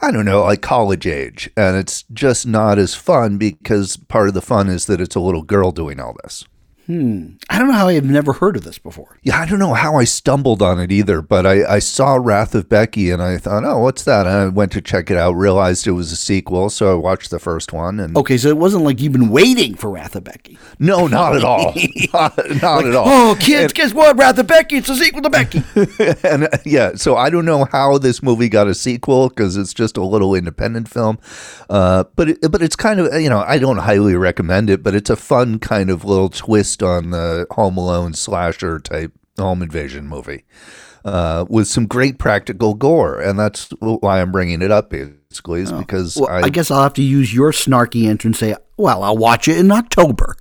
I 0.00 0.10
don't 0.10 0.24
know, 0.24 0.42
like 0.42 0.62
college 0.62 1.06
age. 1.06 1.50
And 1.56 1.76
it's 1.76 2.04
just 2.12 2.46
not 2.46 2.78
as 2.78 2.94
fun 2.94 3.36
because 3.36 3.96
part 3.96 4.28
of 4.28 4.34
the 4.34 4.42
fun 4.42 4.68
is 4.68 4.86
that 4.86 5.00
it's 5.00 5.16
a 5.16 5.20
little 5.20 5.42
girl 5.42 5.70
doing 5.70 6.00
all 6.00 6.16
this. 6.22 6.44
I 6.86 7.58
don't 7.58 7.68
know 7.68 7.72
how 7.72 7.88
I 7.88 7.94
have 7.94 8.04
never 8.04 8.34
heard 8.34 8.56
of 8.56 8.64
this 8.64 8.78
before. 8.78 9.18
Yeah, 9.22 9.40
I 9.40 9.46
don't 9.46 9.58
know 9.58 9.72
how 9.72 9.96
I 9.96 10.04
stumbled 10.04 10.60
on 10.60 10.78
it 10.78 10.92
either, 10.92 11.22
but 11.22 11.46
I, 11.46 11.64
I 11.76 11.78
saw 11.78 12.16
Wrath 12.16 12.54
of 12.54 12.68
Becky 12.68 13.10
and 13.10 13.22
I 13.22 13.38
thought, 13.38 13.64
oh, 13.64 13.78
what's 13.78 14.04
that? 14.04 14.26
And 14.26 14.36
I 14.36 14.48
went 14.48 14.72
to 14.72 14.82
check 14.82 15.10
it 15.10 15.16
out, 15.16 15.32
realized 15.32 15.86
it 15.86 15.92
was 15.92 16.12
a 16.12 16.16
sequel. 16.16 16.68
So 16.68 16.92
I 16.92 16.94
watched 16.94 17.30
the 17.30 17.38
first 17.38 17.72
one. 17.72 18.00
And 18.00 18.16
Okay, 18.16 18.36
so 18.36 18.48
it 18.48 18.58
wasn't 18.58 18.84
like 18.84 19.00
you've 19.00 19.14
been 19.14 19.30
waiting 19.30 19.74
for 19.74 19.88
Wrath 19.90 20.14
of 20.14 20.24
Becky. 20.24 20.58
no, 20.78 21.06
not 21.06 21.36
at 21.36 21.44
all. 21.44 21.72
not, 22.12 22.36
not 22.60 22.84
at 22.86 22.94
all. 22.94 23.06
Oh, 23.06 23.36
kids, 23.40 23.72
guess 23.72 23.94
what? 23.94 24.18
Wrath 24.18 24.38
of 24.38 24.46
Becky. 24.46 24.76
It's 24.76 24.88
a 24.90 24.96
sequel 24.96 25.22
to 25.22 25.30
Becky. 25.30 25.62
and 26.22 26.44
uh, 26.44 26.58
yeah, 26.66 26.96
so 26.96 27.16
I 27.16 27.30
don't 27.30 27.46
know 27.46 27.64
how 27.64 27.96
this 27.96 28.22
movie 28.22 28.48
got 28.48 28.68
a 28.68 28.74
sequel 28.74 29.30
because 29.30 29.56
it's 29.56 29.72
just 29.72 29.96
a 29.96 30.04
little 30.04 30.34
independent 30.34 30.88
film, 30.88 31.18
uh, 31.70 32.04
but 32.14 32.30
it, 32.30 32.50
but 32.52 32.60
it's 32.60 32.76
kind 32.76 33.00
of 33.00 33.14
you 33.20 33.30
know 33.30 33.40
I 33.46 33.58
don't 33.58 33.78
highly 33.78 34.16
recommend 34.16 34.68
it, 34.68 34.82
but 34.82 34.94
it's 34.94 35.08
a 35.10 35.16
fun 35.16 35.58
kind 35.58 35.88
of 35.90 36.04
little 36.04 36.28
twist 36.28 36.73
on 36.82 37.10
the 37.10 37.46
Home 37.52 37.76
Alone 37.76 38.14
slasher 38.14 38.78
type 38.78 39.12
home 39.38 39.62
invasion 39.62 40.06
movie 40.06 40.44
uh, 41.04 41.44
with 41.48 41.68
some 41.68 41.86
great 41.86 42.18
practical 42.18 42.74
gore, 42.74 43.20
and 43.20 43.38
that's 43.38 43.70
why 43.80 44.20
I'm 44.20 44.32
bringing 44.32 44.62
it 44.62 44.70
up 44.70 44.90
basically 44.90 45.60
is 45.60 45.72
because 45.72 46.16
well, 46.16 46.30
I, 46.30 46.42
I, 46.42 46.48
guess 46.48 46.70
I'll 46.70 46.82
have 46.82 46.94
to 46.94 47.02
use 47.02 47.34
your 47.34 47.52
snarky 47.52 48.06
entrance 48.06 48.40
and 48.40 48.52
say, 48.52 48.56
well, 48.76 49.02
I'll 49.02 49.16
watch 49.16 49.48
it 49.48 49.58
in 49.58 49.70
October. 49.70 50.36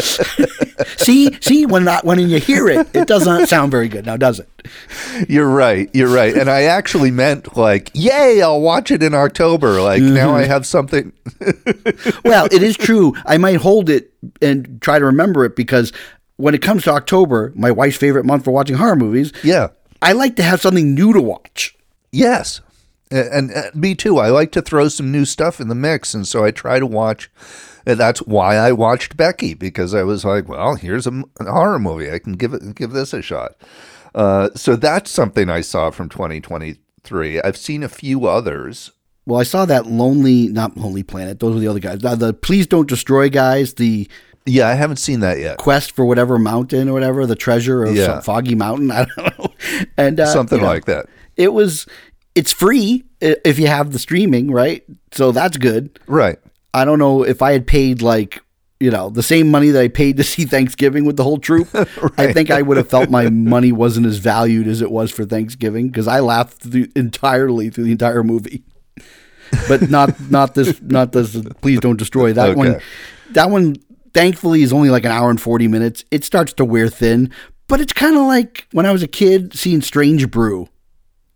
see, 0.96 1.36
see, 1.40 1.66
when 1.66 1.84
not 1.84 2.04
when 2.04 2.18
you 2.18 2.38
hear 2.38 2.68
it, 2.68 2.88
it 2.94 3.08
does 3.08 3.26
not 3.26 3.48
sound 3.48 3.70
very 3.70 3.88
good 3.88 4.06
now, 4.06 4.16
does 4.16 4.40
it? 4.40 4.48
You're 5.28 5.48
right. 5.48 5.90
You're 5.92 6.12
right. 6.12 6.34
And 6.34 6.50
I 6.50 6.62
actually 6.62 7.10
meant 7.10 7.56
like, 7.56 7.90
yay, 7.94 8.42
I'll 8.42 8.60
watch 8.60 8.90
it 8.90 9.02
in 9.02 9.14
October. 9.14 9.80
Like 9.80 10.02
now 10.02 10.28
mm-hmm. 10.28 10.36
I 10.36 10.44
have 10.44 10.66
something. 10.66 11.12
Well, 12.24 12.46
it 12.52 12.62
is 12.62 12.76
true. 12.76 13.14
I 13.26 13.38
might 13.38 13.56
hold 13.56 13.90
it 13.90 14.12
and 14.40 14.80
try 14.80 14.98
to 14.98 15.04
remember 15.04 15.44
it 15.44 15.56
because 15.56 15.92
when 16.36 16.54
it 16.54 16.62
comes 16.62 16.84
to 16.84 16.92
October, 16.92 17.52
my 17.56 17.70
wife's 17.70 17.96
favorite 17.96 18.24
month 18.24 18.44
for 18.44 18.50
watching 18.50 18.76
horror 18.76 18.96
movies, 18.96 19.32
yeah. 19.42 19.68
I 20.02 20.12
like 20.12 20.36
to 20.36 20.42
have 20.42 20.60
something 20.60 20.94
new 20.94 21.12
to 21.12 21.20
watch. 21.20 21.76
Yes. 22.12 22.60
A- 23.10 23.34
And, 23.34 23.52
uh, 23.52 23.70
me 23.74 23.94
too. 23.94 24.18
I 24.18 24.28
like 24.28 24.52
to 24.52 24.62
throw 24.62 24.88
some 24.88 25.10
new 25.12 25.24
stuff 25.24 25.60
in 25.60 25.68
the 25.68 25.74
mix. 25.74 26.14
And 26.14 26.26
so 26.26 26.44
I 26.44 26.50
try 26.50 26.78
to 26.78 26.86
watch. 26.86 27.30
And 27.86 27.98
that's 27.98 28.20
why 28.20 28.56
I 28.56 28.72
watched 28.72 29.16
Becky 29.16 29.54
because 29.54 29.94
I 29.94 30.02
was 30.02 30.24
like, 30.24 30.48
well, 30.48 30.74
here's 30.74 31.06
a, 31.06 31.22
horror 31.40 31.78
movie. 31.78 32.10
I 32.10 32.18
can 32.18 32.34
give 32.34 32.52
it, 32.54 32.74
give 32.74 32.90
this 32.92 33.12
a 33.12 33.22
shot. 33.22 33.52
Uh, 34.14 34.50
so 34.54 34.76
that's 34.76 35.10
something 35.10 35.48
I 35.48 35.60
saw 35.62 35.90
from 35.90 36.08
2023. 36.08 37.40
I've 37.42 37.56
seen 37.56 37.82
a 37.82 37.88
few 37.88 38.26
others. 38.26 38.92
Well, 39.26 39.40
I 39.40 39.44
saw 39.44 39.64
that 39.66 39.86
Lonely, 39.86 40.48
not 40.48 40.76
Lonely 40.76 41.02
Planet. 41.02 41.40
Those 41.40 41.54
were 41.54 41.60
the 41.60 41.68
other 41.68 41.78
guys. 41.78 42.04
Uh, 42.04 42.14
the 42.16 42.32
Please 42.32 42.66
Don't 42.66 42.88
Destroy 42.88 43.28
guys. 43.28 43.74
The 43.74 44.08
Yeah, 44.46 44.68
I 44.68 44.74
haven't 44.74 44.96
seen 44.96 45.20
that 45.20 45.38
yet. 45.38 45.58
quest 45.58 45.92
for 45.92 46.04
whatever 46.04 46.38
mountain 46.38 46.88
or 46.88 46.92
whatever, 46.92 47.26
the 47.26 47.36
treasure 47.36 47.84
of 47.84 47.94
Yeah. 47.94 48.06
some 48.06 48.22
foggy 48.22 48.54
mountain. 48.54 48.90
I 48.92 49.06
don't 49.16 49.38
know. 49.38 49.52
And 49.96 50.18
uh, 50.20 50.26
Something 50.26 50.58
you 50.58 50.62
know, 50.64 50.68
like 50.70 50.84
that. 50.86 51.06
It 51.36 51.52
was. 51.52 51.86
It's 52.40 52.54
free 52.54 53.04
if 53.20 53.58
you 53.58 53.66
have 53.66 53.92
the 53.92 53.98
streaming, 53.98 54.50
right? 54.50 54.82
So 55.12 55.30
that's 55.30 55.58
good. 55.58 56.00
Right. 56.06 56.38
I 56.72 56.86
don't 56.86 56.98
know 56.98 57.22
if 57.22 57.42
I 57.42 57.52
had 57.52 57.66
paid 57.66 58.00
like 58.00 58.40
you 58.78 58.90
know 58.90 59.10
the 59.10 59.22
same 59.22 59.50
money 59.50 59.68
that 59.68 59.82
I 59.82 59.88
paid 59.88 60.16
to 60.16 60.24
see 60.32 60.46
Thanksgiving 60.46 61.04
with 61.04 61.18
the 61.18 61.22
whole 61.22 61.36
troop. 61.36 61.68
I 62.16 62.32
think 62.32 62.50
I 62.50 62.62
would 62.62 62.78
have 62.78 62.88
felt 62.88 63.10
my 63.10 63.28
money 63.28 63.72
wasn't 63.72 64.06
as 64.06 64.16
valued 64.16 64.68
as 64.68 64.80
it 64.80 64.90
was 64.90 65.10
for 65.10 65.26
Thanksgiving 65.26 65.88
because 65.88 66.08
I 66.08 66.20
laughed 66.20 66.62
through, 66.62 66.86
entirely 66.96 67.68
through 67.68 67.84
the 67.84 67.92
entire 67.92 68.22
movie. 68.22 68.64
But 69.68 69.90
not 69.90 70.18
not 70.30 70.54
this 70.54 70.80
not 70.80 71.12
this. 71.12 71.36
Please 71.60 71.80
don't 71.80 71.98
destroy 71.98 72.32
that 72.32 72.56
one. 72.56 72.80
That 73.32 73.50
one 73.50 73.76
thankfully 74.14 74.62
is 74.62 74.72
only 74.72 74.88
like 74.88 75.04
an 75.04 75.12
hour 75.12 75.28
and 75.28 75.38
forty 75.38 75.68
minutes. 75.68 76.06
It 76.10 76.24
starts 76.24 76.54
to 76.54 76.64
wear 76.64 76.88
thin, 76.88 77.30
but 77.68 77.82
it's 77.82 77.92
kind 77.92 78.16
of 78.16 78.22
like 78.22 78.66
when 78.72 78.86
I 78.86 78.92
was 78.92 79.02
a 79.02 79.08
kid 79.08 79.52
seeing 79.52 79.82
Strange 79.82 80.30
Brew. 80.30 80.70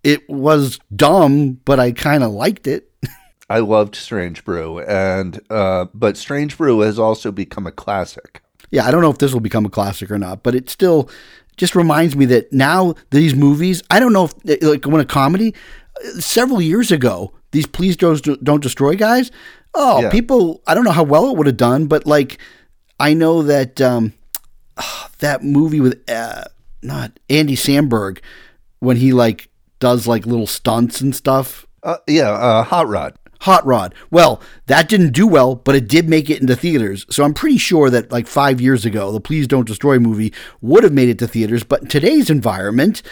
It 0.05 0.29
was 0.29 0.79
dumb, 0.95 1.55
but 1.65 1.81
I 1.81 1.93
kind 1.93 2.23
of 2.23 2.31
liked 2.33 2.67
it. 2.67 2.91
I 3.51 3.59
loved 3.59 3.97
Strange 3.97 4.45
Brew. 4.45 4.81
And, 4.81 5.41
uh, 5.51 5.87
but 5.95 6.17
Strange 6.17 6.57
Brew 6.57 6.81
has 6.81 6.99
also 6.99 7.33
become 7.33 7.67
a 7.67 7.73
classic. 7.73 8.43
Yeah, 8.71 8.87
I 8.87 8.91
don't 8.91 9.03
know 9.03 9.11
if 9.11 9.19
this 9.19 9.33
will 9.33 9.41
become 9.41 9.67
a 9.67 9.71
classic 9.71 10.11
or 10.11 10.19
not, 10.19 10.43
but 10.43 10.55
it 10.55 10.69
still 10.71 11.09
just 11.57 11.75
reminds 11.75 12.17
me 12.17 12.25
that 12.27 12.53
now 12.53 12.95
these 13.11 13.35
movies, 13.35 13.83
I 13.91 14.01
don't 14.01 14.13
know 14.13 14.25
if 14.45 14.63
like 14.63 14.85
when 14.85 15.01
a 15.01 15.05
comedy 15.05 15.55
several 16.19 16.61
years 16.61 16.91
ago, 16.91 17.33
these 17.53 17.67
please 17.67 17.97
don't 17.97 18.43
don't 18.45 18.63
destroy 18.63 18.97
guys. 18.97 19.31
Oh, 19.75 20.03
Yeah. 20.03 20.11
people, 20.11 20.63
I 20.67 20.75
don't 20.75 20.85
know 20.85 20.91
how 20.91 21.05
well 21.05 21.31
it 21.31 21.37
would 21.37 21.47
have 21.47 21.57
done, 21.57 21.87
but 21.87 22.05
like 22.07 22.39
I 22.99 23.15
know 23.15 23.43
that 23.43 23.81
um 23.81 24.13
that 25.21 25.45
movie 25.45 25.81
with 25.81 26.03
uh, 26.11 26.45
not 26.83 27.13
Andy 27.31 27.55
Samberg 27.57 28.19
when 28.81 28.97
he 28.97 29.13
like 29.13 29.49
does 29.85 30.07
like 30.07 30.25
little 30.25 30.47
stunts 30.47 31.03
and 31.03 31.15
stuff. 31.15 31.67
Uh, 31.83 31.99
yeah, 32.09 32.31
uh, 32.31 32.63
Hot 32.63 32.89
Rod. 32.89 33.19
Hot 33.43 33.67
Rod. 33.67 33.95
Well, 34.11 34.41
that 34.65 34.89
didn't 34.89 35.13
do 35.13 35.27
well, 35.27 35.57
but 35.57 35.75
it 35.75 35.87
did 35.87 36.09
make 36.09 36.31
it 36.31 36.41
into 36.41 36.57
theaters. 36.57 37.05
So 37.11 37.23
I'm 37.23 37.35
pretty 37.35 37.59
sure 37.59 37.91
that 37.91 38.11
like 38.11 38.27
five 38.27 38.63
years 38.63 38.87
ago, 38.87 39.13
the 39.13 39.21
Please 39.21 39.47
Don't 39.47 39.67
Destroy 39.67 39.99
movie 39.99 40.33
would 40.63 40.85
have 40.85 40.95
made 40.95 41.11
it 41.11 41.19
to 41.19 41.29
theaters. 41.29 41.65
But 41.65 41.83
in 41.83 41.89
today's 41.89 42.31
environment, 42.31 43.03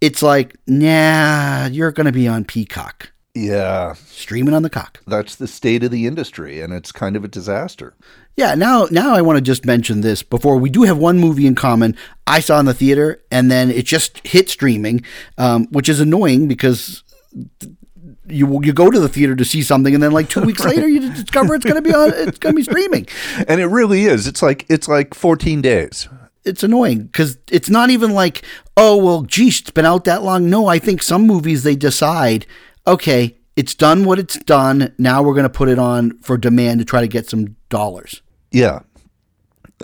it's 0.00 0.20
like, 0.20 0.56
nah, 0.66 1.66
you're 1.66 1.92
going 1.92 2.06
to 2.06 2.12
be 2.12 2.26
on 2.26 2.44
Peacock, 2.44 3.12
Yeah, 3.38 3.94
streaming 3.94 4.54
on 4.54 4.62
the 4.62 4.70
cock. 4.70 5.00
that's 5.06 5.36
the 5.36 5.46
state 5.46 5.84
of 5.84 5.90
the 5.90 6.06
industry, 6.06 6.60
and 6.60 6.72
it's 6.72 6.92
kind 6.92 7.16
of 7.16 7.24
a 7.24 7.28
disaster. 7.28 7.94
Yeah, 8.36 8.54
now 8.54 8.86
now 8.90 9.14
I 9.14 9.22
want 9.22 9.36
to 9.36 9.42
just 9.42 9.64
mention 9.64 10.00
this 10.00 10.22
before 10.22 10.56
we 10.58 10.70
do 10.70 10.82
have 10.82 10.98
one 10.98 11.18
movie 11.18 11.46
in 11.46 11.54
common. 11.54 11.96
I 12.26 12.40
saw 12.40 12.58
in 12.60 12.66
the 12.66 12.74
theater, 12.74 13.22
and 13.30 13.50
then 13.50 13.70
it 13.70 13.84
just 13.86 14.26
hit 14.26 14.48
streaming, 14.48 15.04
um, 15.38 15.66
which 15.70 15.88
is 15.88 16.00
annoying 16.00 16.46
because 16.48 17.02
th- 17.60 17.72
you 18.28 18.60
you 18.62 18.72
go 18.72 18.90
to 18.90 19.00
the 19.00 19.08
theater 19.08 19.34
to 19.34 19.44
see 19.44 19.62
something, 19.62 19.94
and 19.94 20.02
then 20.02 20.12
like 20.12 20.28
two 20.28 20.42
weeks 20.42 20.64
later, 20.72 20.88
you 20.88 21.00
discover 21.12 21.54
it's 21.54 21.64
going 21.64 21.82
to 21.82 21.88
be 21.88 21.94
on. 21.94 22.12
It's 22.14 22.38
going 22.38 22.54
to 22.54 22.56
be 22.56 22.62
streaming. 22.62 23.06
And 23.48 23.60
it 23.60 23.66
really 23.66 24.04
is. 24.04 24.26
It's 24.26 24.42
like 24.42 24.66
it's 24.68 24.88
like 24.88 25.14
14 25.14 25.60
days. 25.62 26.08
It's 26.44 26.62
annoying 26.62 27.04
because 27.04 27.36
it's 27.50 27.68
not 27.68 27.90
even 27.90 28.12
like, 28.12 28.42
oh 28.76 28.96
well, 28.96 29.22
geez, 29.22 29.60
it's 29.60 29.70
been 29.70 29.84
out 29.84 30.04
that 30.04 30.22
long. 30.22 30.48
No, 30.48 30.66
I 30.66 30.78
think 30.78 31.02
some 31.02 31.26
movies 31.26 31.62
they 31.62 31.76
decide, 31.76 32.46
okay, 32.88 33.36
it's 33.54 33.74
done 33.74 34.04
what 34.04 34.18
it's 34.18 34.38
done. 34.38 34.94
Now 34.98 35.22
we're 35.22 35.34
going 35.34 35.44
to 35.44 35.50
put 35.50 35.68
it 35.68 35.78
on 35.78 36.18
for 36.18 36.36
demand 36.36 36.80
to 36.80 36.84
try 36.84 37.00
to 37.00 37.08
get 37.08 37.28
some 37.28 37.56
dollars. 37.68 38.22
Yeah. 38.50 38.80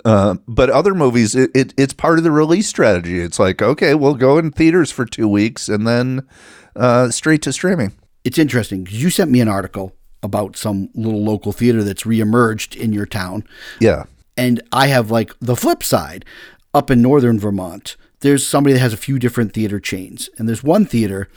Uh, 0.03 0.35
but 0.47 0.69
other 0.69 0.93
movies, 0.93 1.35
it, 1.35 1.51
it, 1.55 1.73
it's 1.77 1.93
part 1.93 2.17
of 2.17 2.23
the 2.23 2.31
release 2.31 2.67
strategy. 2.67 3.19
It's 3.19 3.39
like, 3.39 3.61
okay, 3.61 3.93
we'll 3.93 4.15
go 4.15 4.37
in 4.37 4.51
theaters 4.51 4.91
for 4.91 5.05
two 5.05 5.27
weeks 5.27 5.69
and 5.69 5.87
then 5.87 6.27
uh, 6.75 7.09
straight 7.09 7.41
to 7.43 7.53
streaming. 7.53 7.93
It's 8.23 8.37
interesting 8.37 8.83
because 8.83 9.01
you 9.01 9.09
sent 9.09 9.31
me 9.31 9.39
an 9.39 9.47
article 9.47 9.95
about 10.23 10.57
some 10.57 10.89
little 10.95 11.23
local 11.23 11.51
theater 11.51 11.83
that's 11.83 12.03
reemerged 12.03 12.75
in 12.75 12.91
your 12.91 13.05
town. 13.05 13.45
Yeah. 13.79 14.05
And 14.35 14.61
I 14.71 14.87
have 14.87 15.11
like 15.11 15.33
the 15.39 15.55
flip 15.55 15.83
side 15.83 16.25
up 16.73 16.91
in 16.91 17.01
northern 17.01 17.39
Vermont. 17.39 17.95
There's 18.19 18.45
somebody 18.45 18.73
that 18.73 18.79
has 18.79 18.93
a 18.93 18.97
few 18.97 19.19
different 19.19 19.53
theater 19.53 19.79
chains. 19.79 20.29
And 20.37 20.49
there's 20.49 20.63
one 20.63 20.85
theater, 20.85 21.29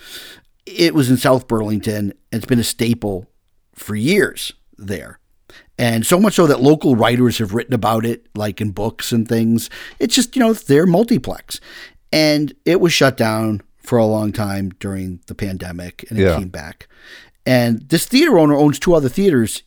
it 0.77 0.95
was 0.95 1.11
in 1.11 1.17
South 1.17 1.49
Burlington, 1.49 2.13
and 2.33 2.43
it's 2.43 2.47
been 2.47 2.59
a 2.59 2.65
staple 2.65 3.27
for 3.75 3.95
years 3.95 4.53
there. 4.77 5.19
And 5.79 6.05
so 6.05 6.19
much 6.21 6.35
so 6.35 6.47
that 6.47 6.61
local 6.61 6.97
writers 6.97 7.39
have 7.39 7.55
written 7.55 7.73
about 7.75 8.05
it, 8.05 8.27
like 8.35 8.61
in 8.61 8.71
books 8.71 9.13
and 9.13 9.27
things. 9.29 9.71
It's 9.99 10.15
just, 10.15 10.35
you 10.37 10.41
know, 10.41 10.53
their 10.53 10.87
multiplex. 10.87 11.61
And 12.13 12.53
it 12.65 12.81
was 12.81 12.93
shut 12.93 13.17
down 13.17 13.63
for 13.77 13.97
a 13.99 14.05
long 14.05 14.33
time 14.33 14.71
during 14.81 15.21
the 15.27 15.35
pandemic 15.35 16.05
and 16.11 16.19
it 16.19 16.23
Yeah. 16.25 16.39
came 16.39 16.49
back. 16.49 16.89
And 17.47 17.89
this 17.89 18.07
theater 18.07 18.39
owner 18.39 18.55
owns 18.55 18.79
two 18.79 18.95
other 18.95 19.09
theaters 19.09 19.63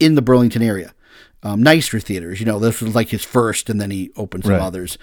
in 0.00 0.14
the 0.14 0.22
Burlington 0.22 0.62
area. 0.62 0.94
Um, 1.42 1.62
nicer 1.62 2.00
theaters, 2.00 2.40
you 2.40 2.46
know, 2.46 2.58
this 2.58 2.80
was 2.80 2.94
like 2.94 3.10
his 3.10 3.22
first, 3.22 3.68
and 3.68 3.78
then 3.80 3.90
he 3.90 4.10
opened 4.16 4.44
some 4.44 4.54
Right. 4.54 4.62
others. 4.62 4.96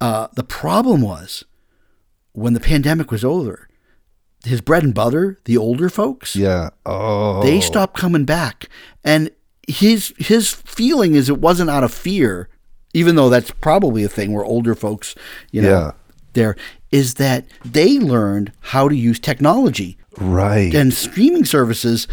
Uh, 0.00 0.28
the 0.34 0.44
problem 0.44 1.00
was 1.00 1.44
when 2.32 2.52
the 2.52 2.60
pandemic 2.60 3.10
was 3.10 3.24
over, 3.24 3.67
his 4.44 4.60
bread 4.60 4.84
and 4.84 4.94
butter, 4.94 5.38
the 5.44 5.56
older 5.56 5.88
folks, 5.88 6.36
Yeah. 6.36 6.70
Oh. 6.86 7.42
they 7.42 7.60
stopped 7.60 7.98
coming 7.98 8.24
back. 8.24 8.68
And 9.04 9.30
his 9.66 10.12
his 10.18 10.52
feeling 10.52 11.14
is 11.14 11.28
it 11.28 11.40
wasn't 11.40 11.70
out 11.70 11.84
of 11.84 11.92
fear, 11.92 12.48
even 12.94 13.16
though 13.16 13.28
that's 13.28 13.50
probably 13.50 14.04
a 14.04 14.08
thing 14.08 14.32
where 14.32 14.44
older 14.44 14.74
folks, 14.74 15.14
you 15.50 15.62
know, 15.62 15.68
Yeah. 15.68 15.90
there 16.34 16.56
is 16.90 17.14
that 17.14 17.44
they 17.64 17.98
learned 17.98 18.52
how 18.60 18.88
to 18.88 18.94
use 18.96 19.18
technology 19.18 19.98
Right. 20.18 20.74
and 20.74 20.92
streaming 20.94 21.44
services. 21.44 22.06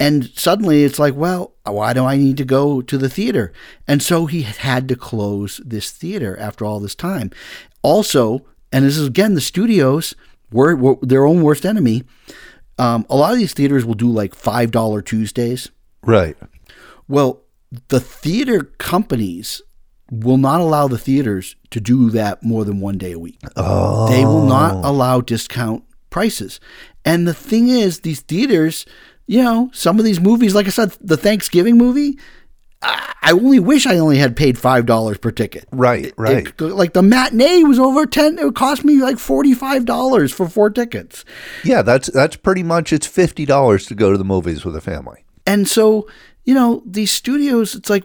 And 0.00 0.30
suddenly 0.36 0.84
it's 0.84 0.98
like, 1.00 1.16
well, 1.16 1.54
why 1.64 1.92
do 1.92 2.04
I 2.04 2.16
need 2.16 2.36
to 2.36 2.44
go 2.44 2.80
to 2.82 2.96
the 2.98 3.08
theater? 3.08 3.52
And 3.88 4.00
so 4.02 4.26
he 4.26 4.42
had 4.42 4.86
to 4.88 4.94
close 4.96 5.60
this 5.64 5.90
theater 5.90 6.36
after 6.38 6.64
all 6.64 6.78
this 6.78 6.94
time. 6.94 7.30
Also, 7.82 8.44
and 8.70 8.84
this 8.84 8.96
is 8.96 9.06
again, 9.08 9.34
the 9.34 9.40
studios 9.40 10.14
were, 10.52 10.74
were 10.76 10.96
their 11.02 11.26
own 11.26 11.42
worst 11.42 11.64
enemy. 11.66 12.04
Um, 12.78 13.06
a 13.10 13.16
lot 13.16 13.32
of 13.32 13.38
these 13.38 13.52
theaters 13.54 13.84
will 13.84 13.94
do 13.94 14.08
like 14.08 14.34
$5 14.34 15.04
Tuesdays. 15.04 15.70
right. 16.02 16.36
Well, 17.08 17.42
the 17.88 18.00
theater 18.00 18.64
companies 18.78 19.62
will 20.10 20.36
not 20.36 20.60
allow 20.60 20.88
the 20.88 20.98
theaters 20.98 21.56
to 21.70 21.80
do 21.80 22.10
that 22.10 22.42
more 22.42 22.64
than 22.64 22.80
one 22.80 22.98
day 22.98 23.12
a 23.12 23.18
week. 23.18 23.38
Oh. 23.56 24.08
They 24.10 24.24
will 24.24 24.46
not 24.46 24.84
allow 24.84 25.20
discount 25.20 25.84
prices. 26.10 26.60
And 27.04 27.26
the 27.26 27.34
thing 27.34 27.68
is, 27.68 28.00
these 28.00 28.20
theaters, 28.20 28.86
you 29.26 29.42
know, 29.42 29.70
some 29.72 29.98
of 29.98 30.04
these 30.04 30.20
movies, 30.20 30.54
like 30.54 30.66
I 30.66 30.70
said, 30.70 30.96
the 31.00 31.16
Thanksgiving 31.16 31.76
movie, 31.78 32.18
I 32.80 33.32
only 33.32 33.58
wish 33.58 33.86
I 33.86 33.98
only 33.98 34.18
had 34.18 34.36
paid 34.36 34.56
five 34.58 34.86
dollars 34.86 35.18
per 35.18 35.30
ticket. 35.30 35.66
Right. 35.72 36.14
Right. 36.16 36.46
It- 36.46 36.60
like 36.60 36.92
the 36.92 37.02
matinee 37.02 37.64
was 37.64 37.78
over 37.78 38.06
ten. 38.06 38.38
It 38.38 38.54
cost 38.54 38.84
me 38.84 39.02
like 39.02 39.18
forty 39.18 39.52
five 39.54 39.84
dollars 39.84 40.32
for 40.32 40.48
four 40.48 40.70
tickets. 40.70 41.24
yeah. 41.64 41.82
That's 41.82 42.08
that's 42.10 42.36
pretty 42.36 42.62
much. 42.62 42.92
It's 42.92 43.06
fifty 43.06 43.44
dollars 43.44 43.86
to 43.86 43.94
go 43.94 44.12
to 44.12 44.18
the 44.18 44.24
movies 44.24 44.64
with 44.64 44.76
a 44.76 44.80
family. 44.80 45.24
And 45.46 45.66
so, 45.68 46.08
you 46.44 46.54
know, 46.54 46.82
these 46.86 47.10
studios, 47.10 47.74
it's 47.74 47.90
like, 47.90 48.04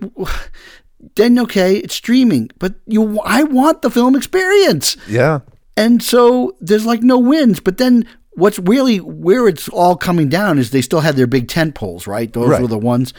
then 1.15 1.37
okay, 1.39 1.77
it's 1.77 1.93
streaming, 1.95 2.49
but 2.59 2.75
you, 2.87 3.19
I 3.21 3.43
want 3.43 3.81
the 3.81 3.91
film 3.91 4.15
experience. 4.15 4.95
Yeah. 5.07 5.39
And 5.75 6.01
so 6.01 6.55
there's 6.61 6.85
like 6.85 7.01
no 7.01 7.17
wins. 7.19 7.59
But 7.59 7.77
then 7.77 8.07
what's 8.31 8.59
really 8.59 8.97
where 8.99 9.47
it's 9.47 9.67
all 9.69 9.95
coming 9.95 10.29
down 10.29 10.57
is 10.57 10.71
they 10.71 10.81
still 10.81 11.01
had 11.01 11.15
their 11.15 11.27
big 11.27 11.47
tent 11.47 11.75
poles, 11.75 12.07
right? 12.07 12.31
Those 12.31 12.49
Right. 12.49 12.61
were 12.61 12.67
the 12.67 12.77
ones. 12.77 13.13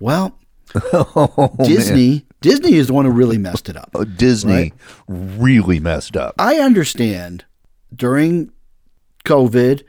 Well, 0.00 0.38
Oh, 0.92 1.54
man. 1.58 1.68
Disney, 1.68 2.26
Disney 2.40 2.74
is 2.74 2.88
the 2.88 2.92
one 2.94 3.04
who 3.04 3.10
really 3.12 3.38
messed 3.38 3.68
it 3.68 3.76
up. 3.76 3.90
Oh, 3.94 4.04
Disney 4.04 4.72
really 5.08 5.78
messed 5.80 6.16
up. 6.16 6.34
I 6.38 6.56
understand 6.56 7.44
during 7.94 8.50
COVID, 9.24 9.82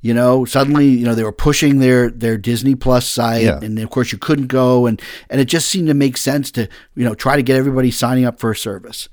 you 0.00 0.14
know, 0.14 0.44
suddenly, 0.44 0.88
you 0.88 1.04
know, 1.04 1.14
they 1.14 1.22
were 1.22 1.32
pushing 1.32 1.78
their 1.78 2.10
their 2.10 2.36
Disney 2.36 2.74
Plus 2.74 3.06
site 3.06 3.42
Yeah. 3.44 3.60
and 3.62 3.78
of 3.78 3.90
course 3.90 4.10
you 4.10 4.18
couldn't 4.18 4.46
go 4.48 4.86
and 4.86 5.00
and 5.30 5.40
it 5.40 5.44
just 5.44 5.68
seemed 5.68 5.88
to 5.88 5.94
make 5.94 6.16
sense 6.16 6.50
to, 6.52 6.68
you 6.96 7.04
know, 7.04 7.14
try 7.14 7.36
to 7.36 7.42
get 7.42 7.56
everybody 7.56 7.90
signing 7.90 8.24
up 8.24 8.40
for 8.40 8.50
a 8.50 8.56
service. 8.56 9.08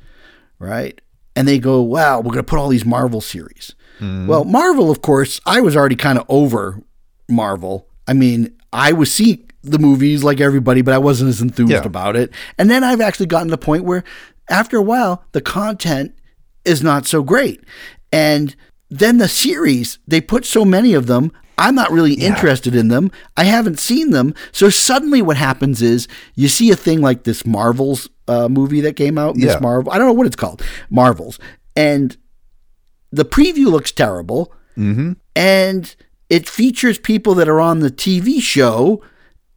Right? 0.58 1.00
And 1.36 1.48
they 1.48 1.60
go, 1.60 1.82
"Wow, 1.82 2.18
we're 2.18 2.34
going 2.34 2.38
to 2.38 2.44
put 2.44 2.60
all 2.60 2.70
these 2.70 2.86
Marvel 2.86 3.22
series." 3.22 3.76
Hmm. 4.00 4.28
Well, 4.28 4.44
Marvel, 4.46 4.90
of 4.92 5.02
course, 5.02 5.40
I 5.46 5.62
was 5.62 5.76
already 5.76 5.96
kind 5.96 6.18
of 6.18 6.26
over 6.28 6.82
Marvel. 7.30 7.88
I 8.08 8.14
mean, 8.14 8.56
I 8.74 8.92
was 8.94 9.12
seeing 9.14 9.49
the 9.64 9.80
movies 9.80 10.24
like 10.24 10.40
everybody, 10.40 10.82
but 10.82 10.94
I 10.94 10.98
wasn't 10.98 11.30
as 11.30 11.42
enthused 11.42 11.72
Yeah. 11.72 11.84
about 11.86 12.16
it. 12.16 12.32
And 12.58 12.70
then 12.70 12.84
I've 12.84 13.02
actually 13.02 13.26
gotten 13.26 13.48
to 13.48 13.52
the 13.52 13.58
point 13.58 13.84
where 13.84 14.04
after 14.50 14.78
a 14.78 14.82
while, 14.82 15.24
the 15.34 15.42
content 15.42 16.14
is 16.66 16.82
not 16.82 17.06
so 17.06 17.22
great. 17.24 17.62
And 18.12 18.56
then 18.90 19.18
the 19.18 19.28
series, 19.28 20.00
they 20.08 20.22
put 20.22 20.46
so 20.46 20.66
many 20.66 20.94
of 20.94 21.08
them. 21.08 21.32
I'm 21.58 21.76
not 21.76 21.92
really 21.92 22.14
interested 22.14 22.74
in 22.74 22.88
them. 22.88 23.12
I 23.36 23.44
haven't 23.44 23.80
seen 23.80 24.12
them. 24.12 24.34
So 24.54 24.70
suddenly 24.70 25.22
what 25.22 25.36
happens 25.38 25.82
is 25.82 26.08
you 26.36 26.48
see 26.48 26.72
a 26.72 26.76
thing 26.76 27.02
like 27.02 27.24
this 27.24 27.46
Marvels 27.46 28.10
uh, 28.30 28.48
movie 28.48 28.80
that 28.82 28.96
came 28.96 29.18
out, 29.18 29.36
Miss 29.36 29.54
Yeah. 29.54 29.60
Marvel. 29.60 29.92
I 29.92 29.98
don't 29.98 30.08
know 30.08 30.14
what 30.14 30.26
it's 30.28 30.38
called, 30.38 30.64
Marvels. 30.90 31.38
And 31.76 32.16
the 33.12 33.26
preview 33.26 33.66
looks 33.66 33.92
terrible. 33.92 34.54
Mm-hmm. 34.78 35.14
And 35.36 35.96
it 36.30 36.48
features 36.48 36.98
people 36.98 37.36
that 37.36 37.50
are 37.50 37.60
on 37.60 37.80
the 37.80 37.92
TV 37.92 38.42
show. 38.42 39.02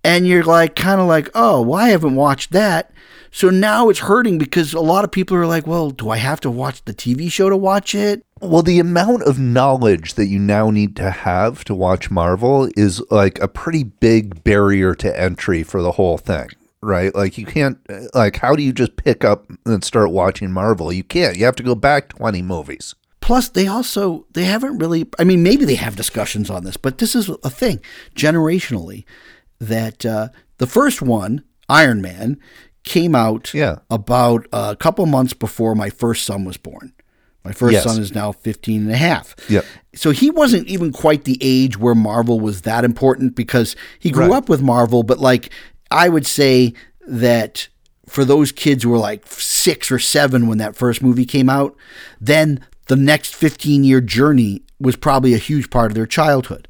And 0.04 0.26
you're 0.26 0.44
like, 0.44 0.74
kind 0.74 1.00
of 1.00 1.06
like, 1.06 1.30
oh, 1.34 1.62
well, 1.62 1.78
I 1.78 1.90
haven't 1.90 2.16
watched 2.16 2.52
that. 2.52 2.92
So 3.34 3.48
now 3.48 3.88
it's 3.88 4.00
hurting 4.00 4.36
because 4.36 4.74
a 4.74 4.80
lot 4.80 5.04
of 5.04 5.10
people 5.10 5.36
are 5.38 5.46
like, 5.46 5.66
well, 5.66 5.90
do 5.90 6.10
I 6.10 6.18
have 6.18 6.40
to 6.40 6.50
watch 6.50 6.84
the 6.84 6.92
TV 6.92 7.32
show 7.32 7.48
to 7.48 7.56
watch 7.56 7.94
it? 7.94 8.24
Well, 8.42 8.62
the 8.62 8.78
amount 8.78 9.22
of 9.22 9.38
knowledge 9.38 10.14
that 10.14 10.26
you 10.26 10.38
now 10.38 10.70
need 10.70 10.96
to 10.96 11.10
have 11.10 11.64
to 11.64 11.74
watch 11.74 12.10
Marvel 12.10 12.68
is 12.76 13.02
like 13.10 13.40
a 13.40 13.48
pretty 13.48 13.84
big 13.84 14.44
barrier 14.44 14.94
to 14.96 15.18
entry 15.18 15.62
for 15.62 15.80
the 15.80 15.92
whole 15.92 16.18
thing, 16.18 16.48
right? 16.82 17.14
Like 17.14 17.38
you 17.38 17.46
can't 17.46 17.78
uh, 17.88 18.00
like 18.12 18.36
how 18.36 18.54
do 18.54 18.62
you 18.62 18.72
just 18.72 18.96
pick 18.96 19.24
up 19.24 19.46
and 19.64 19.82
start 19.82 20.10
watching 20.10 20.52
Marvel? 20.52 20.92
You 20.92 21.04
can't. 21.04 21.36
You 21.38 21.46
have 21.46 21.56
to 21.56 21.62
go 21.62 21.74
back 21.74 22.10
20 22.10 22.42
movies. 22.42 22.94
Plus, 23.20 23.48
they 23.48 23.68
also 23.68 24.26
they 24.32 24.44
haven't 24.44 24.78
really. 24.78 25.08
I 25.18 25.24
mean, 25.24 25.44
maybe 25.44 25.64
they 25.64 25.76
have 25.76 25.96
discussions 25.96 26.50
on 26.50 26.64
this, 26.64 26.76
but 26.76 26.98
this 26.98 27.14
is 27.14 27.28
a 27.28 27.48
thing 27.48 27.80
generationally 28.16 29.04
that 29.62 30.04
uh, 30.04 30.28
the 30.58 30.66
first 30.66 31.00
one, 31.00 31.44
Iron 31.68 32.02
Man, 32.02 32.38
came 32.84 33.14
out 33.14 33.54
Yeah. 33.54 33.76
about 33.90 34.46
a 34.52 34.76
couple 34.76 35.06
months 35.06 35.32
before 35.34 35.74
my 35.74 35.88
first 35.88 36.24
son 36.24 36.44
was 36.44 36.56
born. 36.56 36.92
My 37.44 37.52
first 37.52 37.72
Yes. 37.74 37.84
son 37.84 38.00
is 38.00 38.14
now 38.14 38.32
15 38.32 38.82
and 38.82 38.92
a 38.92 38.96
half. 38.96 39.34
Yep. 39.48 39.64
So 39.94 40.10
he 40.10 40.30
wasn't 40.30 40.66
even 40.68 40.92
quite 40.92 41.24
the 41.24 41.38
age 41.40 41.78
where 41.78 41.94
Marvel 41.94 42.38
was 42.40 42.62
that 42.62 42.84
important 42.84 43.34
because 43.34 43.74
he 43.98 44.10
grew 44.10 44.26
Right. 44.30 44.36
up 44.38 44.48
with 44.48 44.62
Marvel, 44.62 45.02
but 45.02 45.18
like 45.18 45.50
I 45.90 46.08
would 46.08 46.26
say 46.26 46.72
that 47.06 47.68
for 48.08 48.24
those 48.24 48.50
kids 48.52 48.82
who 48.84 48.90
were 48.90 48.98
like 48.98 49.26
six 49.28 49.90
or 49.90 49.98
seven 49.98 50.46
when 50.48 50.58
that 50.58 50.76
first 50.76 51.02
movie 51.02 51.24
came 51.24 51.48
out, 51.48 51.76
then 52.20 52.60
the 52.88 52.96
next 52.96 53.34
15 53.34 53.84
year 53.84 54.00
journey 54.00 54.62
was 54.80 54.96
probably 54.96 55.34
a 55.34 55.38
huge 55.38 55.70
part 55.70 55.90
of 55.90 55.94
their 55.94 56.06
childhood. 56.06 56.66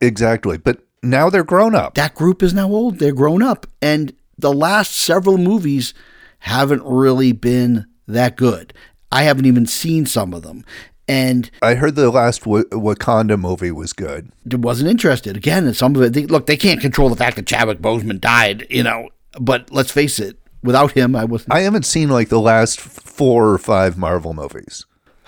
Exactly. 0.00 0.58
But 0.58 0.85
now 1.10 1.30
they're 1.30 1.44
grown 1.44 1.74
up. 1.74 1.94
That 1.94 2.14
group 2.14 2.42
is 2.42 2.54
now 2.54 2.68
old, 2.68 2.98
they're 2.98 3.12
grown 3.12 3.42
up, 3.42 3.66
and 3.80 4.12
the 4.38 4.52
last 4.52 4.94
several 4.94 5.38
movies 5.38 5.94
haven't 6.40 6.82
really 6.84 7.32
been 7.32 7.86
that 8.06 8.36
good. 8.36 8.72
I 9.10 9.22
haven't 9.22 9.46
even 9.46 9.66
seen 9.66 10.06
some 10.06 10.34
of 10.34 10.42
them. 10.42 10.64
And 11.08 11.50
I 11.62 11.74
heard 11.74 11.94
the 11.94 12.10
last 12.10 12.40
w- 12.40 12.68
Wakanda 12.70 13.38
movie 13.38 13.70
was 13.70 13.92
good. 13.92 14.32
I 14.52 14.56
wasn't 14.56 14.90
interested. 14.90 15.36
Again, 15.36 15.72
some 15.72 15.94
of 15.94 16.02
it. 16.02 16.12
They, 16.12 16.26
look, 16.26 16.46
they 16.46 16.56
can't 16.56 16.80
control 16.80 17.08
the 17.08 17.16
fact 17.16 17.36
that 17.36 17.46
Chadwick 17.46 17.78
Boseman 17.78 18.20
died, 18.20 18.66
you 18.68 18.82
know. 18.82 19.10
But 19.40 19.70
let's 19.70 19.92
face 19.92 20.18
it, 20.18 20.36
without 20.62 20.92
him, 20.92 21.14
I 21.14 21.24
wasn't. 21.24 21.52
I 21.52 21.60
haven't 21.60 21.86
seen 21.86 22.08
like 22.08 22.28
the 22.28 22.40
last 22.40 22.80
four 22.80 23.50
or 23.50 23.58
five 23.58 23.96
Marvel 23.96 24.34
movies. 24.34 24.84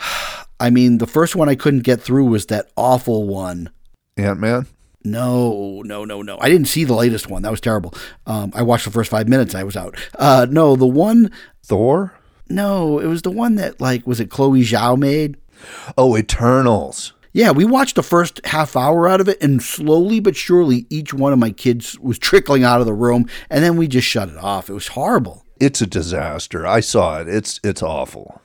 I 0.60 0.70
mean, 0.70 0.98
the 0.98 1.06
first 1.06 1.36
one 1.36 1.48
I 1.48 1.54
couldn't 1.54 1.84
get 1.84 2.00
through 2.00 2.24
was 2.24 2.46
that 2.46 2.70
awful 2.76 3.28
one. 3.28 3.70
Ant 4.16 4.40
Man. 4.40 4.66
No, 5.04 5.82
no, 5.84 6.04
no, 6.04 6.22
no. 6.22 6.38
I 6.40 6.48
didn't 6.48 6.66
see 6.66 6.84
the 6.84 6.94
latest 6.94 7.30
one. 7.30 7.42
That 7.42 7.50
was 7.50 7.60
terrible. 7.60 7.94
Um, 8.26 8.52
I 8.54 8.62
watched 8.62 8.84
the 8.84 8.90
first 8.90 9.10
five 9.10 9.28
minutes. 9.28 9.54
I 9.54 9.62
was 9.62 9.76
out. 9.76 9.96
Uh, 10.18 10.46
no, 10.50 10.76
the 10.76 10.86
one. 10.86 11.30
Thor? 11.62 12.14
No, 12.48 12.98
it 12.98 13.06
was 13.06 13.22
the 13.22 13.30
one 13.30 13.56
that 13.56 13.80
like 13.80 14.06
was 14.06 14.20
it 14.20 14.30
Chloe 14.30 14.62
Zhao 14.62 14.98
made. 14.98 15.36
Oh, 15.96 16.16
Eternals. 16.16 17.12
Yeah, 17.32 17.50
we 17.50 17.64
watched 17.64 17.94
the 17.96 18.02
first 18.02 18.40
half 18.44 18.74
hour 18.74 19.06
out 19.06 19.20
of 19.20 19.28
it, 19.28 19.40
and 19.42 19.62
slowly 19.62 20.18
but 20.18 20.34
surely, 20.34 20.86
each 20.88 21.12
one 21.12 21.32
of 21.32 21.38
my 21.38 21.50
kids 21.50 21.98
was 21.98 22.18
trickling 22.18 22.64
out 22.64 22.80
of 22.80 22.86
the 22.86 22.94
room, 22.94 23.28
and 23.50 23.62
then 23.62 23.76
we 23.76 23.86
just 23.86 24.08
shut 24.08 24.30
it 24.30 24.38
off. 24.38 24.70
It 24.70 24.72
was 24.72 24.88
horrible. 24.88 25.44
It's 25.60 25.82
a 25.82 25.86
disaster. 25.86 26.66
I 26.66 26.80
saw 26.80 27.20
it. 27.20 27.28
It's 27.28 27.60
it's 27.62 27.82
awful. 27.82 28.40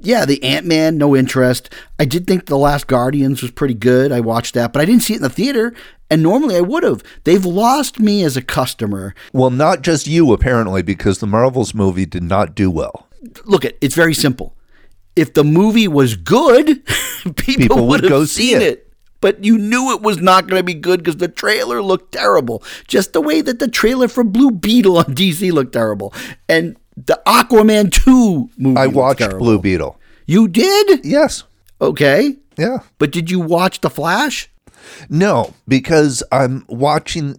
Yeah, 0.00 0.24
the 0.24 0.42
Ant 0.44 0.64
Man, 0.66 0.96
no 0.96 1.16
interest. 1.16 1.72
I 1.98 2.04
did 2.04 2.26
think 2.26 2.46
The 2.46 2.56
Last 2.58 2.86
Guardians 2.86 3.42
was 3.42 3.50
pretty 3.50 3.74
good. 3.74 4.12
I 4.12 4.20
watched 4.20 4.54
that, 4.54 4.72
but 4.72 4.80
I 4.80 4.84
didn't 4.84 5.02
see 5.02 5.14
it 5.14 5.16
in 5.16 5.22
the 5.22 5.28
theater, 5.30 5.74
and 6.10 6.22
normally 6.22 6.56
I 6.56 6.60
would 6.60 6.84
have. 6.84 7.02
They've 7.24 7.44
lost 7.44 7.98
me 7.98 8.22
as 8.24 8.36
a 8.36 8.42
customer. 8.42 9.14
Well, 9.32 9.50
not 9.50 9.82
just 9.82 10.06
you 10.06 10.32
apparently, 10.32 10.82
because 10.82 11.18
the 11.18 11.26
Marvels 11.26 11.74
movie 11.74 12.06
did 12.06 12.22
not 12.22 12.54
do 12.54 12.70
well. 12.70 13.08
Look, 13.44 13.64
it 13.64 13.76
it's 13.80 13.94
very 13.96 14.14
simple. 14.14 14.54
If 15.16 15.34
the 15.34 15.42
movie 15.44 15.88
was 15.88 16.14
good, 16.14 16.84
people, 17.24 17.34
People 17.36 17.76
would 17.88 18.02
would 18.02 18.04
have 18.04 18.10
go 18.10 18.24
see 18.24 18.50
seen 18.52 18.58
it. 18.58 18.62
it. 18.62 18.84
But 19.20 19.42
you 19.42 19.58
knew 19.58 19.90
it 19.92 20.00
was 20.00 20.18
not 20.18 20.46
going 20.46 20.60
to 20.60 20.64
be 20.64 20.74
good 20.74 21.00
because 21.00 21.16
the 21.16 21.26
trailer 21.26 21.82
looked 21.82 22.12
terrible. 22.12 22.62
Just 22.86 23.14
the 23.14 23.20
way 23.20 23.40
that 23.40 23.58
the 23.58 23.66
trailer 23.66 24.06
for 24.06 24.22
Blue 24.22 24.52
Beetle 24.52 24.96
on 24.96 25.04
DC 25.16 25.50
looked 25.50 25.72
terrible. 25.72 26.14
And 26.48 26.76
the 27.06 27.20
Aquaman 27.26 27.92
2 27.92 28.50
movie 28.56 28.76
I 28.76 28.86
watched. 28.86 29.38
Blue 29.38 29.58
Beetle. 29.58 29.98
You 30.26 30.48
did? 30.48 31.04
Yes. 31.04 31.44
Okay. 31.80 32.36
Yeah. 32.56 32.78
But 32.98 33.12
did 33.12 33.30
you 33.30 33.40
watch 33.40 33.80
The 33.80 33.90
Flash? 33.90 34.50
No, 35.08 35.54
because 35.66 36.22
I'm 36.32 36.64
watching. 36.68 37.36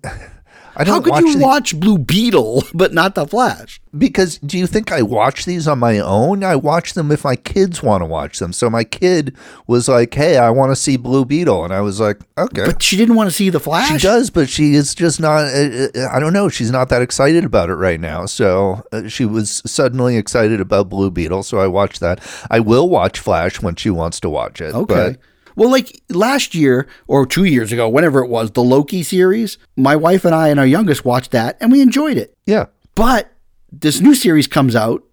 I 0.80 0.86
don't 0.86 0.94
How 0.96 1.02
could 1.02 1.12
watch 1.12 1.24
you 1.24 1.38
the- 1.38 1.44
watch 1.44 1.80
Blue 1.80 1.98
Beetle 1.98 2.64
but 2.74 2.94
not 2.94 3.14
The 3.14 3.28
Flash? 3.28 3.82
Because 3.98 4.38
do 4.38 4.58
you 4.58 4.66
think 4.66 4.92
I 4.94 5.02
watch 5.02 5.44
these 5.44 5.68
on 5.68 5.78
my 5.80 6.00
own? 6.00 6.42
I 6.44 6.56
watch 6.56 6.94
them 6.94 7.12
if 7.12 7.26
my 7.26 7.36
kids 7.36 7.84
want 7.84 8.02
to 8.02 8.06
watch 8.06 8.40
them. 8.40 8.54
So 8.54 8.70
my 8.70 8.84
kid 8.86 9.36
was 9.68 9.90
like, 9.90 10.14
"Hey, 10.14 10.38
I 10.38 10.52
want 10.52 10.72
to 10.72 10.76
see 10.78 10.96
Blue 10.96 11.26
Beetle," 11.26 11.66
and 11.66 11.74
I 11.74 11.82
was 11.82 12.00
like, 12.00 12.20
"Okay." 12.38 12.66
But 12.66 12.82
she 12.82 12.96
didn't 12.96 13.16
want 13.16 13.30
to 13.30 13.36
see 13.36 13.50
The 13.50 13.60
Flash? 13.60 13.90
she 13.90 13.98
does, 13.98 14.30
but 14.30 14.48
she 14.48 14.76
is 14.76 14.96
just 14.96 15.20
not. 15.20 15.46
Uh, 15.46 15.88
uh, 15.96 16.08
I 16.14 16.20
don't 16.20 16.34
know. 16.34 16.48
She's 16.50 16.72
not 16.72 16.88
that 16.90 17.02
excited 17.02 17.44
about 17.44 17.70
it 17.70 17.76
right 17.76 18.00
now. 18.00 18.26
So 18.26 18.84
uh, 18.94 19.08
she 19.10 19.26
was 19.26 19.62
suddenly 19.66 20.16
excited 20.18 20.62
about 20.62 20.88
Blue 20.88 21.12
Beetle. 21.12 21.44
So 21.44 21.58
I 21.60 21.68
watched 21.68 22.00
that. 22.00 22.22
I 22.50 22.60
will 22.62 22.88
watch 22.88 23.20
Flash 23.20 23.62
when 23.62 23.76
she 23.76 23.90
wants 23.90 24.20
to 24.22 24.30
watch 24.30 24.62
it. 24.62 24.74
Okay. 24.74 25.12
but- 25.14 25.20
well, 25.56 25.70
like 25.70 26.02
last 26.10 26.54
year 26.56 26.88
or 27.08 27.26
two 27.26 27.44
years 27.46 27.72
ago, 27.72 27.88
whenever 27.90 28.24
it 28.24 28.30
was, 28.30 28.52
the 28.52 28.64
Loki 28.64 29.04
series, 29.04 29.58
my 29.76 29.96
wife 29.96 30.26
and 30.26 30.34
I 30.36 30.50
and 30.50 30.60
our 30.60 30.66
youngest 30.66 31.06
watched 31.06 31.32
that 31.32 31.58
and 31.60 31.72
we 31.72 31.82
enjoyed 31.82 32.18
it. 32.18 32.36
yeah. 32.46 32.66
But 32.96 33.32
this 33.72 34.02
new 34.02 34.14
series 34.14 34.48
comes 34.48 34.76
out 34.76 35.04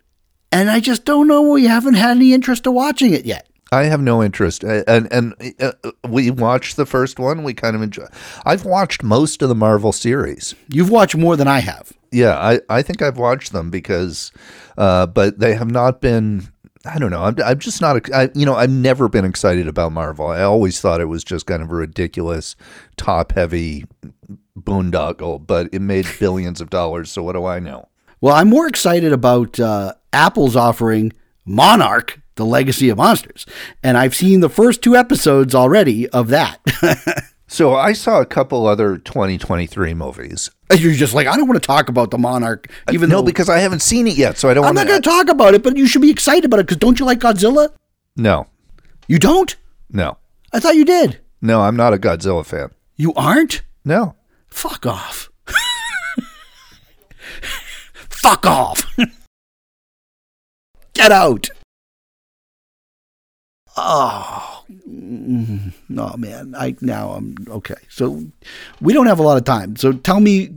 and 0.50 0.68
I 0.70 0.80
just 0.80 1.04
don't 1.04 1.28
know. 1.28 1.42
We 1.42 1.66
haven't 1.66 1.94
had 1.94 2.16
any 2.16 2.32
interest 2.32 2.64
to 2.64 2.72
watching 2.72 3.12
it 3.12 3.24
yet. 3.24 3.48
I 3.72 3.84
have 3.84 4.00
no 4.00 4.22
interest, 4.22 4.62
and 4.62 5.12
and 5.12 5.34
uh, 5.60 5.72
we 6.08 6.30
watched 6.30 6.76
the 6.76 6.86
first 6.86 7.18
one. 7.18 7.42
We 7.42 7.52
kind 7.52 7.74
of 7.74 7.82
enjoy. 7.82 8.06
I've 8.44 8.64
watched 8.64 9.02
most 9.02 9.42
of 9.42 9.48
the 9.48 9.56
Marvel 9.56 9.90
series. 9.90 10.54
You've 10.68 10.88
watched 10.90 11.16
more 11.16 11.36
than 11.36 11.48
I 11.48 11.58
have. 11.58 11.92
Yeah, 12.12 12.38
I, 12.38 12.60
I 12.68 12.82
think 12.82 13.02
I've 13.02 13.18
watched 13.18 13.52
them 13.52 13.70
because, 13.70 14.30
uh, 14.78 15.06
but 15.08 15.40
they 15.40 15.54
have 15.54 15.70
not 15.70 16.00
been. 16.00 16.48
I 16.86 16.98
don't 16.98 17.10
know. 17.10 17.24
I'm, 17.24 17.36
I'm 17.44 17.58
just 17.58 17.80
not. 17.80 18.12
I, 18.14 18.30
you 18.34 18.46
know, 18.46 18.54
I've 18.54 18.70
never 18.70 19.08
been 19.08 19.24
excited 19.24 19.68
about 19.68 19.92
Marvel. 19.92 20.26
I 20.26 20.42
always 20.42 20.80
thought 20.80 21.00
it 21.00 21.06
was 21.06 21.24
just 21.24 21.46
kind 21.46 21.62
of 21.62 21.70
a 21.70 21.74
ridiculous, 21.74 22.56
top 22.96 23.32
heavy 23.32 23.84
boondoggle, 24.58 25.46
but 25.46 25.68
it 25.72 25.80
made 25.80 26.06
billions 26.20 26.60
of 26.60 26.70
dollars. 26.70 27.10
So 27.10 27.22
what 27.22 27.32
do 27.32 27.44
I 27.44 27.58
know? 27.58 27.88
Well, 28.20 28.34
I'm 28.34 28.48
more 28.48 28.66
excited 28.66 29.12
about 29.12 29.60
uh, 29.60 29.94
Apple's 30.12 30.56
offering 30.56 31.12
Monarch, 31.44 32.20
the 32.36 32.46
Legacy 32.46 32.88
of 32.88 32.98
Monsters. 32.98 33.46
And 33.82 33.96
I've 33.98 34.14
seen 34.14 34.40
the 34.40 34.48
first 34.48 34.82
two 34.82 34.96
episodes 34.96 35.54
already 35.54 36.08
of 36.08 36.28
that. 36.28 36.60
So 37.56 37.74
I 37.74 37.94
saw 37.94 38.20
a 38.20 38.26
couple 38.26 38.66
other 38.66 38.98
2023 38.98 39.94
movies. 39.94 40.50
You're 40.76 40.92
just 40.92 41.14
like, 41.14 41.26
I 41.26 41.36
don't 41.36 41.48
want 41.48 41.58
to 41.62 41.66
talk 41.66 41.88
about 41.88 42.10
the 42.10 42.18
Monarch, 42.18 42.70
uh, 42.86 42.92
even 42.92 43.08
no, 43.08 43.16
though 43.16 43.22
because 43.22 43.48
I 43.48 43.60
haven't 43.60 43.80
seen 43.80 44.06
it 44.06 44.14
yet, 44.18 44.36
so 44.36 44.50
I 44.50 44.52
don't 44.54 44.66
I'm 44.66 44.74
not 44.74 44.86
going 44.86 45.00
to 45.00 45.08
talk 45.08 45.30
about 45.30 45.54
it, 45.54 45.62
but 45.62 45.74
you 45.74 45.86
should 45.86 46.02
be 46.02 46.10
excited 46.10 46.44
about 46.44 46.60
it 46.60 46.66
because 46.66 46.76
don't 46.76 47.00
you 47.00 47.06
like 47.06 47.18
Godzilla? 47.18 47.70
No, 48.14 48.48
You 49.08 49.18
don't? 49.18 49.56
no, 49.88 50.18
I 50.52 50.60
thought 50.60 50.76
you 50.76 50.84
did. 50.84 51.18
no. 51.40 51.62
I'm 51.62 51.76
not 51.76 51.94
a 51.94 51.96
Godzilla 51.96 52.44
fan. 52.44 52.72
You 52.96 53.14
aren't? 53.14 53.62
No. 53.86 54.16
Fuck 54.48 54.84
off. 54.84 55.30
Fuck 58.10 58.44
off. 58.44 58.84
Get 60.92 61.10
out. 61.10 61.48
Oh, 63.78 64.64
mm, 64.88 65.72
no, 65.88 66.14
man. 66.16 66.54
I 66.56 66.74
now 66.80 67.10
I'm 67.10 67.34
okay. 67.48 67.74
So 67.88 68.24
we 68.80 68.92
don't 68.92 69.06
have 69.06 69.18
a 69.18 69.22
lot 69.22 69.36
of 69.36 69.44
time. 69.44 69.76
So 69.76 69.92
tell 69.92 70.20
me, 70.20 70.48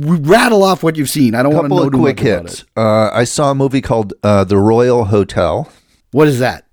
rattle 0.00 0.62
off 0.62 0.82
what 0.82 0.96
you've 0.96 1.10
seen. 1.10 1.34
I 1.34 1.42
don't 1.42 1.54
want 1.54 1.64
to 1.64 1.68
couple 1.68 1.78
know 1.90 1.98
of 1.98 2.00
quick 2.00 2.20
hits. 2.20 2.62
it. 2.62 2.68
Uh, 2.76 3.10
I 3.12 3.24
saw 3.24 3.50
a 3.50 3.54
movie 3.54 3.80
called 3.80 4.14
uh, 4.22 4.44
The 4.44 4.58
Royal 4.58 5.06
Hotel. 5.06 5.70
What 6.12 6.28
is 6.28 6.38
that? 6.38 6.64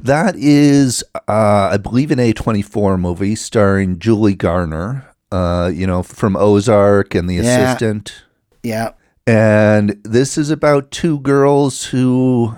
That 0.00 0.34
is, 0.36 1.02
uh, 1.14 1.68
I 1.72 1.76
believe, 1.78 2.10
an 2.10 2.18
A24 2.18 2.98
movie 3.00 3.34
starring 3.34 3.98
Julia 3.98 4.36
Garner, 4.36 5.06
uh, 5.32 5.70
you 5.72 5.86
know, 5.86 6.02
from 6.02 6.36
Ozark 6.36 7.14
and 7.14 7.28
The 7.28 7.34
Yeah. 7.36 7.42
Assistant. 7.70 8.22
Yeah. 8.62 8.90
And 9.26 10.00
this 10.04 10.38
is 10.38 10.50
about 10.50 10.90
two 10.90 11.18
girls 11.20 11.86
who 11.86 12.54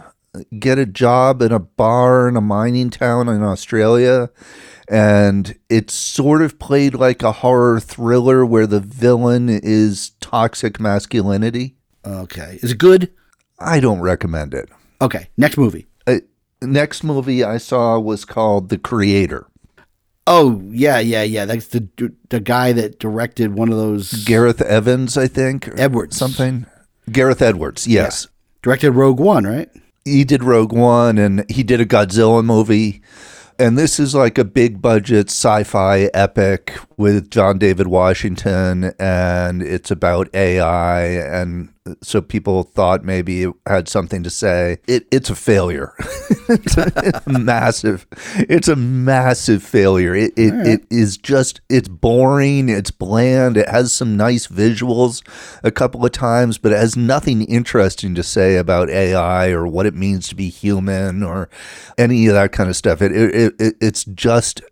get 0.59 0.79
a 0.79 0.87
job 0.87 1.43
in 1.43 1.53
a 1.53 1.59
bar 1.59 2.29
in 2.29 2.37
a 2.37 2.41
mining 2.41 2.91
town 2.91 3.29
in 3.29 3.43
Australia. 3.43 4.31
And 4.89 5.57
it's 5.69 5.95
sort 5.95 6.43
of 6.43 6.59
played 6.59 6.95
like 6.95 7.23
a 7.23 7.33
horror 7.33 7.79
thriller 7.79 8.45
where 8.45 8.67
the 8.67 8.81
villain 8.81 9.49
is 9.49 10.11
toxic 10.21 10.81
masculinity. 10.81 11.77
Okay. 12.05 12.59
Is 12.63 12.73
it 12.73 12.79
good? 12.79 13.13
I 13.59 13.79
don't 13.79 14.01
recommend 14.01 14.55
it. 14.55 14.69
Okay. 15.01 15.29
Next 15.37 15.57
movie. 15.57 15.87
Uh, 16.07 16.19
next 16.61 17.05
movie 17.05 17.45
I 17.45 17.59
saw 17.59 17.99
was 17.99 18.25
called 18.25 18.69
The 18.69 18.79
Creator. 18.79 19.47
Oh 20.27 20.63
yeah, 20.67 20.99
yeah, 20.99 21.23
yeah. 21.23 21.45
That's 21.45 21.69
the 21.69 21.89
the 22.29 22.41
guy 22.41 22.73
that 22.73 22.99
directed 22.99 23.55
one 23.55 23.71
of 23.71 23.79
those. 23.79 24.13
Gareth 24.25 24.61
Evans, 24.61 25.17
I 25.17 25.27
think. 25.27 25.69
Edwards. 25.77 26.17
Something. 26.17 26.67
Gareth 27.11 27.43
Edwards, 27.43 27.87
yes. 27.87 28.29
Directed 28.63 28.93
Rogue 28.93 29.19
One, 29.19 29.45
right? 29.45 29.69
He 30.05 30.25
did 30.25 30.43
Rogue 30.43 30.73
One 30.73 31.19
and 31.19 31.45
he 31.51 31.63
did 31.63 31.81
a 31.81 31.87
Godzilla 31.87 32.45
movie. 32.45 33.03
And 33.59 33.77
this 33.77 34.01
is 34.01 34.15
like 34.15 34.39
a 34.39 34.45
big 34.45 34.81
budget 34.81 35.29
sci 35.29 35.65
fi 35.65 36.09
epic 36.15 36.79
with 36.97 37.31
John 37.31 37.59
David 37.59 37.87
Washington. 37.87 38.95
And 38.99 39.63
it's 39.63 39.91
about 39.91 40.35
AI. 40.35 41.03
And 41.03 41.69
so 42.03 42.21
people 42.21 42.63
thought 42.63 43.05
maybe 43.05 43.45
it 43.45 43.55
had 43.67 43.89
something 43.89 44.23
to 44.23 44.31
say. 44.31 44.79
It, 44.87 45.07
it's 45.11 45.31
a 45.31 45.35
failure. 45.35 45.95
it's, 46.49 46.77
a, 46.77 47.23
massive. 47.27 48.07
It's 48.37 48.69
a 48.69 48.77
massive 48.77 49.63
failure. 49.63 50.15
It, 50.15 50.33
it, 50.37 50.67
it 50.67 50.87
is 50.91 51.17
just, 51.17 51.61
it's 51.71 51.89
boring. 51.89 52.69
It's 52.69 52.91
bland. 52.91 53.57
It 53.57 53.69
has 53.69 53.95
some 53.95 54.17
nice 54.17 54.47
visuals 54.47 55.27
a 55.65 55.71
couple 55.71 56.05
of 56.05 56.13
times, 56.13 56.59
but 56.59 56.73
it 56.73 56.79
has 56.79 56.97
nothing 56.97 57.43
interesting 57.43 58.15
to 58.15 58.23
say 58.23 58.57
about 58.57 58.91
AI 58.91 59.49
or 59.51 59.67
what 59.67 59.87
it 59.87 59.95
means 59.95 60.29
to 60.29 60.35
be 60.35 60.51
human 60.51 61.23
or 61.23 61.49
any 61.97 62.27
of 62.27 62.35
that 62.35 62.53
kind 62.53 62.69
of 62.69 62.77
stuff. 62.77 63.01
It, 63.01 63.13
it, 63.13 63.55
it 63.59 63.75
it's 63.81 64.05
just 64.05 64.63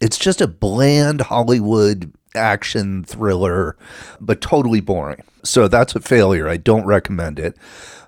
it's 0.00 0.18
just 0.18 0.40
a 0.40 0.46
bland 0.46 1.22
Hollywood 1.22 2.12
action 2.34 3.04
thriller, 3.04 3.76
but 4.20 4.40
totally 4.40 4.80
boring. 4.80 5.22
So 5.42 5.68
that's 5.68 5.94
a 5.94 6.00
failure. 6.00 6.48
I 6.48 6.56
don't 6.56 6.84
recommend 6.84 7.38
it. 7.38 7.56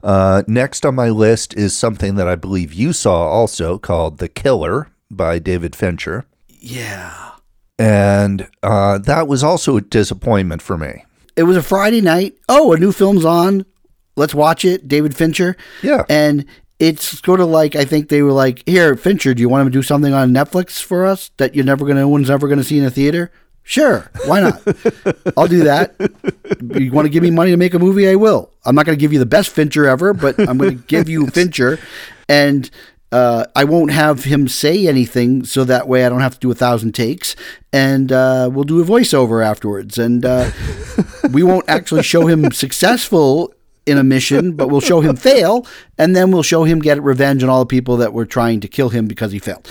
Uh, 0.03 0.43
next 0.47 0.85
on 0.85 0.95
my 0.95 1.09
list 1.09 1.55
is 1.55 1.77
something 1.77 2.16
that 2.16 2.29
I 2.29 2.35
believe 2.35 2.73
you 2.73 2.93
saw 2.93 3.29
also 3.29 3.79
called 3.79 4.18
The 4.18 4.29
Killer 4.29 4.89
by 5.11 5.39
David 5.39 5.77
Fincher. 5.77 6.27
Yeah. 6.49 7.33
And 7.79 8.49
uh, 8.62 8.99
that 8.99 9.29
was 9.29 9.43
also 9.43 9.77
a 9.77 9.81
disappointment 9.81 10.62
for 10.62 10.77
me. 10.77 11.05
It 11.37 11.45
was 11.45 11.57
a 11.57 11.62
Friday 11.62 12.01
night. 12.01 12.37
Oh, 12.49 12.73
a 12.73 12.79
new 12.79 12.93
film's 12.93 13.25
on. 13.25 13.64
Let's 14.16 14.35
watch 14.35 14.64
it. 14.64 14.89
David 14.89 15.16
Fincher. 15.16 15.57
Yeah. 15.83 16.05
And 16.09 16.45
it's 16.79 17.20
sort 17.25 17.41
of 17.41 17.49
like 17.49 17.77
I 17.77 17.85
think 17.85 18.09
they 18.09 18.23
were 18.23 18.33
like, 18.33 18.62
"Here, 18.66 18.97
Fincher, 18.97 19.35
do 19.35 19.41
you 19.41 19.49
want 19.49 19.66
to 19.66 19.70
do 19.70 19.83
something 19.83 20.12
on 20.12 20.33
Netflix 20.33 20.83
for 20.83 21.07
us 21.07 21.31
that 21.37 21.55
you're 21.55 21.64
never 21.64 21.87
gonna, 21.87 22.01
no 22.01 22.09
one's 22.09 22.29
ever 22.29 22.49
gonna 22.49 22.64
see 22.64 22.79
in 22.79 22.85
a 22.85 22.91
theater?" 22.91 23.31
Sure, 23.65 24.11
why 24.27 24.41
not? 24.41 24.63
I'll 25.37 25.47
do 25.47 25.65
that. 25.65 25.95
You 26.75 26.91
want 26.91 27.07
to 27.07 27.11
give 27.11 27.23
me 27.23 27.31
money 27.31 27.53
to 27.53 27.57
make 27.57 27.75
a 27.75 27.79
movie? 27.79 28.09
I 28.09 28.17
will. 28.17 28.51
I'm 28.65 28.75
not 28.75 28.87
going 28.87 28.99
to 28.99 29.01
give 29.01 29.13
you 29.13 29.19
the 29.19 29.27
best 29.27 29.51
Fincher 29.51 29.87
ever, 29.87 30.13
but 30.13 30.39
I'm 30.39 30.59
going 30.59 30.79
to 30.79 30.85
give 30.85 31.09
you 31.09 31.27
Fincher. 31.29 31.79
And 32.29 32.71
uh, 33.13 33.45
I 33.55 33.65
won't 33.65 33.93
have 33.93 34.25
him 34.25 34.49
say 34.49 34.87
anything, 34.87 35.45
so 35.45 35.65
that 35.65 35.87
way 35.87 36.05
I 36.05 36.09
don't 36.09 36.21
have 36.21 36.35
to 36.35 36.41
do 36.41 36.51
a 36.51 36.55
thousand 36.55 36.93
takes, 36.93 37.37
and 37.73 38.11
uh, 38.11 38.49
we'll 38.51 38.65
do 38.65 38.81
a 38.81 38.85
voiceover 38.85 39.45
afterwards, 39.45 39.99
and 39.99 40.25
uh, 40.25 40.51
we 41.31 41.43
won't 41.43 41.69
actually 41.69 42.03
show 42.05 42.27
him 42.27 42.51
successful 42.53 43.53
in 43.85 43.99
a 43.99 44.05
mission, 44.05 44.53
but 44.53 44.69
we'll 44.69 44.81
show 44.81 45.03
him 45.03 45.17
fail, 45.17 45.67
and 45.99 46.17
then 46.17 46.31
we'll 46.31 46.43
show 46.43 46.65
him 46.65 46.79
get 46.79 47.03
revenge 47.03 47.43
on 47.43 47.51
all 47.51 47.61
the 47.61 47.67
people 47.67 47.99
that 47.99 48.15
were 48.15 48.25
trying 48.25 48.61
to 48.61 48.69
kill 48.69 48.89
him 48.89 49.07
because 49.07 49.33
he 49.33 49.39
failed. 49.39 49.71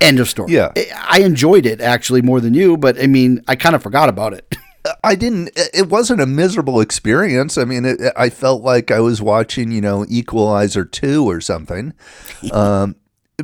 End 0.00 0.20
of 0.20 0.28
story. 0.28 0.52
Yeah. 0.52 0.72
I 1.08 1.20
enjoyed 1.20 1.66
it 1.66 1.80
actually 1.80 2.22
more 2.22 2.40
than 2.40 2.54
you, 2.54 2.76
but 2.76 3.00
I 3.00 3.06
mean, 3.06 3.42
I 3.48 3.56
kind 3.56 3.74
of 3.74 3.82
forgot 3.82 4.08
about 4.08 4.32
it. 4.32 4.56
I 5.04 5.14
didn't. 5.16 5.50
It 5.74 5.88
wasn't 5.88 6.20
a 6.20 6.26
miserable 6.26 6.80
experience. 6.80 7.58
I 7.58 7.64
mean, 7.64 7.84
it, 7.84 8.00
I 8.16 8.30
felt 8.30 8.62
like 8.62 8.90
I 8.90 9.00
was 9.00 9.20
watching, 9.20 9.70
you 9.72 9.80
know, 9.80 10.06
Equalizer 10.08 10.84
two 10.84 11.28
or 11.28 11.40
something, 11.40 11.92
um, 12.52 12.96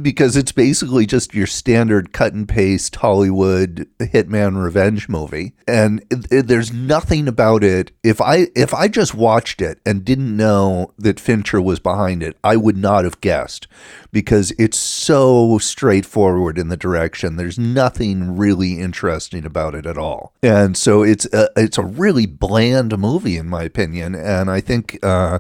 because 0.02 0.36
it's 0.36 0.50
basically 0.52 1.06
just 1.06 1.34
your 1.34 1.46
standard 1.46 2.12
cut 2.12 2.32
and 2.32 2.48
paste 2.48 2.96
Hollywood 2.96 3.86
hitman 4.00 4.60
revenge 4.62 5.08
movie, 5.08 5.54
and 5.68 6.04
it, 6.10 6.26
it- 6.32 6.46
there's 6.48 6.72
nothing 6.72 7.28
about 7.28 7.62
it. 7.62 7.92
If 8.02 8.20
I 8.20 8.48
if 8.56 8.74
I 8.74 8.88
just 8.88 9.14
watched 9.14 9.60
it 9.62 9.78
and 9.86 10.04
didn't 10.04 10.36
know 10.36 10.92
that 10.98 11.20
Fincher 11.20 11.60
was 11.60 11.78
behind 11.78 12.22
it, 12.22 12.36
I 12.42 12.56
would 12.56 12.76
not 12.76 13.04
have 13.04 13.20
guessed, 13.20 13.68
because 14.10 14.52
it's 14.58 14.78
so 14.78 15.58
straightforward 15.58 16.58
in 16.58 16.68
the 16.68 16.76
direction. 16.76 17.36
There's 17.36 17.58
nothing 17.58 18.36
really 18.36 18.80
interesting 18.80 19.44
about 19.46 19.74
it 19.76 19.86
at 19.86 19.96
all, 19.96 20.34
and 20.42 20.76
so 20.76 21.02
it's 21.04 21.26
a, 21.32 21.48
it's 21.56 21.78
a 21.78 21.84
really 21.84 22.26
bland 22.26 22.98
movie 22.98 23.36
in 23.36 23.48
my 23.48 23.62
opinion. 23.62 24.16
And 24.16 24.50
I 24.50 24.60
think 24.60 24.98
uh, 25.04 25.38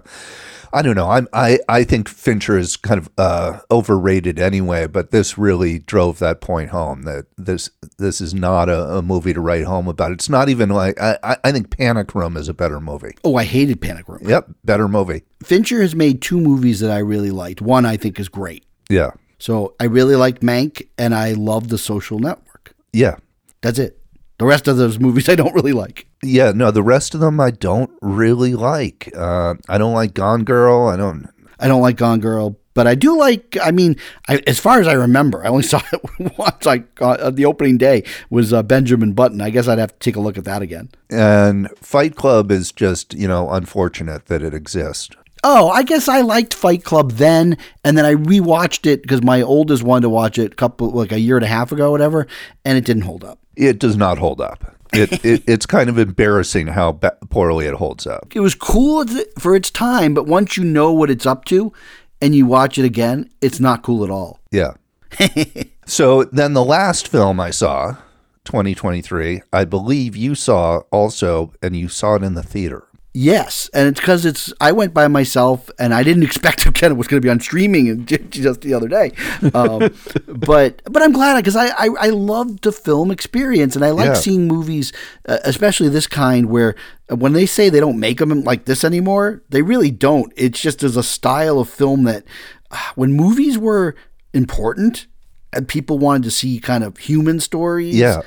I 0.74 0.82
don't 0.82 0.96
know. 0.96 1.08
I'm 1.08 1.28
I 1.32 1.60
I 1.68 1.84
think 1.84 2.08
Fincher 2.08 2.58
is 2.58 2.76
kind 2.76 2.98
of 2.98 3.08
uh, 3.16 3.60
overrated 3.70 4.38
anyway, 4.40 4.86
but 4.88 5.10
this 5.12 5.38
really 5.38 5.78
drove 5.78 6.18
that 6.18 6.40
point 6.40 6.70
home 6.70 7.02
that 7.04 7.26
this 7.38 7.70
this 7.98 8.20
is 8.20 8.34
not 8.34 8.68
a, 8.68 8.96
a 8.96 9.02
movie 9.02 9.32
to 9.32 9.40
write 9.40 9.64
home 9.64 9.86
about. 9.88 10.10
It's 10.12 10.28
not 10.28 10.48
even 10.48 10.68
like 10.70 11.00
I 11.00 11.16
I- 11.44 11.52
think 11.52 11.70
Panic 11.70 12.14
Room 12.14 12.36
is 12.36 12.48
a 12.48 12.54
better 12.54 12.80
movie. 12.80 13.14
oh, 13.24 13.36
I 13.36 13.44
hated 13.44 13.80
Panic 13.80 14.08
Room. 14.08 14.28
Yep, 14.28 14.48
better 14.64 14.88
movie. 14.88 15.22
Fincher 15.42 15.80
has 15.80 15.94
made 15.94 16.20
two 16.20 16.40
movies 16.40 16.80
that 16.80 16.90
I 16.90 16.98
really 16.98 17.30
liked. 17.30 17.60
One 17.62 17.86
I 17.86 17.96
think 17.96 18.18
is 18.18 18.28
great. 18.28 18.64
Yeah, 18.90 19.12
So 19.38 19.74
I 19.80 19.84
really 19.84 20.16
liked 20.16 20.42
Mank, 20.42 20.88
and 20.98 21.14
I 21.14 21.32
love 21.32 21.68
The 21.68 21.78
Social 21.78 22.18
Network. 22.18 22.74
yeah. 22.92 23.16
That's 23.62 23.78
it. 23.78 23.98
The 24.38 24.44
rest 24.44 24.68
of 24.68 24.76
those 24.76 24.98
movies 24.98 25.28
I 25.30 25.36
don't 25.36 25.54
really 25.54 25.72
like. 25.72 26.06
Yeah, 26.24 26.52
no, 26.52 26.70
the 26.70 26.82
rest 26.82 27.14
of 27.14 27.20
them 27.20 27.38
I 27.38 27.50
don't 27.50 27.90
really 28.00 28.54
like. 28.54 29.12
Uh, 29.14 29.54
I 29.68 29.78
don't 29.78 29.92
like 29.92 30.14
Gone 30.14 30.44
Girl. 30.44 30.88
I 30.88 30.96
don't. 30.96 31.28
I 31.60 31.68
don't 31.68 31.82
like 31.82 31.96
Gone 31.96 32.20
Girl, 32.20 32.58
but 32.72 32.86
I 32.86 32.94
do 32.94 33.18
like. 33.18 33.56
I 33.62 33.70
mean, 33.70 33.96
I, 34.28 34.42
as 34.46 34.58
far 34.58 34.80
as 34.80 34.88
I 34.88 34.94
remember, 34.94 35.44
I 35.44 35.48
only 35.48 35.62
saw 35.64 35.80
it 35.92 36.38
once. 36.38 36.66
I 36.66 36.84
uh, 37.00 37.30
the 37.30 37.44
opening 37.44 37.76
day 37.76 38.04
was 38.30 38.52
uh, 38.52 38.62
Benjamin 38.62 39.12
Button. 39.12 39.40
I 39.40 39.50
guess 39.50 39.68
I'd 39.68 39.78
have 39.78 39.92
to 39.92 39.98
take 39.98 40.16
a 40.16 40.20
look 40.20 40.38
at 40.38 40.44
that 40.44 40.62
again. 40.62 40.88
And 41.10 41.68
Fight 41.78 42.16
Club 42.16 42.50
is 42.50 42.72
just 42.72 43.14
you 43.14 43.28
know 43.28 43.50
unfortunate 43.50 44.26
that 44.26 44.42
it 44.42 44.54
exists. 44.54 45.14
Oh, 45.46 45.68
I 45.68 45.82
guess 45.82 46.08
I 46.08 46.22
liked 46.22 46.54
Fight 46.54 46.84
Club 46.84 47.12
then, 47.12 47.58
and 47.84 47.98
then 47.98 48.06
I 48.06 48.14
rewatched 48.14 48.86
it 48.86 49.02
because 49.02 49.22
my 49.22 49.42
oldest 49.42 49.82
wanted 49.82 50.02
to 50.02 50.08
watch 50.08 50.38
it 50.38 50.52
a 50.52 50.56
couple 50.56 50.90
like 50.90 51.12
a 51.12 51.20
year 51.20 51.36
and 51.36 51.44
a 51.44 51.48
half 51.48 51.70
ago, 51.70 51.90
whatever, 51.90 52.26
and 52.64 52.78
it 52.78 52.86
didn't 52.86 53.02
hold 53.02 53.24
up. 53.24 53.38
It 53.54 53.78
does 53.78 53.94
not 53.96 54.16
hold 54.16 54.40
up. 54.40 54.73
It, 54.94 55.24
it 55.24 55.42
it's 55.46 55.66
kind 55.66 55.90
of 55.90 55.98
embarrassing 55.98 56.68
how 56.68 56.92
ba- 56.92 57.18
poorly 57.30 57.66
it 57.66 57.74
holds 57.74 58.06
up. 58.06 58.32
It 58.34 58.40
was 58.40 58.54
cool 58.54 59.04
for 59.38 59.54
its 59.54 59.70
time, 59.70 60.14
but 60.14 60.26
once 60.26 60.56
you 60.56 60.64
know 60.64 60.92
what 60.92 61.10
it's 61.10 61.26
up 61.26 61.44
to, 61.46 61.72
and 62.20 62.34
you 62.34 62.46
watch 62.46 62.78
it 62.78 62.84
again, 62.84 63.30
it's 63.40 63.60
not 63.60 63.82
cool 63.82 64.04
at 64.04 64.10
all. 64.10 64.40
Yeah. 64.50 64.74
so 65.86 66.24
then 66.24 66.54
the 66.54 66.64
last 66.64 67.08
film 67.08 67.38
I 67.38 67.50
saw, 67.50 67.96
2023, 68.44 69.42
I 69.52 69.64
believe 69.64 70.16
you 70.16 70.34
saw 70.34 70.80
also, 70.90 71.52
and 71.62 71.76
you 71.76 71.88
saw 71.88 72.16
it 72.16 72.22
in 72.22 72.34
the 72.34 72.42
theater. 72.42 72.86
Yes, 73.16 73.70
and 73.72 73.86
it's 73.86 74.00
because 74.00 74.24
it's. 74.26 74.52
I 74.60 74.72
went 74.72 74.92
by 74.92 75.06
myself, 75.06 75.70
and 75.78 75.94
I 75.94 76.02
didn't 76.02 76.22
expect 76.30 76.66
it 76.82 76.96
was 76.96 77.06
going 77.06 77.20
to 77.22 77.24
be 77.24 77.30
on 77.30 77.38
streaming 77.38 77.88
and 77.88 78.06
just 78.30 78.62
the 78.62 78.74
other 78.74 78.88
day. 78.88 79.12
Um, 79.54 79.94
but 80.26 80.82
but 80.90 81.00
I'm 81.00 81.12
glad 81.12 81.36
because 81.36 81.54
I, 81.54 81.68
I 81.68 81.88
I 82.00 82.08
loved 82.08 82.64
the 82.64 82.72
film 82.72 83.12
experience, 83.12 83.76
and 83.76 83.84
I 83.84 83.90
like 83.90 84.06
Yeah. 84.06 84.14
seeing 84.14 84.48
movies, 84.48 84.92
uh, 85.28 85.38
especially 85.44 85.88
this 85.90 86.08
kind, 86.08 86.50
where 86.50 86.74
uh, 87.08 87.14
when 87.14 87.34
they 87.34 87.46
say 87.46 87.68
they 87.68 87.78
don't 87.78 88.00
make 88.00 88.18
them 88.18 88.42
like 88.42 88.64
this 88.64 88.82
anymore, 88.82 89.42
they 89.48 89.62
really 89.62 89.92
don't. 89.92 90.32
It's 90.36 90.60
just 90.60 90.82
as 90.82 90.96
a 90.96 91.02
style 91.04 91.60
of 91.60 91.68
film 91.68 92.02
that 92.04 92.24
uh, 92.72 92.78
when 92.96 93.12
movies 93.12 93.56
were 93.56 93.94
important 94.32 95.06
and 95.52 95.68
people 95.68 96.00
wanted 96.00 96.24
to 96.24 96.32
see 96.32 96.58
kind 96.58 96.82
of 96.82 96.96
human 96.98 97.38
stories, 97.38 97.94
Yeah. 97.94 98.22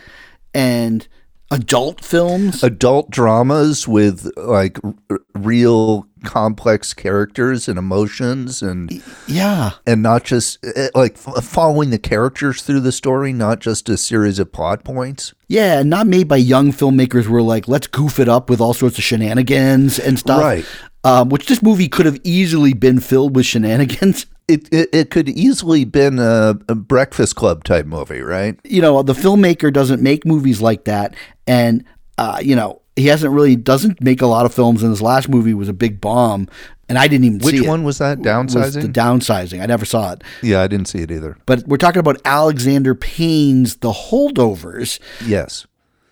and 0.54 1.06
adult 1.52 2.04
films. 2.04 2.64
Adult 2.64 3.10
dramas 3.10 3.88
with 3.88 4.30
like 4.38 4.80
r- 4.84 5.20
real 5.36 6.08
complex 6.24 6.94
characters 6.94 7.68
and 7.68 7.78
emotions 7.78 8.62
and 8.62 9.02
yeah. 9.28 9.72
and 9.86 10.02
not 10.02 10.24
just 10.24 10.58
eh, 10.76 10.90
like 10.96 11.14
f- 11.14 11.44
following 11.44 11.90
the 11.90 12.00
characters 12.00 12.62
through 12.62 12.82
the 12.82 12.92
story, 12.92 13.34
not 13.34 13.60
just 13.60 13.88
a 13.90 13.98
series 13.98 14.40
of 14.40 14.52
plot 14.52 14.84
points. 14.84 15.34
Yeah, 15.48 15.84
not 15.84 16.08
made 16.08 16.28
by 16.28 16.38
young 16.38 16.72
filmmakers 16.72 17.24
who 17.24 17.34
were 17.34 17.42
like, 17.42 17.68
let's 17.68 17.88
goof 17.88 18.20
it 18.20 18.28
up 18.28 18.50
with 18.50 18.60
all 18.60 18.74
sorts 18.74 18.98
of 18.98 19.04
shenanigans 19.04 20.00
and 20.00 20.20
stuff. 20.20 20.42
Right. 20.42 20.66
Um, 21.04 21.30
which 21.30 21.48
this 21.48 21.62
movie 21.62 21.88
could 21.88 22.06
have 22.06 22.20
easily 22.24 22.74
been 22.74 23.00
filled 23.00 23.36
with 23.36 23.46
shenanigans. 23.46 24.26
It 24.48 24.72
it, 24.74 24.90
it 24.94 25.10
could 25.12 25.28
easily 25.30 25.84
been 25.84 26.20
a, 26.20 26.58
a 26.70 26.76
Breakfast 26.76 27.36
Club 27.36 27.64
type 27.64 27.86
movie, 27.86 28.22
right? 28.22 28.58
You 28.64 28.82
know, 28.82 29.04
the 29.04 29.14
filmmaker 29.14 29.72
doesn't 29.74 30.02
make 30.02 30.26
movies 30.26 30.62
like 30.62 30.86
that. 30.86 31.16
And, 31.46 31.84
uh, 32.18 32.40
you 32.42 32.56
know, 32.56 32.82
he 32.96 33.08
hasn't 33.08 33.34
really, 33.34 33.56
doesn't 33.56 34.02
make 34.02 34.22
a 34.22 34.26
lot 34.28 34.46
of 34.46 34.54
films. 34.54 34.84
And 34.84 34.90
his 34.92 35.02
last 35.02 35.28
movie 35.30 35.54
was 35.54 35.68
a 35.70 35.74
big 35.74 36.00
bomb. 36.00 36.48
And 36.90 36.98
I 36.98 37.10
didn't 37.10 37.26
even 37.26 37.40
Which 37.40 37.58
see 37.58 37.66
it. 37.66 37.68
one 37.68 37.84
was 37.84 37.98
that? 37.98 38.20
Was 38.20 38.26
Downsizing? 38.28 38.82
the 38.82 38.88
downsizing. 38.88 39.62
I 39.62 39.66
never 39.66 39.84
saw 39.84 40.14
it. 40.14 40.24
yeah, 40.42 40.62
I 40.62 40.68
didn't 40.68 40.88
see 40.88 41.00
it 41.00 41.12
either. 41.12 41.38
But 41.46 41.68
we're 41.68 41.76
talking 41.76 42.00
about 42.00 42.16
Alexander 42.24 42.96
Payne's 42.96 43.76
The 43.78 43.92
Holdovers. 43.92 45.00
Yes, 45.26 45.68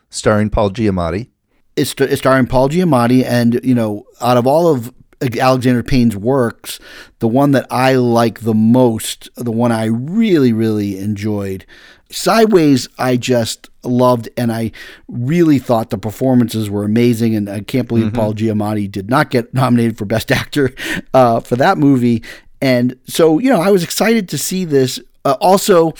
starring 0.09 0.49
Paul 0.49 0.71
Giamatti. 0.71 1.29
it's, 1.77 1.91
st- 1.91 2.09
it's 2.09 2.19
starring 2.19 2.45
Paul 2.47 2.67
Giamatti, 2.69 3.23
and 3.23 3.59
you 3.63 3.73
know, 3.73 4.05
out 4.19 4.35
of 4.35 4.45
all 4.45 4.67
of 4.67 4.93
Alexander 5.39 5.83
Payne's 5.83 6.15
works, 6.15 6.79
the 7.19 7.27
one 7.27 7.51
that 7.51 7.65
I 7.71 7.95
like 7.95 8.41
the 8.41 8.53
most, 8.53 9.29
the 9.35 9.51
one 9.51 9.71
I 9.71 9.85
really, 9.85 10.53
really 10.53 10.97
enjoyed, 10.97 11.65
Sideways, 12.11 12.87
I 12.99 13.17
just 13.17 13.69
loved, 13.83 14.29
and 14.37 14.51
I 14.51 14.71
really 15.07 15.57
thought 15.57 15.89
the 15.89 15.97
performances 15.97 16.69
were 16.69 16.83
amazing, 16.83 17.35
and 17.35 17.49
I 17.49 17.61
can't 17.61 17.87
believe 17.87 18.13
Paul 18.13 18.33
Giamatti 18.33 18.89
did 18.89 19.09
not 19.09 19.31
get 19.31 19.53
nominated 19.55 19.97
for 19.97 20.05
Best 20.05 20.31
Actor 20.31 20.75
uh, 21.13 21.39
for 21.39 21.55
that 21.55 21.79
movie. 21.79 22.23
And 22.61 22.97
so, 23.07 23.39
you 23.39 23.49
know, 23.49 23.59
I 23.59 23.71
was 23.71 23.83
excited 23.83 24.29
to 24.29 24.37
see 24.37 24.65
this. 24.65 24.99
Uh, 25.25 25.35
also, 25.41 25.93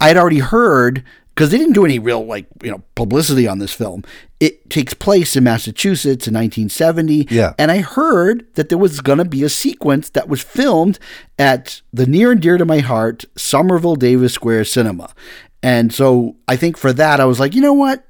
I 0.00 0.08
had 0.08 0.16
already 0.16 0.38
heard 0.38 1.04
because 1.38 1.52
they 1.52 1.58
didn't 1.58 1.74
do 1.74 1.84
any 1.84 2.00
real 2.00 2.26
like 2.26 2.46
you 2.64 2.70
know 2.70 2.82
publicity 2.96 3.46
on 3.46 3.60
this 3.60 3.72
film. 3.72 4.02
It 4.40 4.68
takes 4.70 4.92
place 4.92 5.36
in 5.36 5.44
Massachusetts 5.44 6.26
in 6.26 6.34
1970. 6.34 7.28
Yeah. 7.30 7.54
And 7.56 7.70
I 7.70 7.78
heard 7.78 8.44
that 8.54 8.70
there 8.70 8.78
was 8.78 9.00
going 9.00 9.18
to 9.18 9.24
be 9.24 9.44
a 9.44 9.48
sequence 9.48 10.10
that 10.10 10.28
was 10.28 10.42
filmed 10.42 10.98
at 11.38 11.80
the 11.92 12.06
near 12.06 12.32
and 12.32 12.42
dear 12.42 12.58
to 12.58 12.64
my 12.64 12.80
heart 12.80 13.24
Somerville 13.36 13.94
Davis 13.94 14.34
Square 14.34 14.64
Cinema. 14.64 15.14
And 15.62 15.92
so 15.92 16.34
I 16.48 16.56
think 16.56 16.76
for 16.76 16.92
that, 16.92 17.20
I 17.20 17.24
was 17.24 17.38
like, 17.38 17.54
you 17.54 17.60
know 17.60 17.72
what? 17.72 18.04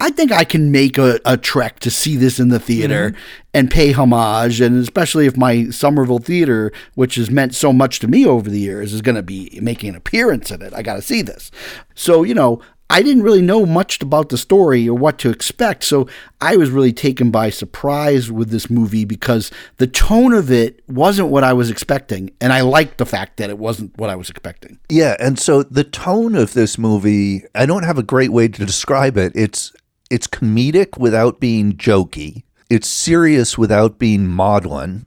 I 0.00 0.10
think 0.10 0.32
I 0.32 0.44
can 0.44 0.72
make 0.72 0.96
a, 0.96 1.20
a 1.24 1.36
trek 1.36 1.80
to 1.80 1.90
see 1.90 2.16
this 2.16 2.40
in 2.40 2.48
the 2.48 2.58
theater 2.58 3.10
mm-hmm. 3.10 3.20
and 3.52 3.70
pay 3.70 3.92
homage. 3.92 4.60
And 4.60 4.76
especially 4.78 5.26
if 5.26 5.36
my 5.36 5.68
Somerville 5.70 6.18
Theater, 6.18 6.72
which 6.94 7.16
has 7.16 7.30
meant 7.30 7.54
so 7.54 7.72
much 7.72 7.98
to 8.00 8.08
me 8.08 8.24
over 8.26 8.48
the 8.48 8.60
years, 8.60 8.94
is 8.94 9.02
going 9.02 9.16
to 9.16 9.22
be 9.22 9.58
making 9.60 9.90
an 9.90 9.96
appearance 9.96 10.50
in 10.50 10.62
it, 10.62 10.72
I 10.74 10.82
got 10.82 10.96
to 10.96 11.02
see 11.02 11.20
this. 11.20 11.50
So, 11.94 12.22
you 12.22 12.34
know, 12.34 12.62
I 12.92 13.02
didn't 13.02 13.22
really 13.22 13.40
know 13.40 13.64
much 13.64 14.02
about 14.02 14.30
the 14.30 14.36
story 14.36 14.88
or 14.88 14.98
what 14.98 15.16
to 15.20 15.30
expect. 15.30 15.84
So 15.84 16.08
I 16.40 16.56
was 16.56 16.70
really 16.70 16.92
taken 16.92 17.30
by 17.30 17.50
surprise 17.50 18.32
with 18.32 18.50
this 18.50 18.68
movie 18.68 19.04
because 19.04 19.52
the 19.76 19.86
tone 19.86 20.32
of 20.32 20.50
it 20.50 20.82
wasn't 20.88 21.28
what 21.28 21.44
I 21.44 21.52
was 21.52 21.70
expecting. 21.70 22.32
And 22.40 22.52
I 22.52 22.62
liked 22.62 22.98
the 22.98 23.06
fact 23.06 23.36
that 23.36 23.48
it 23.48 23.58
wasn't 23.58 23.96
what 23.96 24.10
I 24.10 24.16
was 24.16 24.28
expecting. 24.28 24.80
Yeah, 24.88 25.14
and 25.20 25.38
so 25.38 25.62
the 25.62 25.84
tone 25.84 26.34
of 26.34 26.54
this 26.54 26.78
movie, 26.78 27.44
I 27.54 27.64
don't 27.64 27.84
have 27.84 27.96
a 27.96 28.02
great 28.02 28.32
way 28.32 28.48
to 28.48 28.66
describe 28.66 29.16
it. 29.16 29.30
It's 29.36 29.72
it's 30.10 30.26
comedic 30.26 30.98
without 30.98 31.40
being 31.40 31.74
jokey. 31.74 32.42
It's 32.68 32.88
serious 32.88 33.56
without 33.56 33.98
being 33.98 34.26
maudlin. 34.28 35.06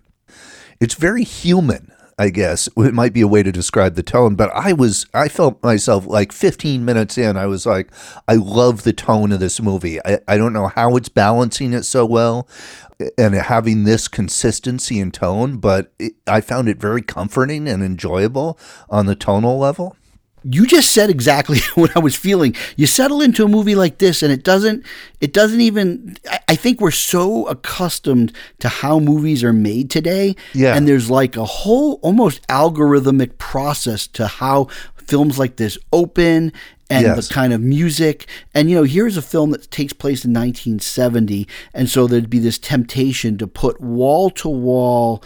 It's 0.79 0.95
very 0.95 1.23
human. 1.23 1.91
I 2.17 2.29
guess 2.29 2.69
it 2.77 2.93
might 2.93 3.11
be 3.11 3.21
a 3.21 3.27
way 3.27 3.41
to 3.41 3.51
describe 3.51 3.95
the 3.95 4.03
tone. 4.03 4.35
But 4.35 4.51
I 4.53 4.71
was, 4.73 5.05
I 5.13 5.27
felt 5.27 5.63
myself 5.63 6.05
like 6.05 6.31
15 6.31 6.85
minutes 6.85 7.17
in, 7.17 7.37
I 7.37 7.47
was 7.47 7.65
like, 7.65 7.89
I 8.27 8.35
love 8.35 8.83
the 8.83 8.93
tone 8.93 9.31
of 9.31 9.39
this 9.39 9.59
movie. 9.59 9.99
I, 10.05 10.19
I 10.27 10.37
don't 10.37 10.53
know 10.53 10.67
how 10.67 10.95
it's 10.95 11.09
balancing 11.09 11.73
it 11.73 11.83
so 11.83 12.05
well 12.05 12.47
and 13.17 13.33
having 13.33 13.83
this 13.83 14.07
consistency 14.07 14.99
in 14.99 15.11
tone, 15.11 15.57
but 15.57 15.91
it, 15.97 16.13
I 16.27 16.39
found 16.41 16.69
it 16.69 16.77
very 16.77 17.01
comforting 17.01 17.67
and 17.67 17.81
enjoyable 17.81 18.59
on 18.89 19.07
the 19.07 19.15
tonal 19.15 19.57
level 19.57 19.97
you 20.43 20.65
just 20.65 20.91
said 20.91 21.09
exactly 21.09 21.59
what 21.75 21.95
I 21.95 21.99
was 21.99 22.15
feeling. 22.15 22.55
You 22.75 22.87
settle 22.87 23.21
into 23.21 23.45
a 23.45 23.47
movie 23.47 23.75
like 23.75 23.97
this 23.97 24.23
and 24.23 24.31
it 24.31 24.43
doesn't 24.43 24.85
it 25.21 25.33
doesn't 25.33 25.61
even 25.61 26.17
I 26.47 26.55
think 26.55 26.81
we're 26.81 26.91
so 26.91 27.47
accustomed 27.47 28.33
to 28.59 28.69
how 28.69 28.99
movies 28.99 29.43
are 29.43 29.53
made 29.53 29.89
today. 29.89 30.35
Yeah. 30.53 30.75
And 30.75 30.87
there's 30.87 31.09
like 31.09 31.37
a 31.37 31.45
whole 31.45 31.99
almost 32.01 32.45
algorithmic 32.47 33.37
process 33.37 34.07
to 34.07 34.27
how 34.27 34.65
films 34.97 35.37
like 35.37 35.57
this 35.57 35.77
open 35.91 36.53
and 36.89 37.05
yes. 37.05 37.27
the 37.27 37.33
kind 37.33 37.53
of 37.53 37.61
music. 37.61 38.27
And 38.53 38.69
you 38.69 38.75
know, 38.75 38.83
here's 38.83 39.17
a 39.17 39.21
film 39.21 39.51
that 39.51 39.69
takes 39.71 39.93
place 39.93 40.25
in 40.25 40.31
1970, 40.31 41.47
and 41.73 41.89
so 41.89 42.07
there'd 42.07 42.29
be 42.29 42.39
this 42.39 42.59
temptation 42.59 43.37
to 43.37 43.47
put 43.47 43.81
wall 43.81 44.29
to 44.31 44.49
wall 44.49 45.23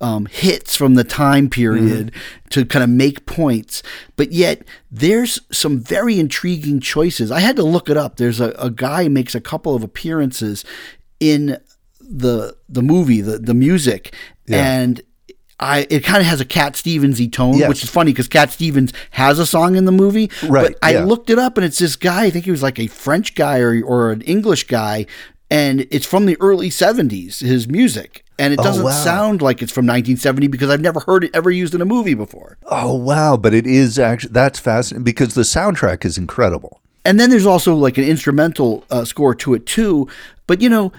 um, 0.00 0.26
hits 0.26 0.76
from 0.76 0.94
the 0.94 1.04
time 1.04 1.50
period 1.50 2.12
mm-hmm. 2.12 2.48
to 2.50 2.64
kind 2.64 2.82
of 2.82 2.90
make 2.90 3.26
points. 3.26 3.82
But 4.16 4.32
yet, 4.32 4.62
there's 4.90 5.40
some 5.50 5.80
very 5.80 6.18
intriguing 6.18 6.80
choices. 6.80 7.30
I 7.30 7.40
had 7.40 7.56
to 7.56 7.64
look 7.64 7.88
it 7.88 7.96
up. 7.96 8.16
There's 8.16 8.40
a, 8.40 8.50
a 8.52 8.70
guy 8.70 9.08
makes 9.08 9.34
a 9.34 9.40
couple 9.40 9.74
of 9.74 9.82
appearances 9.82 10.64
in 11.20 11.58
the 12.00 12.56
the 12.68 12.82
movie, 12.82 13.20
the 13.20 13.38
the 13.38 13.54
music, 13.54 14.14
yeah. 14.46 14.64
and 14.64 15.02
I 15.60 15.86
it 15.90 16.04
kind 16.04 16.20
of 16.20 16.26
has 16.26 16.40
a 16.40 16.44
Cat 16.44 16.74
Stevensy 16.74 17.30
tone, 17.30 17.56
yes. 17.56 17.68
which 17.68 17.82
is 17.82 17.90
funny 17.90 18.12
because 18.12 18.28
Cat 18.28 18.50
Stevens 18.50 18.92
has 19.10 19.38
a 19.38 19.46
song 19.46 19.76
in 19.76 19.84
the 19.84 19.92
movie. 19.92 20.30
Right. 20.44 20.68
But 20.68 20.78
I 20.82 20.92
yeah. 20.92 21.04
looked 21.04 21.30
it 21.30 21.38
up, 21.38 21.58
and 21.58 21.64
it's 21.64 21.78
this 21.78 21.96
guy. 21.96 22.24
I 22.24 22.30
think 22.30 22.44
he 22.44 22.50
was 22.50 22.62
like 22.62 22.78
a 22.78 22.86
French 22.86 23.34
guy 23.34 23.58
or 23.58 23.82
or 23.84 24.12
an 24.12 24.22
English 24.22 24.64
guy, 24.64 25.06
and 25.50 25.86
it's 25.90 26.06
from 26.06 26.26
the 26.26 26.36
early 26.40 26.70
'70s. 26.70 27.40
His 27.40 27.66
music, 27.68 28.24
and 28.38 28.52
it 28.52 28.60
oh, 28.60 28.62
doesn't 28.62 28.82
oh, 28.82 28.86
wow. 28.86 29.04
sound 29.04 29.42
like 29.42 29.62
it's 29.62 29.72
from 29.72 29.86
1970 29.86 30.46
because 30.48 30.70
I've 30.70 30.80
never 30.80 31.00
heard 31.00 31.24
it 31.24 31.30
ever 31.34 31.50
used 31.50 31.74
in 31.74 31.80
a 31.80 31.84
movie 31.84 32.14
before. 32.14 32.58
Oh 32.66 32.94
wow! 32.94 33.36
But 33.36 33.54
it 33.54 33.66
is 33.66 33.98
actually 33.98 34.32
that's 34.32 34.58
fascinating 34.58 35.04
because 35.04 35.34
the 35.34 35.42
soundtrack 35.42 36.04
is 36.04 36.18
incredible. 36.18 36.80
And 37.04 37.18
then 37.18 37.30
there's 37.30 37.46
also 37.46 37.74
like 37.74 37.98
an 37.98 38.04
instrumental 38.04 38.84
uh, 38.90 39.04
score 39.04 39.34
to 39.36 39.54
it 39.54 39.66
too. 39.66 40.08
But 40.46 40.60
you 40.60 40.68
know, 40.68 40.92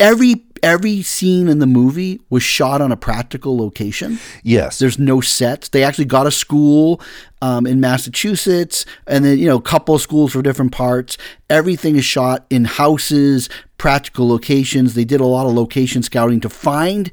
every 0.00 0.44
every 0.62 1.02
scene 1.02 1.48
in 1.48 1.58
the 1.58 1.66
movie 1.66 2.20
was 2.30 2.42
shot 2.42 2.80
on 2.80 2.92
a 2.92 2.96
practical 2.96 3.56
location. 3.56 4.18
Yes. 4.42 4.78
There's 4.78 4.98
no 4.98 5.20
sets. 5.20 5.68
They 5.68 5.82
actually 5.82 6.06
got 6.06 6.26
a 6.26 6.30
school 6.30 7.00
um, 7.42 7.66
in 7.66 7.80
Massachusetts 7.80 8.84
and 9.06 9.24
then, 9.24 9.38
you 9.38 9.46
know, 9.46 9.56
a 9.56 9.62
couple 9.62 9.94
of 9.94 10.00
schools 10.00 10.32
for 10.32 10.42
different 10.42 10.72
parts. 10.72 11.18
Everything 11.50 11.96
is 11.96 12.04
shot 12.04 12.46
in 12.50 12.64
houses, 12.64 13.48
practical 13.78 14.28
locations. 14.28 14.94
They 14.94 15.04
did 15.04 15.20
a 15.20 15.26
lot 15.26 15.46
of 15.46 15.54
location 15.54 16.02
scouting 16.02 16.40
to 16.40 16.48
find 16.48 17.10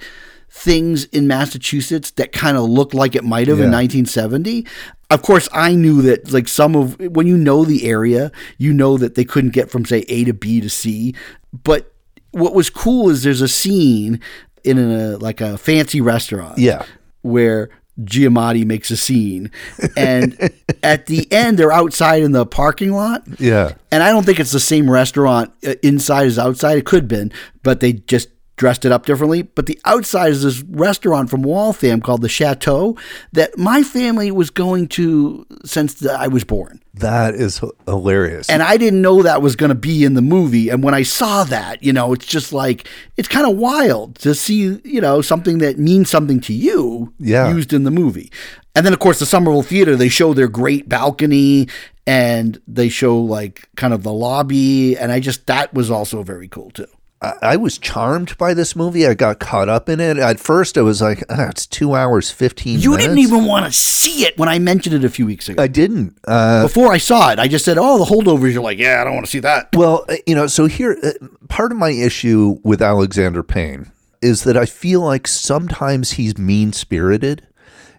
things 0.49 1.03
in 1.05 1.27
Massachusetts 1.27 2.11
that 2.11 2.31
kind 2.31 2.55
of 2.55 2.63
looked 2.63 2.93
like 2.93 3.13
it 3.13 3.25
might 3.25 3.47
have 3.49 3.57
yeah. 3.57 3.65
in 3.65 3.71
1970. 3.71 4.65
Of 5.09 5.21
course, 5.21 5.49
I 5.51 5.75
knew 5.75 6.01
that 6.03 6.31
like 6.31 6.47
some 6.47 6.75
of 6.75 6.97
when 6.99 7.27
you 7.27 7.37
know 7.37 7.65
the 7.65 7.87
area, 7.87 8.31
you 8.57 8.73
know 8.73 8.97
that 8.97 9.15
they 9.15 9.25
couldn't 9.25 9.51
get 9.51 9.69
from 9.69 9.85
say 9.85 10.05
A 10.07 10.23
to 10.23 10.33
B 10.33 10.61
to 10.61 10.69
C, 10.69 11.13
but 11.51 11.94
what 12.35 12.53
was 12.53 12.69
cool 12.69 13.09
is 13.09 13.23
there's 13.23 13.41
a 13.41 13.47
scene 13.47 14.19
in 14.65 14.77
a 14.77 15.17
like 15.17 15.39
a 15.39 15.57
fancy 15.57 16.01
restaurant. 16.01 16.57
Yeah. 16.57 16.85
Where 17.21 17.69
Giamatti 18.01 18.65
makes 18.65 18.91
a 18.91 18.97
scene. 18.97 19.51
And 19.95 20.51
at 20.83 21.05
the 21.05 21.31
end, 21.31 21.57
they're 21.57 21.71
outside 21.71 22.23
in 22.23 22.33
the 22.33 22.45
parking 22.45 22.91
lot. 22.91 23.23
Yeah. 23.39 23.75
And 23.89 24.03
I 24.03 24.11
don't 24.11 24.25
think 24.25 24.39
it's 24.39 24.51
the 24.51 24.59
same 24.59 24.91
restaurant 24.91 25.53
uh, 25.65 25.75
inside 25.81 26.27
as 26.27 26.37
outside. 26.37 26.77
It 26.77 26.85
could 26.85 27.03
have 27.03 27.07
been, 27.07 27.31
but 27.63 27.79
they 27.79 27.93
just 27.93 28.27
dressed 28.57 28.85
it 28.85 28.91
up 28.91 29.05
differently. 29.05 29.41
But 29.41 29.65
the 29.65 29.79
outside 29.85 30.31
is 30.31 30.43
this 30.43 30.61
restaurant 30.61 31.29
from 31.29 31.41
Waltham 31.41 32.01
called 32.01 32.21
the 32.21 32.29
Chateau 32.29 32.97
that 33.33 33.57
my 33.57 33.83
family 33.83 34.31
was 34.31 34.49
going 34.49 34.87
to 34.89 35.45
since 35.65 36.05
I 36.05 36.27
was 36.27 36.43
born. 36.43 36.81
That 36.93 37.35
is 37.35 37.61
hilarious. 37.85 38.49
And 38.49 38.63
I 38.63 38.77
didn't 38.77 39.01
know 39.01 39.21
that 39.21 39.41
was 39.41 39.55
going 39.55 39.69
to 39.69 39.75
be 39.75 40.05
in 40.05 40.13
the 40.13 40.21
movie. 40.21 40.69
And 40.69 40.81
when 40.81 40.93
I 40.93 41.03
saw 41.03 41.43
that, 41.45 41.83
you 41.83 41.91
know, 41.91 42.13
it's 42.13 42.25
just 42.25 42.53
like, 42.53 42.87
it's 43.17 43.27
kind 43.27 43.45
of 43.45 43.57
wild 43.57 44.15
to 44.19 44.33
see, 44.33 44.79
you 44.83 45.01
know, 45.01 45.21
something 45.21 45.57
that 45.57 45.77
means 45.77 46.09
something 46.09 46.39
to 46.41 46.53
you 46.53 47.13
yeah. 47.19 47.49
used 47.49 47.73
in 47.73 47.83
the 47.83 47.91
movie. 47.91 48.31
And 48.75 48.85
then, 48.85 48.93
of 48.93 48.99
course, 48.99 49.19
the 49.19 49.25
Somerville 49.25 49.63
Theater, 49.63 49.95
they 49.95 50.09
show 50.09 50.33
their 50.33 50.47
great 50.47 50.87
balcony 50.87 51.67
and 52.07 52.61
they 52.67 52.89
show 52.89 53.17
like 53.17 53.67
kind 53.75 53.93
of 53.93 54.03
the 54.03 54.13
lobby. 54.13 54.97
And 54.97 55.11
I 55.11 55.19
just, 55.19 55.47
that 55.47 55.73
was 55.73 55.91
also 55.91 56.23
very 56.23 56.47
cool 56.47 56.71
too. 56.71 56.87
I 57.21 57.55
was 57.55 57.77
charmed 57.79 58.37
by 58.37 58.53
this 58.53 58.75
movie. 58.75 59.07
I 59.07 59.13
got 59.15 59.39
caught 59.39 59.67
up 59.67 59.89
in 59.89 59.99
it. 59.99 60.17
At 60.17 60.39
first, 60.39 60.77
I 60.77 60.81
was 60.81 61.01
like, 61.01 61.23
oh, 61.29 61.47
"It's 61.49 61.65
two 61.65 61.95
hours, 61.95 62.29
fifteen 62.29 62.79
you 62.79 62.91
minutes." 62.91 63.07
didn't 63.07 63.19
even 63.19 63.45
want 63.45 63.65
to 63.65 63.71
see 63.71 64.25
it 64.25 64.37
when 64.37 64.47
I 64.47 64.59
mentioned 64.59 64.95
it 64.95 65.03
a 65.03 65.09
few 65.09 65.25
weeks 65.25 65.49
ago. 65.49 65.63
I 65.63 65.67
didn't. 65.67 66.17
Uh, 66.27 66.63
Before 66.63 66.91
I 66.91 66.97
saw 66.97 67.31
it, 67.31 67.39
I 67.39 67.47
just 67.47 67.65
said, 67.65 67.77
"Oh, 67.79 67.97
the 67.97 68.05
holdovers." 68.05 68.53
You're 68.53 68.61
like, 68.61 68.77
"Yeah, 68.77 69.01
I 69.01 69.05
don't 69.05 69.13
want 69.15 69.25
to 69.25 69.31
see 69.31 69.39
that." 69.39 69.69
Well, 69.73 70.05
uh, 70.07 70.17
you 70.27 70.35
know, 70.35 70.45
so 70.47 70.67
here, 70.67 70.97
uh, 71.01 71.11
part 71.47 71.71
of 71.71 71.77
my 71.77 71.89
issue 71.89 72.57
with 72.63 72.81
Alexander 72.81 73.41
Payne 73.41 73.91
is 74.21 74.43
that 74.43 74.57
I 74.57 74.65
feel 74.65 75.01
like 75.01 75.27
sometimes 75.27 76.11
he's 76.13 76.37
mean 76.37 76.73
spirited 76.73 77.47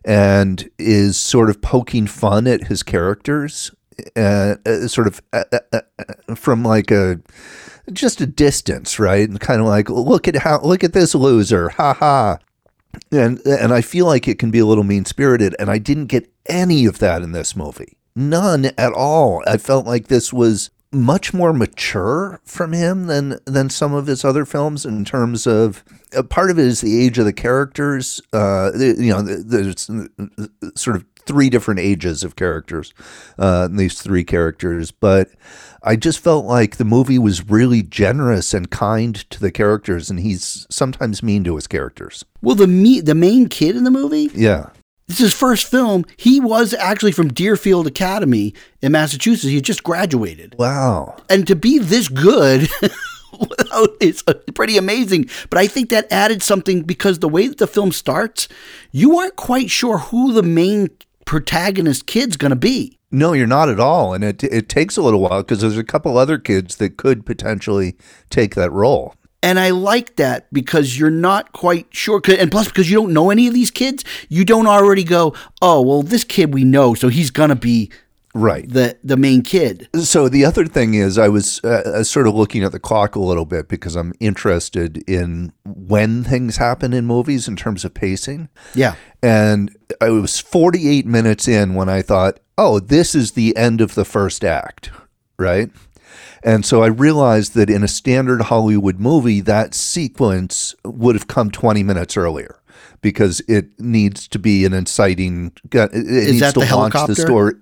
and 0.05 0.71
is 0.79 1.17
sort 1.17 1.51
of 1.51 1.61
poking 1.61 2.07
fun 2.07 2.47
at 2.47 2.65
his 2.65 2.83
characters, 2.85 3.73
uh, 4.17 4.57
uh 4.65 4.87
sort 4.89 5.07
of 5.07 5.23
uh, 5.33 5.45
uh, 5.53 5.81
uh, 5.99 6.35
from 6.35 6.63
like 6.63 6.91
a 6.91 7.21
just 7.93 8.21
a 8.21 8.27
distance, 8.27 8.99
right? 8.99 9.29
And 9.29 9.41
kind 9.41 9.61
of 9.61 9.67
like, 9.67 9.89
look 9.89 10.27
at 10.29 10.37
how, 10.37 10.61
look 10.61 10.83
at 10.83 10.93
this 10.93 11.15
loser, 11.15 11.71
ha 11.71 11.95
ha. 11.95 12.39
And 13.13 13.41
and 13.47 13.73
I 13.73 13.83
feel 13.83 14.07
like 14.07 14.27
it 14.27 14.39
can 14.39 14.51
be 14.51 14.59
a 14.59 14.67
little 14.67 14.85
mean 14.85 15.05
spirited, 15.05 15.55
and 15.59 15.71
I 15.71 15.79
didn't 15.79 16.07
get 16.07 16.31
any 16.47 16.87
of 16.87 16.99
that 16.99 17.23
in 17.23 17.33
this 17.33 17.55
movie, 17.55 17.99
none 18.15 18.67
at 18.79 18.93
all. 18.93 19.43
I 19.47 19.59
felt 19.59 19.87
like 19.87 20.09
this 20.09 20.33
was 20.33 20.71
much 20.93 21.35
more 21.35 21.53
mature 21.53 22.41
from 22.45 22.73
him 22.73 23.07
than 23.07 23.39
than 23.45 23.69
some 23.69 23.93
of 23.93 24.07
his 24.07 24.25
other 24.25 24.47
films 24.47 24.87
in 24.87 25.05
terms 25.05 25.47
of 25.47 25.85
a 26.15 26.23
part 26.23 26.51
of 26.51 26.59
it 26.59 26.65
is 26.65 26.81
the 26.81 27.05
age 27.05 27.19
of 27.19 27.27
the 27.27 27.35
characters. 27.35 28.21
Uh, 28.33 28.71
you 28.75 29.13
know, 29.13 29.21
there's 29.21 29.91
sort 30.75 30.97
of 30.97 31.05
three 31.27 31.51
different 31.51 31.81
ages 31.81 32.23
of 32.25 32.37
characters, 32.37 32.95
uh, 33.39 33.69
these 33.69 34.01
three 34.01 34.25
characters, 34.25 34.91
but 34.91 35.29
I 35.83 35.97
just 35.97 36.19
felt 36.21 36.47
like 36.47 36.77
the 36.77 36.85
movie 36.85 37.19
was 37.19 37.49
really 37.49 37.83
generous 37.83 38.55
and 38.55 38.71
kind 38.71 39.15
to 39.31 39.41
the 39.41 39.53
characters, 39.53 40.11
and 40.11 40.21
he's 40.21 40.67
sometimes 40.71 41.23
mean 41.23 41.45
to 41.45 41.57
his 41.57 41.67
characters. 41.67 42.25
Well, 42.43 42.57
the 42.57 42.67
me- 42.67 43.01
the 43.01 43.15
main 43.15 43.49
kid 43.49 43.77
in 43.77 43.85
the 43.85 43.91
movie, 43.91 44.31
yeah, 44.35 44.71
this 45.07 45.21
is 45.21 45.27
his 45.27 45.35
first 45.35 45.71
film. 45.71 46.05
He 46.17 46.41
was 46.41 46.75
actually 46.75 47.13
from 47.13 47.29
Deerfield 47.29 47.87
Academy 47.87 48.55
in 48.83 48.93
Massachusetts. 48.93 49.53
He 49.53 49.61
just 49.61 49.85
graduated. 49.85 50.57
Wow, 50.59 51.17
and 51.29 51.47
to 51.47 51.57
be 51.57 51.79
this 51.79 52.09
good. 52.09 52.69
it's 54.01 54.23
pretty 54.55 54.77
amazing. 54.77 55.29
But 55.51 55.59
I 55.59 55.67
think 55.67 55.91
that 55.91 56.11
added 56.11 56.43
something 56.43 56.83
because 56.83 57.19
the 57.19 57.29
way 57.29 57.49
that 57.49 57.59
the 57.59 57.67
film 57.67 57.93
starts, 57.93 58.49
you 58.93 59.19
aren't 59.19 59.37
quite 59.37 59.71
sure 59.71 59.99
who 59.99 60.33
the 60.33 60.43
main 60.43 60.89
protagonist 61.27 62.07
kid's 62.07 62.39
going 62.39 62.51
to 62.51 62.57
be. 62.57 62.99
No, 63.11 63.35
you're 63.35 63.47
not 63.47 63.69
at 63.69 63.79
all, 63.79 64.15
and 64.15 64.25
it 64.25 64.43
it 64.43 64.69
takes 64.69 64.97
a 64.97 65.03
little 65.03 65.21
while 65.21 65.43
because 65.43 65.61
there's 65.61 65.79
a 65.79 65.85
couple 65.85 66.17
other 66.17 66.39
kids 66.39 66.77
that 66.77 66.97
could 66.97 67.27
potentially 67.27 67.97
take 68.31 68.55
that 68.55 68.73
role. 68.73 69.15
And 69.43 69.61
I 69.61 69.71
like 69.71 70.17
that 70.17 70.53
because 70.53 70.99
you're 70.99 71.11
not 71.11 71.53
quite 71.53 71.87
sure. 71.91 72.21
And 72.27 72.51
plus, 72.51 72.67
because 72.67 72.91
you 72.91 72.97
don't 72.97 73.13
know 73.13 73.31
any 73.31 73.47
of 73.47 73.55
these 73.55 73.71
kids, 73.71 74.03
you 74.29 74.45
don't 74.45 74.67
already 74.67 75.05
go, 75.05 75.35
oh, 75.63 75.83
well, 75.83 76.03
this 76.03 76.25
kid 76.25 76.53
we 76.53 76.65
know, 76.65 76.95
so 76.95 77.09
he's 77.09 77.31
going 77.31 77.51
to 77.51 77.55
be 77.55 77.93
right 78.37 78.69
the 78.69 78.97
the 79.03 79.17
main 79.17 79.43
kid 79.43 79.89
so 80.03 80.29
the 80.29 80.45
other 80.45 80.67
thing 80.67 80.95
is 80.95 81.19
i 81.19 81.29
was 81.29 81.63
uh, 81.65 82.05
sort 82.05 82.27
of 82.27 82.35
looking 82.35 82.63
at 82.63 82.73
the 82.73 82.79
clock 82.79 83.15
a 83.15 83.21
little 83.21 83.47
bit 83.47 83.69
because 83.69 83.97
i'm 83.97 84.13
interested 84.21 85.03
in 85.09 85.53
when 85.65 86.23
things 86.23 86.59
happen 86.59 86.93
in 86.93 87.07
movies 87.07 87.49
in 87.49 87.57
terms 87.57 87.85
of 87.85 87.95
pacing 87.95 88.49
yeah 88.75 88.95
and 89.23 89.77
i 90.01 90.11
was 90.11 90.39
48 90.39 91.07
minutes 91.07 91.49
in 91.49 91.75
when 91.75 91.89
i 91.89 92.03
thought 92.03 92.41
oh 92.59 92.79
this 92.79 93.15
is 93.15 93.33
the 93.33 93.57
end 93.57 93.81
of 93.81 93.95
the 93.95 94.05
first 94.05 94.45
act 94.45 94.91
right 95.39 95.71
and 96.43 96.65
so 96.65 96.83
I 96.83 96.87
realized 96.87 97.55
that 97.55 97.69
in 97.69 97.83
a 97.83 97.89
standard 97.89 98.43
Hollywood 98.43 99.01
movie, 99.01 99.41
that 99.41 99.75
sequence 99.75 100.77
would 100.85 101.17
have 101.17 101.27
come 101.27 101.51
20 101.51 101.83
minutes 101.83 102.17
earlier 102.17 102.61
because 103.01 103.41
it 103.49 103.81
needs 103.81 104.29
to 104.29 104.39
be 104.39 104.65
an 104.65 104.73
inciting. 104.73 105.53
It 105.73 105.93
Is 105.93 106.41
needs 106.41 106.53
to 106.53 106.61
launch 106.61 106.69
helicopter? 106.71 107.15
the 107.15 107.21
story. 107.21 107.55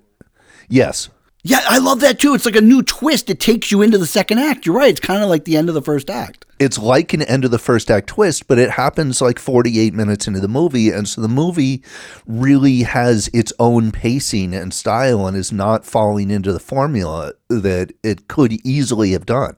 Yes. 0.69 1.09
Yeah, 1.47 1.61
I 1.69 1.77
love 1.79 2.01
that 2.01 2.19
too. 2.19 2.35
It's 2.35 2.47
like 2.47 2.57
a 2.57 2.61
new 2.63 2.83
twist. 2.83 3.29
It 3.29 3.39
takes 3.39 3.71
you 3.71 3.83
into 3.83 3.99
the 3.99 4.07
second 4.07 4.39
act. 4.39 4.65
You're 4.65 4.75
right. 4.77 4.89
It's 4.91 5.01
kind 5.01 5.23
of 5.23 5.29
like 5.29 5.45
the 5.45 5.59
end 5.59 5.69
of 5.69 5.75
the 5.75 5.83
first 5.83 6.09
act. 6.09 6.47
it's 6.59 6.79
like 6.79 7.13
an 7.13 7.21
end 7.23 7.45
of 7.45 7.51
the 7.51 7.59
first 7.59 7.91
act 7.91 8.07
twist, 8.07 8.49
but 8.49 8.59
it 8.59 8.71
happens 8.71 9.21
like 9.21 9.39
48 9.39 9.93
minutes 9.93 10.27
into 10.27 10.41
the 10.41 10.49
movie. 10.49 10.89
And 10.89 11.07
so 11.07 11.21
the 11.21 11.29
movie 11.29 11.83
really 12.27 12.85
has 12.85 13.29
its 13.35 13.53
own 13.59 13.93
pacing 13.93 14.55
and 14.55 14.73
style 14.73 15.27
and 15.27 15.37
is 15.37 15.53
not 15.53 15.85
falling 15.85 16.31
into 16.31 16.51
the 16.53 16.61
formula 16.61 17.35
that 17.61 17.93
it 18.03 18.29
could 18.29 18.53
easily 18.67 19.13
have 19.13 19.27
done. 19.27 19.57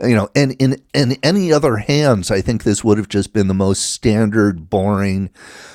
You 0.00 0.14
know, 0.14 0.28
and 0.34 0.52
in, 0.52 0.82
in 0.94 1.16
any 1.22 1.52
other 1.52 1.76
hands, 1.76 2.30
I 2.30 2.40
think 2.40 2.62
this 2.62 2.82
would 2.84 2.98
have 2.98 3.08
just 3.08 3.32
been 3.32 3.48
the 3.48 3.54
most 3.54 3.90
standard, 3.92 4.70
boring, 4.70 5.30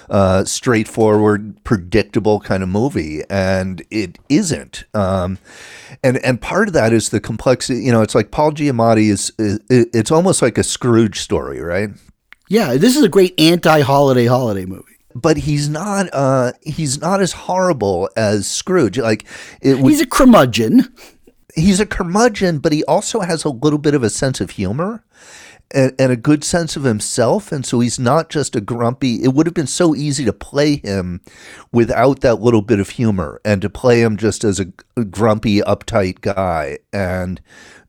uh, 0.10 0.46
straightforward, 0.46 1.64
predictable 1.64 2.40
kind 2.40 2.64
of 2.64 2.70
movie. 2.70 3.22
And 3.30 3.84
it 3.90 4.20
isn't. 4.30 4.84
Um, 4.94 5.40
and, 6.04 6.18
and 6.18 6.42
part 6.42 6.68
of 6.68 6.74
that 6.74 6.94
is 6.94 7.10
the 7.10 7.20
complexity, 7.20 7.82
you 7.82 7.92
know, 7.92 8.02
it's 8.02 8.16
like 8.16 8.32
Paul 8.32 8.52
Giamatti 8.52 9.10
is, 9.10 9.32
is 9.38 9.60
it's 9.70 10.12
almost 10.12 10.42
like 10.42 10.58
a 10.58 10.64
Scrooge 10.64 11.20
story, 11.20 11.62
right? 11.62 11.90
Yeah, 12.50 12.76
this 12.76 12.96
is 12.96 13.04
a 13.04 13.10
great 13.10 13.40
anti-holiday 13.40 14.26
holiday 14.26 14.66
movie. 14.66 14.86
But 15.16 15.38
he's 15.38 15.70
not. 15.70 16.10
Uh, 16.12 16.54
he's 16.64 17.00
not 17.00 17.22
as 17.22 17.34
horrible 17.34 18.10
as 18.18 18.48
Scrooge. 18.48 18.98
Like 18.98 19.26
it, 19.62 19.78
He's 19.78 20.02
a 20.02 20.08
curmudgeon. 20.08 20.92
He's 21.56 21.80
a 21.80 21.86
curmudgeon, 21.86 22.60
but 22.60 22.72
he 22.72 22.84
also 22.86 23.22
has 23.22 23.44
a 23.44 23.50
little 23.50 23.80
bit 23.80 23.94
of 23.94 24.04
a 24.04 24.10
sense 24.10 24.42
of 24.42 24.52
humor 24.52 25.04
and, 25.72 25.94
and 26.00 26.12
a 26.12 26.16
good 26.16 26.44
sense 26.44 26.76
of 26.76 26.84
himself. 26.84 27.52
And 27.52 27.66
so 27.66 27.80
he's 27.80 28.00
not 28.00 28.30
just 28.30 28.56
a 28.56 28.62
grumpy. 28.62 29.24
It 29.24 29.34
would 29.34 29.46
have 29.46 29.54
been 29.54 29.68
so 29.68 29.94
easy 29.96 30.26
to 30.26 30.34
play 30.34 30.78
him 30.78 31.22
without 31.72 32.22
that 32.22 32.42
little 32.42 32.62
bit 32.62 32.80
of 32.80 32.90
humor 32.90 33.40
and 33.46 33.62
to 33.62 33.70
play 33.70 34.02
him 34.02 34.18
just 34.18 34.44
as 34.44 34.60
a, 34.60 34.66
a 34.98 35.04
grumpy, 35.06 35.62
uptight 35.62 36.22
guy. 36.22 36.80
And 36.92 37.40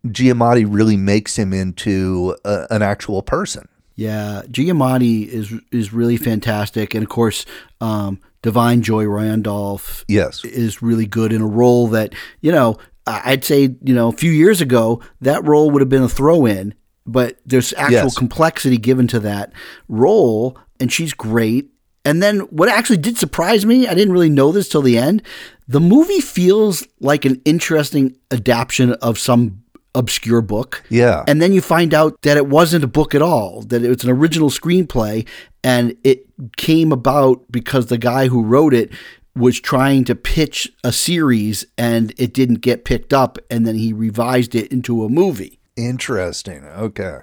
Giamatti 0.07 0.67
really 0.69 0.97
makes 0.99 1.37
him 1.39 1.53
into 1.53 2.37
a, 2.45 2.67
an 2.71 2.83
actual 2.83 3.23
person. 3.23 3.69
Yeah, 3.97 4.43
Giamatti 4.49 5.27
is 5.29 5.55
is 5.71 5.93
really 5.93 6.17
fantastic, 6.17 6.95
and 6.95 7.05
of 7.05 7.09
course, 7.09 7.47
um, 7.81 8.19
Da'Vine 8.43 8.81
Joy 8.81 9.07
Randolph 9.07 10.05
Yes. 10.09 10.45
is 10.45 10.83
really 10.83 11.07
good 11.07 11.33
in 11.33 11.41
a 11.41 11.47
role 11.47 11.87
that 11.89 12.13
you 12.41 12.51
know 12.51 12.77
I'd 13.07 13.45
say 13.45 13.75
you 13.83 13.95
know 13.95 14.09
a 14.09 14.13
few 14.13 14.31
years 14.33 14.61
ago 14.61 15.01
that 15.21 15.45
role 15.45 15.71
would 15.71 15.81
have 15.83 15.89
been 15.89 16.03
a 16.03 16.09
throw 16.09 16.47
in, 16.47 16.75
but 17.07 17.39
there's 17.45 17.73
actual 17.75 17.93
Yes. 18.05 18.17
complexity 18.19 18.77
given 18.79 19.07
to 19.09 19.21
that 19.21 19.53
role, 19.89 20.57
and 20.81 20.93
she's 20.93 21.13
great. 21.13 21.71
And 22.07 22.23
then 22.23 22.41
what 22.51 22.69
actually 22.69 22.99
did 22.99 23.17
surprise 23.19 23.65
me, 23.65 23.87
I 23.89 23.95
didn't 23.95 24.13
really 24.13 24.29
know 24.29 24.53
this 24.53 24.69
till 24.69 24.83
the 24.83 24.99
end. 24.99 25.23
The 25.69 25.81
movie 25.81 26.21
feels 26.21 26.87
like 27.01 27.25
an 27.25 27.41
interesting 27.47 28.17
adaptation 28.31 28.93
of 28.95 29.19
some 29.19 29.63
obscure 29.95 30.43
book. 30.43 30.83
Yeah. 30.91 31.25
And 31.27 31.41
then 31.41 31.53
you 31.53 31.61
find 31.63 31.95
out 31.95 32.21
that 32.23 32.37
it 32.37 32.47
wasn't 32.47 32.85
a 32.85 32.89
book 32.89 33.15
at 33.15 33.23
all, 33.23 33.63
that 33.69 33.83
it 33.83 33.89
was 33.89 34.05
an 34.05 34.11
original 34.11 34.51
screenplay, 34.51 35.27
and 35.63 35.97
it 36.05 36.27
came 36.57 36.93
about 36.93 37.41
because 37.51 37.87
the 37.87 37.97
guy 37.99 38.27
who 38.29 38.43
wrote 38.43 38.75
it 38.75 38.91
was 39.37 39.61
trying 39.61 40.05
to 40.05 40.15
pitch 40.15 40.71
a 40.85 40.93
series 40.93 41.67
and 41.77 42.13
it 42.19 42.33
didn't 42.33 42.61
get 42.61 42.85
picked 42.85 43.13
up, 43.13 43.39
and 43.51 43.67
then 43.67 43.75
he 43.75 43.93
revised 43.93 44.55
it 44.55 44.71
into 44.73 45.05
a 45.05 45.09
movie. 45.09 45.59
Interesting. 45.77 46.65
Okay. 46.65 47.19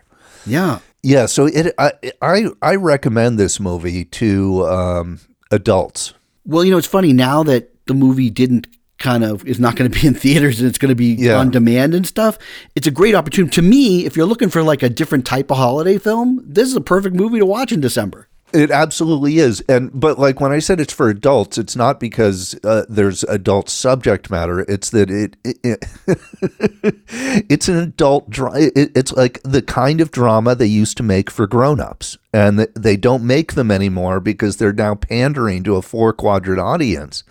Yeah. 0.46 0.80
Yeah, 1.04 1.26
so 1.26 1.48
it 1.48 1.74
I 1.78 1.94
I, 2.22 2.46
I 2.62 2.76
recommend 2.76 3.40
this 3.40 3.60
movie 3.60 4.06
to 4.06 4.66
um, 4.68 5.20
adults. 5.52 6.14
Well, 6.46 6.64
you 6.64 6.72
know, 6.72 6.78
it's 6.78 6.88
funny 6.88 7.14
now 7.14 7.44
that 7.44 7.70
the 7.88 7.94
movie 7.94 8.30
didn't 8.30 8.68
kind 9.00 9.24
of 9.24 9.44
is 9.48 9.60
not 9.60 9.76
going 9.76 9.90
to 9.92 10.00
be 10.00 10.06
in 10.06 10.14
theaters 10.14 10.60
and 10.60 10.70
it's 10.70 10.78
going 10.78 10.90
to 10.90 10.96
be 10.96 11.14
Yeah. 11.16 11.38
on 11.38 11.50
demand 11.50 11.96
and 11.96 12.06
stuff. 12.06 12.38
It's 12.76 12.86
a 12.86 12.92
great 12.92 13.16
opportunity 13.16 13.52
to 13.56 13.62
me 13.64 14.06
if 14.06 14.16
you're 14.16 14.28
looking 14.28 14.50
for 14.50 14.62
like 14.62 14.84
a 14.84 14.90
different 14.90 15.26
type 15.26 15.50
of 15.50 15.58
holiday 15.58 15.98
film. 15.98 16.40
This 16.46 16.68
is 16.68 16.76
a 16.76 16.82
perfect 16.82 17.16
movie 17.16 17.40
to 17.40 17.46
watch 17.48 17.72
in 17.72 17.82
December. 17.82 18.28
It 18.54 18.70
absolutely 18.70 19.38
is, 19.38 19.62
and 19.70 19.92
but 19.94 20.20
like 20.20 20.42
when 20.42 20.52
I 20.52 20.60
said 20.60 20.82
it's 20.82 20.94
for 20.94 21.10
adults, 21.10 21.58
it's 21.58 21.76
not 21.76 22.00
because 22.00 22.54
uh, 22.66 22.86
there's 22.90 23.24
adult 23.24 23.70
subject 23.70 24.30
matter. 24.30 24.60
It's 24.68 24.90
that 24.90 25.10
it, 25.10 25.38
it, 25.44 25.86
it's 27.50 27.70
an 27.70 27.78
adult 27.78 28.30
drama. 28.30 28.60
It, 28.60 28.92
it's 28.96 29.14
like 29.14 29.42
the 29.44 29.62
kind 29.62 30.02
of 30.02 30.12
drama 30.12 30.54
they 30.56 30.66
used 30.66 30.98
to 30.98 31.04
make 31.04 31.32
for 31.32 31.48
grown-ups, 31.48 32.18
and 32.34 32.58
th- 32.58 32.72
they 32.76 32.98
don't 32.98 33.24
make 33.26 33.54
them 33.54 33.72
anymore 33.72 34.20
because 34.20 34.58
they're 34.58 34.74
now 34.74 34.96
pandering 34.96 35.64
to 35.64 35.78
a 35.78 35.82
four 35.82 36.12
quadrant 36.12 36.60
audience. 36.60 37.24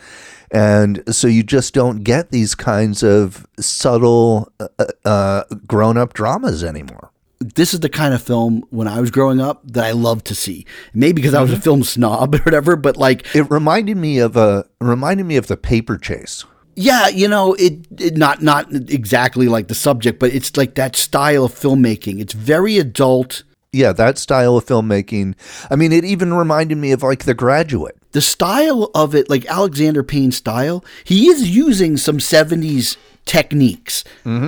And 0.50 1.02
so 1.14 1.28
you 1.28 1.42
just 1.42 1.74
don't 1.74 2.02
get 2.02 2.30
these 2.30 2.54
kinds 2.54 3.02
of 3.02 3.46
subtle 3.58 4.50
uh, 4.58 4.86
uh, 5.04 5.44
grown-up 5.66 6.12
dramas 6.14 6.64
anymore. 6.64 7.09
This 7.40 7.72
is 7.72 7.80
the 7.80 7.88
kind 7.88 8.12
of 8.12 8.22
film 8.22 8.64
when 8.70 8.86
I 8.86 9.00
was 9.00 9.10
growing 9.10 9.40
up 9.40 9.62
that 9.64 9.84
I 9.84 9.92
loved 9.92 10.26
to 10.26 10.34
see. 10.34 10.66
Maybe 10.92 11.14
because 11.14 11.34
I 11.34 11.40
was 11.40 11.50
a 11.50 11.54
mm-hmm. 11.54 11.62
film 11.62 11.82
snob 11.82 12.34
or 12.36 12.38
whatever, 12.38 12.76
but 12.76 12.96
like, 12.96 13.34
It 13.34 13.50
reminded 13.50 13.96
me 13.96 14.18
of 14.18 14.36
a 14.36 14.66
reminded 14.80 15.24
me 15.24 15.36
of 15.36 15.46
the 15.46 15.56
paper 15.56 15.96
chase. 15.96 16.44
yeah, 16.76 17.08
you 17.08 17.28
know, 17.28 17.54
it, 17.54 17.86
it 17.98 18.16
not 18.16 18.42
not 18.42 18.72
exactly 18.72 19.48
like 19.48 19.68
the 19.68 19.74
subject, 19.74 20.20
but 20.20 20.32
it's 20.32 20.56
like 20.56 20.74
that 20.74 20.96
style 20.96 21.44
of 21.46 21.52
filmmaking. 21.52 22.20
It's 22.20 22.34
very 22.34 22.78
adult. 22.78 23.42
Yeah, 23.72 23.92
that 23.92 24.18
style 24.18 24.56
of 24.56 24.66
filmmaking. 24.66 25.34
I 25.70 25.76
mean, 25.76 25.92
it 25.92 26.04
even 26.04 26.34
reminded 26.34 26.76
me 26.76 26.92
of 26.92 27.02
like 27.02 27.24
The 27.24 27.34
Graduate. 27.34 27.96
The 28.12 28.20
style 28.20 28.90
of 28.94 29.14
it, 29.14 29.30
like 29.30 29.46
Alexander 29.46 30.02
Payne's 30.02 30.36
style, 30.36 30.84
he 31.04 31.28
is 31.28 31.48
using 31.48 31.96
some 31.96 32.18
70s 32.18 32.96
techniques. 33.30 34.02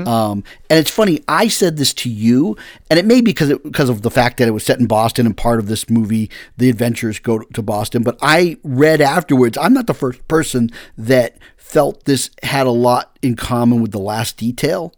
Um, 0.09 0.43
and 0.69 0.81
it's 0.81 0.91
funny, 0.91 1.21
I 1.29 1.47
said 1.47 1.77
this 1.77 1.95
to 1.95 2.11
you, 2.11 2.57
and 2.91 2.99
it 2.99 3.05
may 3.05 3.21
be 3.21 3.31
because 3.31 3.49
it, 3.49 3.63
because 3.63 3.89
of 3.89 4.03
the 4.03 4.11
fact 4.11 4.39
that 4.39 4.49
it 4.49 4.51
was 4.51 4.65
set 4.65 4.81
in 4.81 4.87
Boston 4.87 5.25
and 5.25 5.37
part 5.37 5.61
of 5.61 5.69
this 5.69 5.89
movie, 5.89 6.29
the 6.57 6.69
adventures 6.69 7.21
go 7.21 7.39
to 7.39 7.63
Boston. 7.63 8.03
But 8.03 8.19
I 8.21 8.57
read 8.65 9.01
afterwards, 9.01 9.57
I'm 9.57 9.73
not 9.73 9.87
the 9.87 9.95
first 9.95 10.27
person 10.27 10.69
that 10.99 11.39
felt 11.57 12.07
this 12.07 12.31
had 12.43 12.67
a 12.67 12.73
lot 12.73 13.17
in 13.23 13.37
common 13.37 13.81
with 13.83 13.93
The 13.93 14.01
Last 14.01 14.37
Detail. 14.37 14.93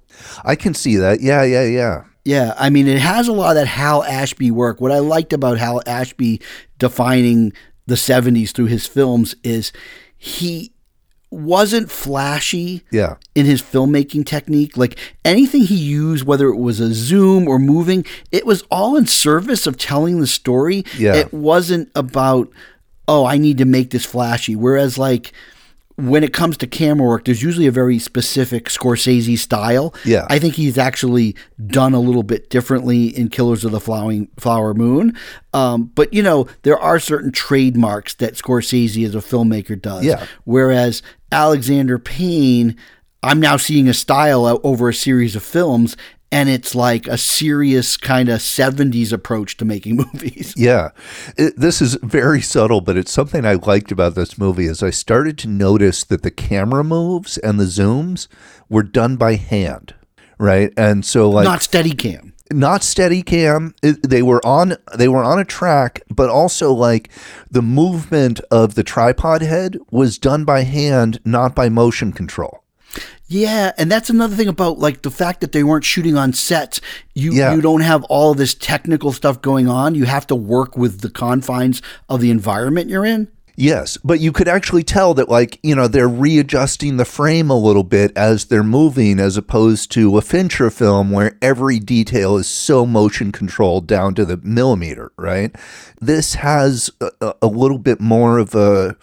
I 0.47 0.57
can 0.57 0.73
see 0.73 0.97
that. 0.97 1.21
Yeah, 1.21 1.43
yeah, 1.43 1.65
yeah. 1.65 2.05
Yeah, 2.25 2.55
I 2.59 2.71
mean, 2.71 2.89
it 2.89 3.01
has 3.01 3.29
a 3.29 3.35
lot 3.35 3.51
of 3.51 3.57
that 3.57 3.67
Hal 3.67 4.03
Ashby 4.03 4.51
work. 4.51 4.81
What 4.81 4.93
I 4.93 5.01
liked 5.01 5.35
about 5.35 5.59
Hal 5.59 5.83
Ashby 5.87 6.41
defining 6.79 7.53
the 7.85 7.97
70s 7.97 8.53
through 8.53 8.67
his 8.67 8.87
films 8.87 9.37
is 9.45 9.73
he 10.17 10.73
wasn't 11.35 11.91
flashy 11.91 12.83
Yeah. 12.91 13.17
in 13.35 13.47
his 13.47 13.61
filmmaking 13.61 14.27
technique. 14.27 14.77
Like 14.77 14.99
anything 15.25 15.63
he 15.63 15.77
used, 15.77 16.25
whether 16.25 16.49
it 16.49 16.57
was 16.59 16.81
a 16.81 16.95
zoom 16.95 17.49
or 17.49 17.59
moving, 17.59 18.05
it 18.33 18.47
was 18.47 18.63
all 18.71 18.97
in 18.97 19.07
service 19.07 19.67
of 19.67 19.77
telling 19.77 20.21
the 20.21 20.27
story. 20.27 20.85
Yeah. 20.97 21.15
It 21.15 21.33
wasn't 21.35 21.91
about, 21.95 22.51
oh, 23.09 23.25
I 23.27 23.37
need 23.39 23.59
to 23.59 23.65
make 23.65 23.91
this 23.91 24.05
flashy. 24.05 24.57
Whereas, 24.57 24.97
like, 24.99 25.33
when 25.97 26.25
it 26.25 26.33
comes 26.33 26.57
to 26.57 26.67
camera 26.67 27.07
work, 27.07 27.25
there's 27.25 27.41
usually 27.41 27.69
a 27.69 27.71
very 27.71 28.01
specific 28.01 28.65
Scorsese 28.69 29.39
style. 29.39 29.95
Yeah. 30.05 30.27
I 30.29 30.41
think 30.41 30.55
he's 30.55 30.77
actually 30.77 31.37
done 31.69 31.95
a 31.95 32.01
little 32.01 32.25
bit 32.25 32.51
differently 32.51 33.17
in 33.17 33.29
Killers 33.29 33.65
of 33.65 33.71
the 33.71 33.79
Flowering 33.79 34.27
Flower 34.37 34.75
Moon. 34.75 35.17
Um, 35.53 35.93
but 35.95 36.13
you 36.13 36.21
know, 36.21 36.49
there 36.63 36.77
are 36.77 36.99
certain 36.99 37.31
trademarks 37.31 38.15
that 38.15 38.35
Scorsese 38.35 39.07
as 39.07 39.15
a 39.15 39.19
filmmaker 39.19 39.81
does. 39.81 40.05
Yeah. 40.05 40.27
Whereas 40.43 41.01
Alexander 41.35 41.99
Payne, 41.99 42.77
I'm 43.21 43.41
now 43.41 43.57
seeing 43.57 43.89
a 43.89 43.95
style 43.95 44.61
over 44.63 44.89
a 44.89 44.95
series 44.95 45.35
of 45.35 45.43
films, 45.43 45.97
and 46.31 46.49
it's 46.49 46.77
like 46.77 47.09
a 47.09 47.19
serious 47.19 47.97
kind 47.97 48.29
of 48.29 48.39
70s 48.39 49.13
approach 49.13 49.57
to 49.57 49.65
making 49.65 49.97
movies. 50.13 50.55
Yeah. 50.57 50.91
It, 51.37 51.55
this 51.57 51.83
is 51.83 51.99
very 52.03 52.41
subtle, 52.41 52.81
but 52.81 52.97
it's 52.97 53.11
something 53.11 53.45
I 53.45 53.55
liked 53.55 53.91
about 53.91 54.15
this 54.15 54.39
movie 54.39 54.67
is 54.67 54.81
I 54.83 54.91
started 54.91 55.37
to 55.39 55.49
notice 55.49 56.05
that 56.05 56.23
the 56.23 56.31
camera 56.31 56.85
moves 56.85 57.37
and 57.39 57.59
the 57.59 57.65
zooms 57.65 58.29
were 58.69 58.85
done 58.85 59.17
by 59.17 59.35
hand. 59.35 59.95
Right. 60.39 60.73
And 60.77 61.05
so 61.05 61.29
like 61.31 61.45
Not 61.45 61.63
steady 61.63 61.95
cam. 61.95 62.34
Not 62.53 62.83
steady 62.83 63.23
cam 63.23 63.75
they 64.03 64.23
were 64.23 64.45
on 64.47 64.77
they 64.97 65.09
were 65.09 65.25
on 65.25 65.39
a 65.39 65.45
track 65.45 66.03
but 66.11 66.29
also 66.29 66.73
like 66.73 67.09
the 67.51 67.63
movement 67.63 68.39
of 68.51 68.75
the 68.75 68.83
tripod 68.83 69.41
head 69.43 69.79
was 69.91 70.19
done 70.19 70.45
by 70.45 70.63
hand 70.63 71.19
not 71.25 71.55
by 71.55 71.69
motion 71.69 72.13
control 72.13 72.63
Yeah, 73.27 73.73
and 73.79 73.91
that's 73.91 74.11
another 74.11 74.37
thing 74.37 74.49
about 74.49 74.79
like 74.79 75.03
the 75.03 75.11
fact 75.11 75.41
that 75.41 75.53
they 75.53 75.65
weren't 75.65 75.85
shooting 75.85 76.17
on 76.17 76.33
sets. 76.35 76.81
You 77.15 77.33
Yeah. 77.33 77.55
you 77.55 77.63
don't 77.63 77.81
have 77.81 78.05
all 78.05 78.35
this 78.35 78.55
technical 78.55 79.13
stuff 79.13 79.41
going 79.41 79.67
on. 79.67 79.95
You 79.95 80.05
have 80.05 80.27
to 80.27 80.37
work 80.37 80.77
with 80.77 81.01
the 81.01 81.09
confines 81.11 81.81
of 82.09 82.21
the 82.21 82.31
environment 82.31 82.91
you're 82.91 83.07
in. 83.07 83.29
Yes 83.57 83.97
but 84.05 84.21
you 84.21 84.33
could 84.33 84.49
actually 84.49 84.83
tell 84.83 85.15
that 85.15 85.29
like 85.29 85.59
you 85.63 85.75
know 85.75 85.87
they're 85.89 86.09
readjusting 86.09 86.97
the 86.97 87.05
frame 87.05 87.51
a 87.51 87.59
little 87.59 87.85
bit 87.85 88.11
as 88.17 88.47
they're 88.47 88.63
moving 88.63 89.21
as 89.21 89.37
opposed 89.37 89.91
to 89.93 90.17
a 90.19 90.23
fincher 90.23 90.71
film 90.71 91.11
where 91.11 91.37
every 91.41 91.79
detail 91.79 92.37
is 92.37 92.49
so 92.49 92.85
motion 92.85 93.31
controlled 93.33 93.87
down 93.87 94.15
to 94.15 94.25
the 94.25 94.37
millimeter 94.39 95.13
right? 95.17 95.55
This 96.01 96.35
has 96.35 96.91
a, 97.01 97.35
a- 97.41 97.47
little 97.47 97.79
bit 97.79 98.01
more 98.01 98.39
of 98.39 98.55
a 98.55 98.97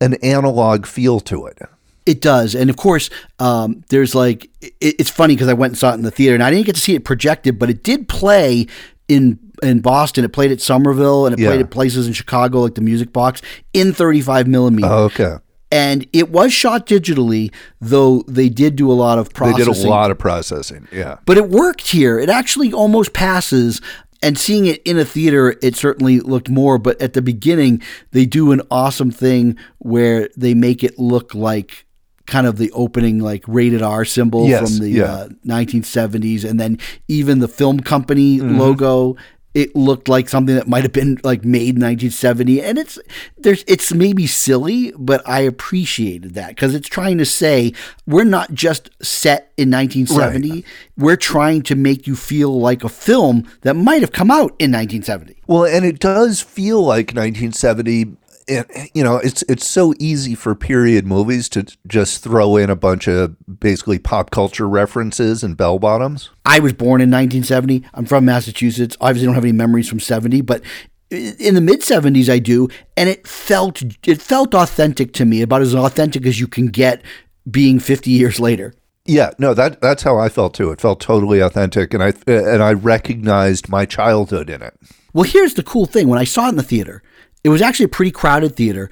an 0.00 0.14
analog 0.22 0.86
feel 0.86 1.20
to 1.20 1.46
it. 1.46 1.58
It 2.06 2.20
does, 2.20 2.54
and 2.54 2.70
of 2.70 2.76
course, 2.76 3.10
um, 3.38 3.84
there's 3.88 4.14
like 4.14 4.48
it, 4.60 4.74
it's 4.80 5.10
funny 5.10 5.34
because 5.34 5.48
I 5.48 5.54
went 5.54 5.72
and 5.72 5.78
saw 5.78 5.90
it 5.90 5.94
in 5.94 6.02
the 6.02 6.10
theater, 6.10 6.34
and 6.34 6.42
I 6.42 6.50
didn't 6.50 6.66
get 6.66 6.74
to 6.76 6.80
see 6.80 6.94
it 6.94 7.04
projected, 7.04 7.58
but 7.58 7.68
it 7.70 7.82
did 7.82 8.08
play 8.08 8.66
in 9.08 9.38
in 9.62 9.80
Boston. 9.80 10.24
It 10.24 10.32
played 10.32 10.52
at 10.52 10.60
Somerville 10.60 11.24
and 11.26 11.32
it 11.34 11.38
Yeah. 11.40 11.48
played 11.48 11.60
at 11.60 11.70
places 11.70 12.06
in 12.06 12.12
Chicago, 12.12 12.60
like 12.60 12.74
the 12.74 12.82
Music 12.82 13.12
Box, 13.12 13.40
in 13.72 13.92
35 13.94 14.46
millimeter. 14.46 14.88
Oh, 14.90 15.04
okay. 15.04 15.36
and 15.72 16.06
it 16.12 16.30
was 16.30 16.52
shot 16.52 16.86
digitally, 16.86 17.50
though 17.80 18.22
they 18.28 18.48
did 18.50 18.76
do 18.76 18.90
a 18.90 18.94
lot 18.94 19.18
of 19.18 19.32
processing. 19.32 19.64
They 19.66 19.72
did 19.80 19.86
a 19.86 19.88
lot 19.88 20.10
of 20.10 20.18
processing. 20.18 20.86
Yeah. 20.92 21.16
But 21.24 21.38
it 21.38 21.48
worked 21.48 21.90
here. 21.90 22.18
It 22.18 22.28
actually 22.28 22.72
almost 22.72 23.12
passes. 23.14 23.80
And 24.22 24.38
seeing 24.38 24.66
it 24.66 24.80
in 24.84 24.98
a 24.98 25.04
theater, 25.04 25.56
it 25.62 25.74
certainly 25.74 26.20
looked 26.20 26.48
more. 26.50 26.78
But 26.78 27.00
at 27.02 27.14
the 27.14 27.22
beginning, 27.22 27.80
they 28.12 28.26
do 28.26 28.52
an 28.52 28.60
awesome 28.70 29.10
thing 29.10 29.56
where 29.78 30.28
they 30.36 30.52
make 30.54 30.84
it 30.84 30.98
look 30.98 31.34
like 31.34 31.85
kind 32.26 32.46
of 32.46 32.58
the 32.58 32.70
opening, 32.72 33.18
like 33.20 33.44
rated 33.46 33.82
R 33.82 34.04
symbol 34.04 34.46
Yes, 34.48 34.76
from 34.76 34.84
the 34.84 34.90
yeah. 34.90 35.04
uh, 35.04 35.28
1970s. 35.46 36.44
And 36.48 36.58
then 36.60 36.78
even 37.08 37.38
the 37.38 37.48
film 37.48 37.80
company 37.80 38.38
Mm-hmm. 38.38 38.58
logo. 38.58 39.16
It 39.54 39.74
looked 39.74 40.06
like 40.06 40.28
something 40.28 40.54
that 40.54 40.68
might 40.68 40.82
have 40.82 40.92
been 40.92 41.18
like 41.24 41.42
made 41.42 41.76
in 41.76 41.80
1970, 41.80 42.60
and 42.62 42.76
it's 42.76 42.98
there's 43.38 43.64
it's 43.66 43.90
maybe 43.94 44.26
silly, 44.26 44.92
but 44.98 45.26
I 45.26 45.40
appreciated 45.40 46.34
that 46.34 46.48
because 46.50 46.74
it's 46.74 46.90
trying 46.90 47.16
to 47.16 47.24
say 47.24 47.72
we're 48.06 48.24
not 48.24 48.52
just 48.52 48.90
set 49.02 49.52
in 49.56 49.70
1970 49.70 50.62
we're 50.98 51.16
trying 51.16 51.62
to 51.62 51.74
make 51.74 52.06
you 52.06 52.14
feel 52.16 52.60
like 52.60 52.84
a 52.84 52.90
film 52.90 53.48
that 53.62 53.72
might 53.72 54.02
have 54.02 54.12
come 54.12 54.30
out 54.30 54.52
in 54.58 54.72
1970. 54.72 55.36
Well, 55.46 55.64
and 55.64 55.86
it 55.86 56.00
does 56.00 56.42
feel 56.42 56.82
like 56.82 57.14
1970. 57.14 58.14
And, 58.48 58.66
you 58.94 59.02
know, 59.02 59.16
it's 59.16 59.42
it's 59.48 59.66
so 59.66 59.92
easy 59.98 60.34
for 60.34 60.54
period 60.54 61.04
movies 61.04 61.48
to 61.50 61.66
just 61.86 62.22
throw 62.22 62.56
in 62.56 62.70
a 62.70 62.76
bunch 62.76 63.08
of 63.08 63.34
basically 63.58 63.98
pop 63.98 64.30
culture 64.30 64.68
references 64.68 65.42
and 65.42 65.56
bell 65.56 65.78
bottoms. 65.80 66.30
I 66.44 66.60
was 66.60 66.72
born 66.72 67.00
in 67.00 67.10
1970. 67.10 67.84
I'm 67.94 68.06
from 68.06 68.24
Massachusetts. 68.24 68.96
Obviously, 69.00 69.26
don't 69.26 69.34
have 69.34 69.44
any 69.44 69.52
memories 69.52 69.88
from 69.88 69.98
70, 69.98 70.42
but 70.42 70.62
in 71.10 71.54
the 71.54 71.60
mid 71.60 71.80
70s, 71.80 72.28
I 72.28 72.38
do, 72.38 72.68
and 72.96 73.08
it 73.08 73.26
felt 73.26 73.82
it 74.06 74.20
felt 74.20 74.54
authentic 74.54 75.12
to 75.14 75.24
me, 75.24 75.42
about 75.42 75.62
as 75.62 75.74
authentic 75.74 76.26
as 76.26 76.40
you 76.40 76.48
can 76.48 76.66
get 76.68 77.02
being 77.50 77.78
50 77.78 78.10
years 78.10 78.40
later. 78.40 78.74
Yeah, 79.04 79.30
no, 79.38 79.54
that 79.54 79.80
that's 79.80 80.02
how 80.02 80.18
I 80.18 80.28
felt 80.28 80.54
too. 80.54 80.72
It 80.72 80.80
felt 80.80 81.00
totally 81.00 81.40
authentic, 81.40 81.94
and 81.94 82.02
I 82.02 82.12
and 82.26 82.62
I 82.62 82.72
recognized 82.72 83.68
my 83.68 83.86
childhood 83.86 84.50
in 84.50 84.62
it. 84.62 84.74
Well, 85.12 85.24
here's 85.24 85.54
the 85.54 85.62
cool 85.62 85.86
thing: 85.86 86.08
when 86.08 86.18
I 86.18 86.24
saw 86.24 86.46
it 86.46 86.50
in 86.50 86.56
the 86.56 86.62
theater, 86.64 87.02
it 87.46 87.50
was 87.50 87.62
actually 87.62 87.84
a 87.84 87.90
pretty 87.90 88.10
crowded 88.10 88.56
theater. 88.56 88.90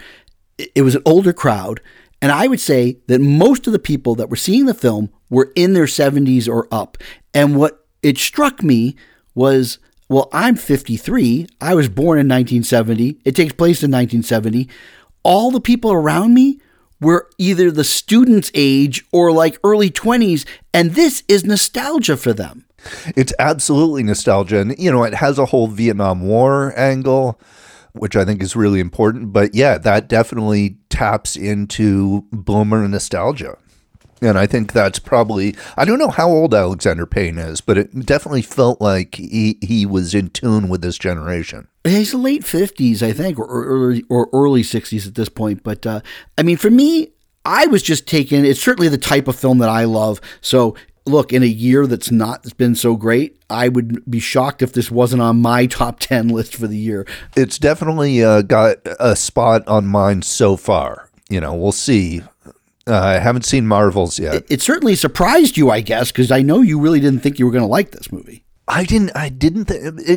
It 0.77 0.83
was 0.83 0.95
an 0.95 1.03
older 1.05 1.33
crowd, 1.33 1.81
and 2.23 2.31
I 2.31 2.47
would 2.47 2.61
say 2.61 2.99
that 3.09 3.21
most 3.21 3.67
of 3.67 3.73
the 3.73 3.81
people 3.81 4.15
that 4.15 4.31
were 4.31 4.37
seeing 4.37 4.67
the 4.67 4.75
film 4.75 5.11
were 5.29 5.51
in 5.57 5.73
their 5.73 5.87
70s 5.87 6.49
or 6.49 6.69
up. 6.71 6.97
And 7.35 7.57
what 7.57 7.85
it 8.01 8.17
struck 8.17 8.63
me 8.63 8.95
was, 9.35 9.81
well, 10.09 10.29
I'm 10.33 10.55
53. 10.55 11.49
I 11.61 11.75
was 11.75 11.89
born 11.89 12.21
in 12.21 12.29
1970. 12.29 13.19
It 13.25 13.35
takes 13.35 13.53
place 13.53 13.83
in 13.83 13.91
1970. 13.91 14.69
All 15.25 15.51
the 15.51 15.61
people 15.61 15.91
around 15.93 16.33
me 16.33 16.61
were 17.01 17.29
either 17.39 17.73
the 17.73 17.83
student's 17.83 18.53
age 18.55 19.05
or 19.11 19.33
like 19.33 19.59
early 19.65 19.91
20s, 19.91 20.47
and 20.73 20.93
this 20.93 21.25
is 21.27 21.45
nostalgia 21.45 22.17
for 22.17 22.33
them. 22.33 22.67
It's 23.17 23.33
absolutely 23.41 24.05
nostalgia, 24.05 24.61
and 24.61 24.79
you 24.79 24.93
know, 24.93 25.03
it 25.03 25.15
has 25.15 25.41
a 25.41 25.47
whole 25.47 25.67
Vietnam 25.67 26.23
War 26.23 26.73
angle, 26.79 27.41
which 27.95 28.17
I 28.17 28.25
think 28.25 28.43
is 28.43 28.57
really 28.57 28.81
important. 28.81 29.33
But 29.33 29.55
yeah, 29.55 29.79
that 29.79 30.09
definitely 30.09 30.79
taps 30.91 31.37
into 31.37 32.27
boomer 32.31 32.87
nostalgia. 32.87 33.57
And 34.21 34.39
I 34.39 34.47
think 34.47 34.73
that's 34.73 34.99
probably 34.99 35.55
I 35.77 35.85
don't 35.85 35.99
know 35.99 36.11
how 36.11 36.29
old 36.29 36.55
Alexander 36.55 37.05
Payne 37.07 37.39
is, 37.39 37.61
but 37.61 37.77
it 37.77 38.07
definitely 38.07 38.43
felt 38.43 38.81
like 38.81 39.17
he, 39.17 39.59
he 39.61 39.85
was 39.85 40.15
in 40.15 40.31
tune 40.31 40.69
with 40.69 40.83
this 40.83 40.97
generation. 40.97 41.69
He's 41.85 42.15
late 42.15 42.45
fifties, 42.45 43.03
I 43.03 43.13
think, 43.13 43.39
or 43.39 43.47
early 43.47 44.05
or 44.09 44.29
early 44.33 44.63
sixties 44.63 45.07
at 45.07 45.15
this 45.15 45.29
point. 45.29 45.63
But 45.63 45.87
uh, 45.87 46.01
I 46.39 46.43
mean, 46.43 46.57
for 46.57 46.71
me, 46.71 47.13
I 47.45 47.67
was 47.67 47.83
just 47.83 48.07
taken. 48.07 48.45
It's 48.45 48.63
certainly 48.63 48.89
the 48.89 48.99
type 48.99 49.29
of 49.29 49.37
film 49.37 49.59
that 49.59 49.69
I 49.69 49.85
love. 49.85 50.21
So 50.41 50.75
look, 51.07 51.33
in 51.33 51.43
a 51.43 51.47
year 51.47 51.87
that's 51.87 52.11
not 52.11 52.57
been 52.57 52.75
so 52.75 52.97
great, 52.97 53.43
I 53.51 53.69
would 53.69 54.09
be 54.11 54.21
shocked 54.21 54.63
if 54.63 54.73
this 54.73 54.91
wasn't 54.91 55.23
on 55.23 55.43
my 55.43 55.67
top 55.81 56.01
ten 56.01 56.29
list 56.29 56.55
for 56.57 56.67
the 56.67 56.79
year. 56.79 57.07
It's 57.37 57.59
definitely 57.59 58.23
uh, 58.23 58.43
got 58.43 58.79
a 58.99 59.17
spot 59.17 59.67
on 59.67 59.87
mine 59.87 60.23
so 60.23 60.57
far. 60.57 61.09
You 61.29 61.41
know, 61.41 61.55
we'll 61.55 61.73
see. 61.73 62.23
Uh, 62.87 62.99
I 62.99 63.13
haven't 63.15 63.47
seen 63.47 63.67
Marvels 63.67 64.19
yet. 64.19 64.45
It 64.51 64.61
certainly 64.61 64.95
surprised 64.95 65.57
you, 65.57 65.71
I 65.71 65.81
guess, 65.81 66.13
because 66.13 66.31
I 66.31 66.43
know 66.43 66.61
you 66.61 66.79
really 66.79 67.01
didn't 67.01 67.21
think 67.21 67.39
you 67.39 67.47
were 67.47 67.53
going 67.53 67.65
to 67.65 67.69
like 67.69 67.93
this 67.93 68.13
movie. 68.13 68.45
I 68.67 68.85
didn't. 68.85 69.13
I 69.15 69.29
didn't 69.29 69.69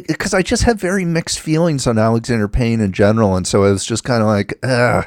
because 0.08 0.34
I 0.34 0.42
just 0.42 0.64
have 0.64 0.80
very 0.80 1.04
mixed 1.04 1.40
feelings 1.40 1.86
on 1.86 1.98
Alexander 1.98 2.48
Payne 2.48 2.80
in 2.80 2.94
general, 2.94 3.36
and 3.36 3.46
so 3.46 3.66
I 3.66 3.72
was 3.72 3.86
just 3.86 4.06
kind 4.06 4.22
of 4.22 4.28
like, 4.28 4.58
Ugh, 4.64 5.06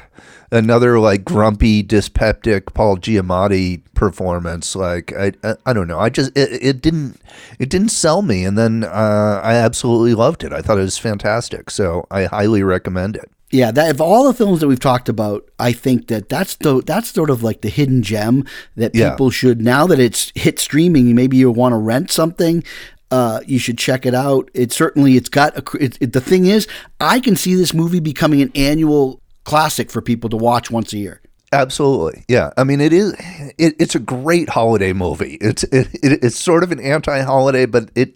another 0.51 0.99
like 0.99 1.23
grumpy, 1.23 1.81
dyspeptic 1.83 2.73
Paul 2.73 2.97
Giamatti 2.97 3.81
performance. 3.93 4.75
Like 4.75 5.13
I, 5.13 5.31
I, 5.43 5.55
I 5.65 5.73
don't 5.73 5.87
know. 5.87 5.99
I 5.99 6.09
just 6.09 6.35
it, 6.37 6.49
it 6.61 6.81
didn't 6.81 7.19
it 7.59 7.69
didn't 7.69 7.89
sell 7.89 8.21
me, 8.21 8.43
and 8.43 8.57
then 8.57 8.83
uh, 8.83 9.41
I 9.43 9.55
absolutely 9.55 10.13
loved 10.13 10.43
it. 10.43 10.53
I 10.53 10.61
thought 10.61 10.77
it 10.77 10.81
was 10.81 10.97
fantastic, 10.97 11.69
so 11.69 12.05
I 12.11 12.25
highly 12.25 12.63
recommend 12.63 13.15
it. 13.15 13.31
Yeah, 13.53 13.71
that 13.71 13.91
of 13.91 13.99
all 13.99 14.23
the 14.25 14.33
films 14.33 14.61
that 14.61 14.67
we've 14.69 14.79
talked 14.79 15.09
about, 15.09 15.43
I 15.59 15.73
think 15.73 16.07
that 16.07 16.29
that's 16.29 16.55
the 16.55 16.81
that's 16.81 17.09
sort 17.09 17.29
of 17.29 17.43
like 17.43 17.61
the 17.61 17.69
hidden 17.69 18.01
gem 18.01 18.45
that 18.75 18.95
Yeah. 18.95 19.11
people 19.11 19.29
should 19.29 19.61
now 19.61 19.85
that 19.87 19.99
it's 19.99 20.31
hit 20.35 20.57
streaming. 20.59 21.13
Maybe 21.15 21.37
you 21.37 21.51
want 21.51 21.73
to 21.73 21.77
rent 21.77 22.11
something. 22.11 22.63
Uh, 23.09 23.41
you 23.45 23.59
should 23.59 23.77
check 23.77 24.05
it 24.05 24.15
out. 24.15 24.49
It 24.53 24.71
certainly 24.71 25.17
it's 25.17 25.27
got 25.27 25.57
a. 25.57 25.83
It, 25.83 25.97
it, 25.99 26.13
the 26.13 26.21
thing 26.21 26.45
is, 26.45 26.65
I 27.01 27.19
can 27.19 27.35
see 27.35 27.55
this 27.55 27.73
movie 27.73 27.99
becoming 27.99 28.41
an 28.41 28.53
annual 28.55 29.20
classic 29.43 29.89
for 29.91 30.01
people 30.01 30.29
to 30.29 30.37
watch 30.37 30.69
once 30.71 30.93
a 30.93 30.97
year. 30.97 31.21
Absolutely, 31.53 32.23
yeah. 32.29 32.51
I 32.57 32.63
mean, 32.63 32.79
it 32.79 32.93
is. 32.93 33.13
It, 33.57 33.75
it's 33.79 33.93
a 33.95 33.99
great 33.99 34.47
holiday 34.49 34.93
movie. 34.93 35.37
It's 35.41 35.63
it, 35.65 35.87
it, 36.01 36.23
it's 36.23 36.37
sort 36.39 36.63
of 36.63 36.71
an 36.71 36.79
anti-holiday, 36.79 37.65
but 37.65 37.89
it 37.93 38.13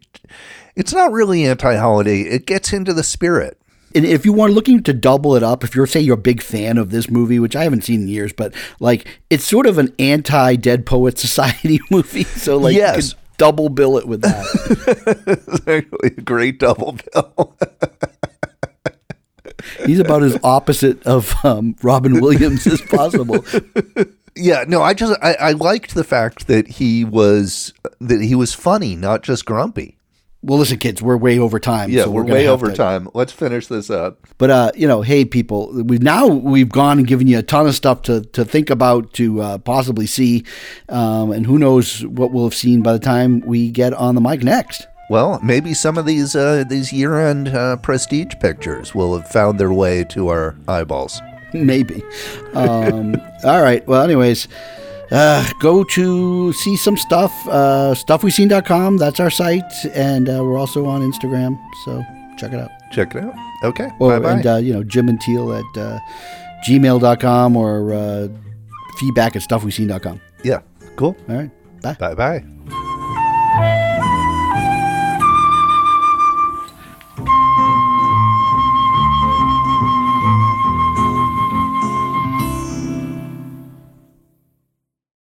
it's 0.75 0.93
not 0.93 1.11
really 1.11 1.45
anti-holiday. 1.45 2.21
It 2.21 2.45
gets 2.45 2.71
into 2.71 2.93
the 2.93 3.03
spirit. 3.03 3.59
And 3.93 4.05
if 4.05 4.25
you 4.25 4.31
want 4.33 4.53
looking 4.53 4.83
to 4.83 4.93
double 4.93 5.35
it 5.35 5.43
up, 5.43 5.63
if 5.63 5.73
you're 5.75 5.85
say 5.87 5.99
you're 6.01 6.15
a 6.15 6.17
big 6.17 6.41
fan 6.41 6.77
of 6.77 6.91
this 6.91 7.09
movie, 7.09 7.39
which 7.39 7.55
I 7.55 7.63
haven't 7.63 7.83
seen 7.83 8.01
in 8.03 8.07
years, 8.07 8.31
but 8.33 8.53
like 8.79 9.05
it's 9.29 9.43
sort 9.45 9.67
of 9.67 9.77
an 9.77 9.93
anti 9.99 10.55
Dead 10.55 10.85
Poet 10.85 11.17
Society 11.19 11.79
movie, 11.91 12.23
so 12.23 12.55
like 12.57 12.75
Yes. 12.75 12.95
you 12.95 13.01
could 13.15 13.19
double 13.37 13.67
bill 13.69 13.97
it 13.97 14.07
with 14.07 14.21
that. 14.21 14.45
Exactly, 15.47 16.13
a 16.17 16.21
great 16.21 16.59
double 16.59 16.97
bill. 17.13 17.57
He's 19.85 19.99
about 19.99 20.23
as 20.23 20.37
opposite 20.43 21.05
of 21.05 21.33
um, 21.45 21.75
Robin 21.81 22.19
Williams 22.21 22.65
as 22.67 22.81
possible. 22.81 23.45
yeah, 24.35 24.65
no, 24.67 24.81
I 24.81 24.93
just 24.93 25.17
I, 25.21 25.33
I 25.35 25.51
liked 25.51 25.93
the 25.95 26.03
fact 26.03 26.47
that 26.47 26.67
he 26.67 27.03
was 27.05 27.73
that 27.99 28.21
he 28.21 28.35
was 28.35 28.53
funny, 28.53 28.95
not 28.95 29.23
just 29.23 29.45
grumpy. 29.45 29.97
Well, 30.45 30.59
listen, 30.59 30.77
kids, 30.77 31.01
we're 31.01 31.17
way 31.17 31.39
over 31.39 31.59
time. 31.59 31.89
Yeah, 31.89 32.03
so 32.03 32.11
we're, 32.11 32.21
gonna 32.21 32.35
way 32.35 32.47
over 32.47 32.69
to- 32.69 32.75
time. 32.75 33.09
Let's 33.15 33.31
finish 33.31 33.65
this 33.65 33.89
up. 33.89 34.27
But 34.37 34.51
uh, 34.51 34.71
you 34.75 34.87
know, 34.87 35.01
hey, 35.01 35.25
people, 35.25 35.71
we've 35.73 36.03
now 36.03 36.27
we've 36.27 36.69
gone 36.69 36.99
and 36.99 37.07
given 37.07 37.25
you 37.25 37.39
a 37.39 37.43
ton 37.43 37.65
of 37.65 37.73
stuff 37.73 38.03
to 38.03 38.21
to 38.21 38.45
think 38.45 38.69
about, 38.69 39.11
to 39.13 39.41
uh, 39.41 39.57
possibly 39.57 40.05
see, 40.05 40.45
um, 40.87 41.31
and 41.31 41.47
who 41.47 41.57
knows 41.57 42.05
what 42.05 42.31
we'll 42.31 42.43
have 42.43 42.53
seen 42.53 42.83
by 42.83 42.93
the 42.93 42.99
time 42.99 43.39
we 43.39 43.71
get 43.71 43.93
on 43.93 44.13
the 44.13 44.21
mic 44.21 44.43
next. 44.43 44.85
Well, 45.09 45.39
maybe 45.43 45.73
some 45.73 45.97
of 45.97 46.05
these 46.05 46.35
uh, 46.35 46.63
these 46.67 46.91
year-end 46.91 47.49
uh, 47.49 47.77
prestige 47.77 48.33
pictures 48.39 48.95
will 48.95 49.17
have 49.17 49.27
found 49.29 49.59
their 49.59 49.71
way 49.73 50.03
to 50.05 50.29
our 50.29 50.55
eyeballs. 50.67 51.21
Maybe. 51.53 52.03
Um, 52.53 53.15
all 53.43 53.61
right. 53.61 53.85
Well, 53.87 54.01
anyways, 54.01 54.47
uh, 55.11 55.47
go 55.59 55.83
to 55.83 56.51
see 56.53 56.75
some 56.75 56.97
stuff. 56.97 57.31
Uh, 57.47 57.93
stuffwe'seen.com. 57.95 58.97
That's 58.97 59.19
our 59.19 59.29
site, 59.29 59.85
and 59.93 60.27
uh, 60.27 60.43
we're 60.43 60.57
also 60.57 60.85
on 60.87 61.01
Instagram. 61.01 61.57
So 61.85 62.03
check 62.37 62.51
it 62.53 62.59
out. 62.59 62.71
Check 62.91 63.15
it 63.15 63.23
out. 63.23 63.35
Okay. 63.63 63.89
Or, 63.99 64.09
bye 64.09 64.19
bye. 64.19 64.31
and 64.31 64.47
uh, 64.47 64.55
you 64.57 64.73
know, 64.73 64.83
Jim 64.83 65.07
and 65.07 65.21
Teal 65.21 65.53
at 65.53 65.77
uh, 65.77 65.99
gmail.com 66.67 67.55
or 67.55 67.93
uh, 67.93 68.27
feedback 68.97 69.35
at 69.35 69.43
stuffwe'seen.com. 69.43 70.19
yeah. 70.43 70.61
Cool. 70.95 71.15
All 71.29 71.35
right. 71.35 71.51
Bye. 71.81 71.93
Bye 71.99 72.15
bye. 72.15 72.81